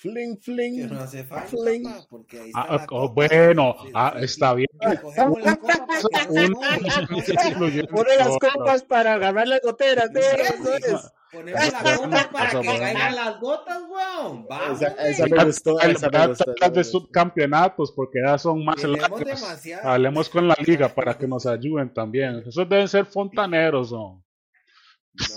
[0.00, 0.88] Fling, Que fling.
[0.92, 1.82] no hace falta, Fling.
[1.82, 3.12] pa, porque ahí está Ah, la oh, copa.
[3.14, 4.68] bueno, Sí, ah, sí, está bien.
[5.02, 7.32] Cogemos la copa para que no se Un- moje.
[7.32, 10.10] excluyendo Pone las copas para agarrar las goteras.
[10.12, 10.20] ¿no?
[10.20, 11.12] Eso es.
[11.32, 14.46] Ponemos la copa para que caigan las gotas, weón.
[14.48, 15.80] Vamos, Esa, esa me gustó.
[15.80, 19.18] Esa me de subcampeonatos, porque ya son más largas.
[19.24, 19.88] demasiado.
[19.90, 22.36] Hablemos con la liga para que nos ayuden también.
[22.46, 24.24] Esos deben ser fontaneros, ¿no?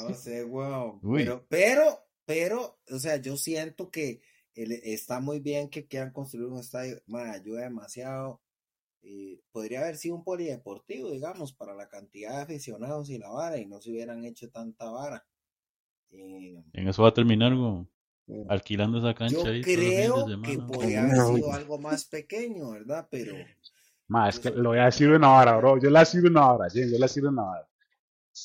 [0.07, 0.99] No sé, weón.
[1.15, 4.21] Pero, pero, pero, o sea, yo siento que
[4.55, 7.01] el- está muy bien que quieran construir un estadio.
[7.07, 8.41] Man, ayuda demasiado.
[9.03, 13.57] Eh, podría haber sido un polideportivo, digamos, para la cantidad de aficionados y la vara,
[13.57, 15.25] y no se hubieran hecho tanta vara.
[16.11, 17.53] Eh, En eso va a terminar.
[17.53, 17.85] Mm.
[18.49, 23.07] Alquilando esa cancha yo ahí creo que podría haber sido algo más pequeño, ¿verdad?
[23.09, 23.35] Pero
[24.07, 25.77] Ma, es que lo voy a decir una hora, bro.
[25.77, 27.67] Yo le voy a decir una hora, Jim, yo le voy a decir una hora.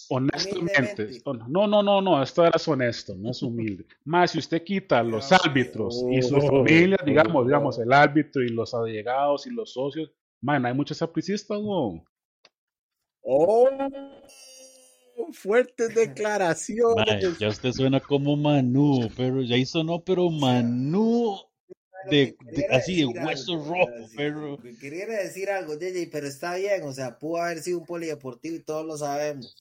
[0.08, 3.86] Honestamente, no, no, no, no, esto era honesto, no es humilde.
[4.04, 8.74] Más si usted quita los árbitros y sus familias, digamos, digamos, el árbitro y los
[8.74, 10.10] allegados y los socios,
[10.40, 12.04] man, hay muchos sapricistas, weón.
[13.22, 13.68] Oh,
[15.32, 17.38] fuertes declaraciones.
[17.38, 21.36] ya usted suena como Manú, pero ya hizo no, pero Manú
[22.10, 22.36] de,
[22.70, 27.18] así de hueso algo, rojo, pero Quería decir algo, JJ, pero está bien, o sea,
[27.18, 29.56] pudo haber sido un polideportivo y todos lo sabemos.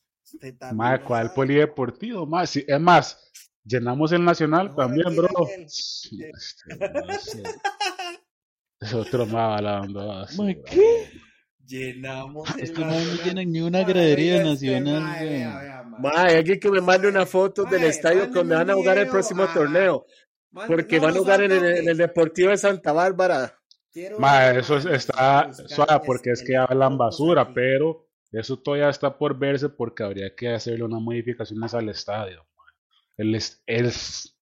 [0.99, 1.35] Lo ¿cuál sabe.
[1.35, 2.25] polideportivo?
[2.25, 3.31] Ma, si- es más,
[3.63, 5.27] llenamos el Nacional Mejor también, bro.
[5.45, 5.63] aquel.
[5.65, 6.23] Este,
[7.43, 7.49] no.
[8.79, 9.25] Es otro
[10.11, 10.63] así, Ma, bro.
[10.65, 11.09] ¿qué?
[11.65, 13.19] Llenamos el Este mae no Nacional.
[13.23, 15.83] tiene ni una gradería este nacional, mae.
[15.99, 19.47] Mae, alguien que me mande una foto del estadio donde van a jugar el próximo
[19.47, 20.05] torneo.
[20.67, 23.57] Porque no, van a no jugar en el, en el Deportivo de Santa Bárbara.
[23.91, 24.17] Quiero
[24.51, 27.51] eso está suave el- porque es el- que hablan basura, aquí.
[27.55, 28.04] pero
[28.39, 32.45] eso todavía está por verse porque habría que hacerle unas modificaciones al estadio.
[33.17, 34.37] es, es,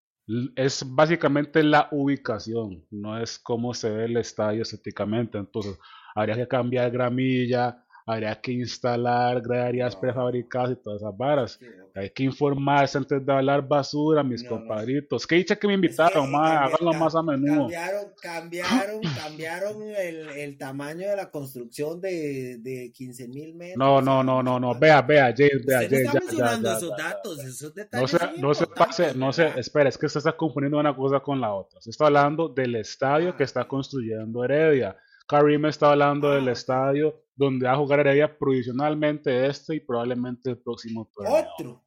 [0.55, 5.37] es básicamente la ubicación, no es cómo se ve el estadio estéticamente.
[5.37, 5.77] Entonces,
[6.15, 10.01] habría que cambiar gramilla, habría que instalar graderías No.
[10.01, 11.57] prefabricadas y todas esas varas.
[11.59, 11.65] Sí.
[11.95, 14.55] Hay que informarse antes de hablar basura, mis No, no.
[14.57, 15.27] compadritos.
[15.27, 17.59] Que dicha que me Es que invitaron, ma, cambia- háganlo más a menudo.
[17.69, 23.77] Cambiaron, cambiaron, cambiaron el, el tamaño de la construcción de, de 15 mil metros.
[23.77, 24.77] No, no, no, no, no.
[24.79, 27.39] Vea, vea, James, vea, no James, está ya, ya, mencionando ya, esos ya, ya, datos,
[27.45, 30.31] esos No detalles se, son no se pase, no se, espera, es que usted está
[30.35, 31.79] confundiendo una cosa con la otra.
[31.79, 33.37] Se está hablando del estadio Ah.
[33.37, 34.97] que está construyendo Heredia.
[35.27, 40.57] Karim está hablando del estadio donde va a jugar Heredia provisionalmente este y probablemente el
[40.59, 41.47] próximo torneo.
[41.57, 41.83] Otro.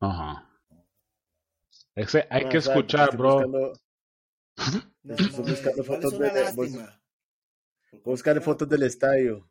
[0.00, 0.48] Ajá.
[1.94, 3.34] Ese- hay que escuchar, estoy bro.
[3.34, 3.72] buscando-
[5.02, 7.02] No, Estoy buscando fotos de- lástima.
[8.04, 9.48] Buscar fotos del estadio.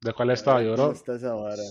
[0.00, 0.92] ¿De cuál estadio, ¿Cómo bro?
[0.96, 1.62] está esa vara?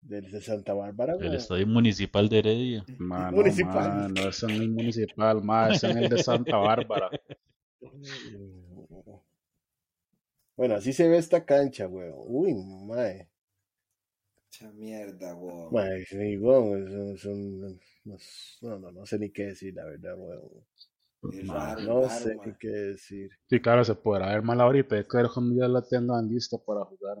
[0.00, 2.84] Del de Santa Bárbara, El estadio municipal de Heredia.
[2.98, 3.74] Ma, no, Municipal.
[3.74, 7.08] ma, no es en el municipal, ma, es en el de Santa Bárbara.
[10.56, 12.14] Bueno, así se ve esta cancha, weón.
[12.26, 13.28] Uy, mae.
[14.46, 15.72] Mucha mierda, weón.
[15.74, 17.60] Mae, sí, weón, son- son-
[18.04, 18.16] no,
[18.62, 20.48] no, no, no sé ni qué decir, la verdad, weón.
[21.32, 22.44] Es raro, No raro, sé ma.
[22.46, 23.30] ni qué decir.
[23.48, 24.96] Sí, claro, se podrá ver mal ahorita.
[24.96, 27.18] Yo creo que un día la tengan lista para jugar.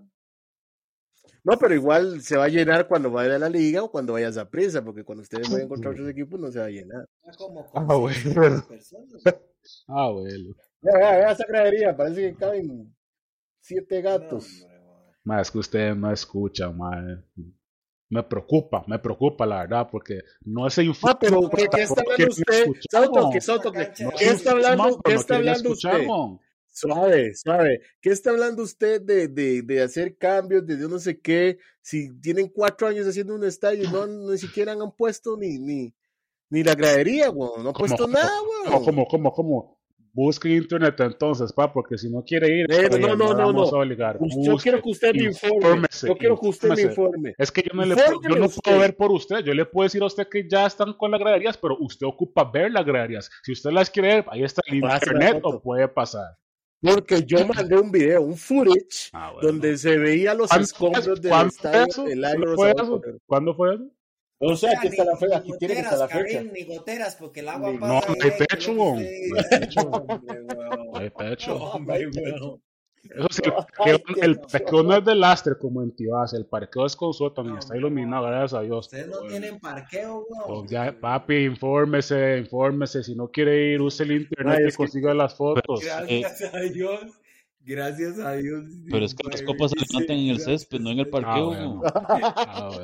[1.42, 4.36] No, pero igual se va a llenar cuando vaya a la liga o cuando vayas
[4.38, 7.06] a prisa, porque cuando ustedes vayan contra otros equipos no se va a llenar.
[7.36, 8.14] Como Ah, bueno.
[8.14, 9.22] 600 personas.
[9.88, 10.54] Ah, bueno.
[10.82, 12.94] Vea, vea, vea esa gradería, parece que caben
[13.60, 14.66] siete No, gatos.
[15.24, 16.90] Ma, es que ustedes no escuchan, ma.
[18.10, 21.18] Me preocupa, me preocupa la verdad, porque no se Ah, informa.
[21.18, 22.66] pero ¿qué, está hablando usted?
[22.90, 26.43] Soto, que Soto, que, No, ¿qué está hablando, qué no está quieren hablando escuchar, usted?
[26.74, 27.80] Suave, suave.
[28.00, 31.58] ¿Qué está hablando usted de, de, de hacer cambios, de yo no sé qué?
[31.80, 35.94] Si tienen cuatro años haciendo un estadio y no ni siquiera han puesto ni, ni,
[36.50, 37.62] ni la gradería, weón.
[37.62, 38.14] No han ¿Cómo, puesto cómo?
[38.14, 38.32] nada,
[38.64, 38.84] No, weón.
[38.84, 39.78] como, como, como.
[40.16, 43.78] Busque internet entonces, pa, porque si no quiere ir, no, bien, no, no, vamos no.
[43.78, 44.16] a obligar.
[44.44, 45.88] Yo quiero que usted me informe.
[46.06, 47.34] Yo quiero que usted me informe.
[47.36, 49.40] Es que yo no, le puedo, yo no puedo ver por usted.
[49.40, 52.44] Yo le puedo decir a usted que ya están con las graderías, pero usted ocupa
[52.48, 53.28] ver las graderías.
[53.42, 56.36] Si usted las quiere ver, ahí está el internet o puede pasar.
[56.84, 59.48] Porque yo mandé un video, un footage, Ah, bueno.
[59.48, 62.04] donde se veía los ¿Cuándo escombros fue- del cuándo estadio eso?
[62.04, 63.02] del ¿Cuándo fue eso?
[63.26, 63.84] ¿Cuándo fue eso?
[64.40, 66.42] O sea, aquí está la fecha, aquí Ni tiene que estar la goteras, fecha.
[66.52, 68.28] Ni goteras, porque el agua Ni- pasa no hay usted
[71.80, 72.56] No hay diga.
[73.14, 73.26] No.
[73.26, 76.86] Eso sí, el parqueo, el parqueo no es de lastre como en Tibás, el parqueo
[76.86, 77.80] es con sótano y No, está no.
[77.80, 78.86] iluminado, gracias a Dios.
[78.86, 80.60] Ustedes no tienen parqueo, weón.
[80.60, 83.02] Pues ya, papi, infórmese, infórmese.
[83.02, 85.80] Si no quiere ir, use el internet Ay, y es que- consiga las fotos.
[85.82, 87.00] Gracias a Dios.
[87.66, 88.64] Gracias a Dios.
[88.90, 91.46] Pero es que las copas se levantan en el césped, no en el parqueo.
[91.46, 91.80] bueno.
[91.80, 91.92] weón.
[91.94, 92.70] Ah,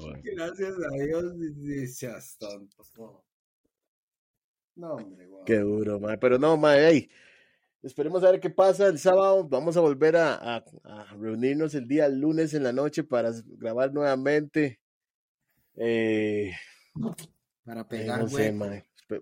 [0.00, 0.20] bueno.
[0.22, 1.24] Gracias a Dios.
[1.96, 2.82] Seas tonto.
[2.96, 3.22] No,
[4.76, 5.44] No, hombre, weón.
[5.44, 6.18] Qué duro, mae.
[6.18, 7.10] Pero no, mae, ey,
[7.86, 9.46] esperemos a ver qué pasa el sábado.
[9.48, 13.92] Vamos a volver a, a- a reunirnos el día lunes en la noche para grabar
[13.92, 14.80] nuevamente.
[15.76, 16.52] Eh,
[17.64, 18.52] Para eh, pegar, no sé,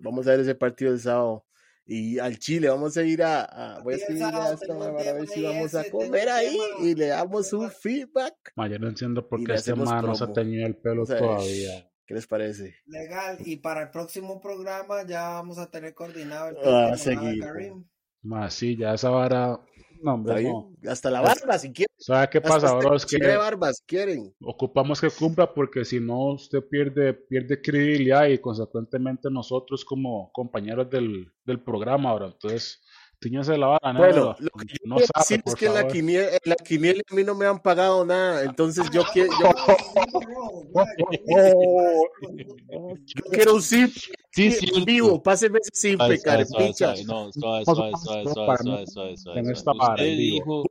[0.01, 1.45] Vamos a ver ese partido el sábado.
[1.87, 3.43] Y al Chile, vamos a ir a.
[3.43, 5.43] a- voy a Sí, el escribirle a sábado esta tengo mae un para ver si
[5.43, 6.87] vamos a comer ahí tema.
[6.89, 8.33] y le damos un feedback.
[8.55, 11.87] Ma, yo no entiendo por qué este man no se ha teñido el pelo todavía.
[12.07, 12.75] ¿Qué les parece?
[12.87, 13.37] Legal.
[13.45, 17.39] Y para el próximo programa ya vamos a tener coordinado el Ah, seguir.
[17.43, 17.85] Karim.
[18.25, 19.59] Ma, sí, ya esa vara.
[20.01, 20.71] No, no.
[20.87, 21.93] Hasta la barba, si quieren.
[21.97, 22.95] ¿Sabe qué pasa, bro?
[22.95, 24.33] Es que chile de barba, si quieren.
[24.41, 30.89] ocupamos que cumpla porque si no, usted pierde, pierde credibilidad y consecuentemente nosotros como compañeros
[30.89, 32.27] del, del programa, ahora.
[32.27, 32.81] Entonces,
[33.19, 34.35] tiñase la vara, Bueno, negro.
[34.39, 37.15] lo que yo No sabe, decir es que en la, quiniela, en la quiniela a
[37.15, 39.49] mí no me han pagado nada, entonces yo quiero, yo,
[43.05, 43.91] yo quiero un zip
[44.35, 44.85] Sí, en cierto.
[44.85, 46.93] vivo, páseme ese suave, carepicha.
[47.05, 49.51] no, suave, suave, suave, suave, para suave, no- suave, suave, en suave.
[49.53, 50.35] esta vara, Usted en vivo.
[50.35, 50.63] dijo,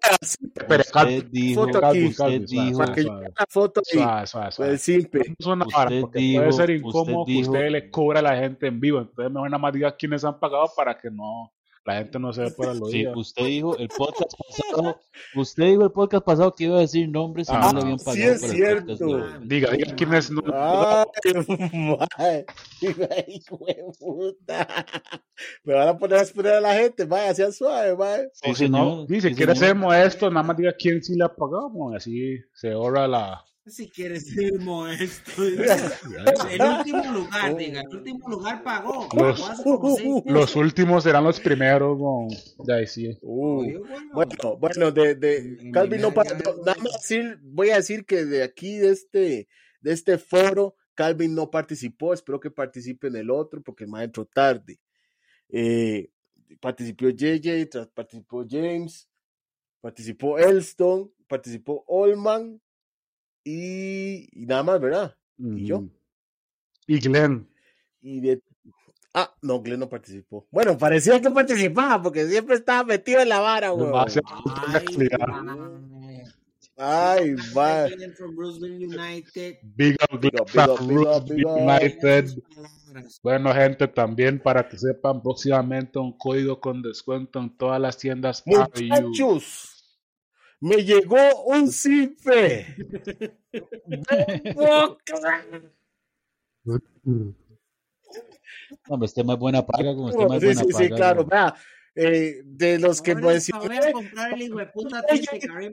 [0.68, 2.04] Pero usted dijo, foto aquí.
[2.04, 3.24] usted Calvi, suave, dijo, para que yo suave.
[3.26, 4.72] haga la foto ahí, Suave, suave, con suave.
[4.72, 5.20] el simpe.
[5.38, 8.22] Es una vara, Usted porque dijo- puede ser usted incómodo que usted le cobra a
[8.22, 8.98] la gente en vivo.
[8.98, 11.50] Entonces, mejor nada más diga quiénes han pagado para que no
[11.84, 15.00] la gente no se ve por el Sí, usted dijo el podcast pasado,
[15.34, 17.98] usted dijo el podcast pasado que iba a decir nombres y Ah, no le habían
[17.98, 19.40] sí pagado es para el cierto.
[19.42, 20.42] Diga, diga quiénes no.
[22.16, 22.44] Ay.
[22.80, 24.86] Hijo de puta.
[25.64, 28.30] Me van a poner a esperar a la gente, vaya, sea suave.
[28.32, 31.02] Sí, O si no, señor, sí, si sí, quiere ser modesto, nada más diga quién
[31.02, 33.44] sí le ha pagado, así se ahorra la.
[33.66, 35.42] Si quieres ser modesto.
[35.42, 37.80] El último lugar, diga.
[37.80, 39.08] El último lugar pagó.
[40.26, 42.28] Los- últimos serán los primeros, mo.
[42.66, 43.16] Ya sí.
[43.22, 43.64] Uh.
[44.12, 44.56] Bueno.
[44.58, 48.04] Bueno, de, de Calvin no, mi pa- ya- no, nada más decir, voy a decir
[48.04, 49.48] que de aquí, de este,
[49.80, 54.26] de este foro, Calvin no participó, espero que participe en el otro, porque el maestro
[54.26, 54.78] tarde.
[55.48, 56.10] Eh,
[56.60, 59.08] participó JJ, participó James,
[59.80, 62.60] participó Elston, participó Allman
[63.44, 65.14] y, y nada más, ¿verdad?
[65.38, 65.84] ¿Y yo?
[66.86, 67.48] Y Glenn.
[68.00, 68.42] Y de...
[69.12, 70.46] Ah, no, Glenn no participó.
[70.50, 73.90] Bueno, parecía que participaba, porque siempre estaba metido en la vara, No güey.
[73.92, 74.22] va a ser
[74.66, 75.08] Ay.
[76.76, 77.86] Ay, va.
[77.88, 79.58] Glenn from Roosevelt United.
[79.62, 81.56] Big up, Big up, big up, big up, big up.
[81.60, 82.30] United.
[83.22, 88.42] Bueno, gente, también para que sepan, próximamente un código con descuento en todas las tiendas
[88.44, 88.56] RU.
[88.56, 89.73] Muchachos,
[90.64, 92.74] me llegó un simpe.
[98.88, 100.96] Hombre, este más buena paga, como este más sí, buena sí, sí, paga.
[100.96, 101.24] claro.
[101.24, 101.28] güey.
[101.30, 101.54] Vea,
[101.96, 105.02] eh, de los que Ahora mencioné, voy a comprar el hijo de puta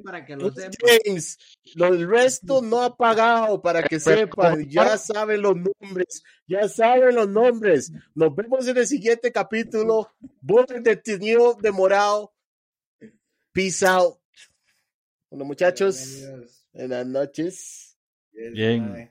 [0.03, 0.77] para que lo sepa.
[1.05, 1.37] James,
[1.75, 7.15] lo- el resto no ha pagado para que sepan, ya saben los nombres, ya saben
[7.15, 7.91] los nombres.
[8.13, 10.11] Nos vemos en el siguiente capítulo.
[10.41, 12.33] Borre detenido de morado.
[13.51, 14.20] Peace out.
[15.31, 16.23] Bueno, muchachos,
[16.73, 17.97] buenas noches.
[18.51, 19.09] Bien.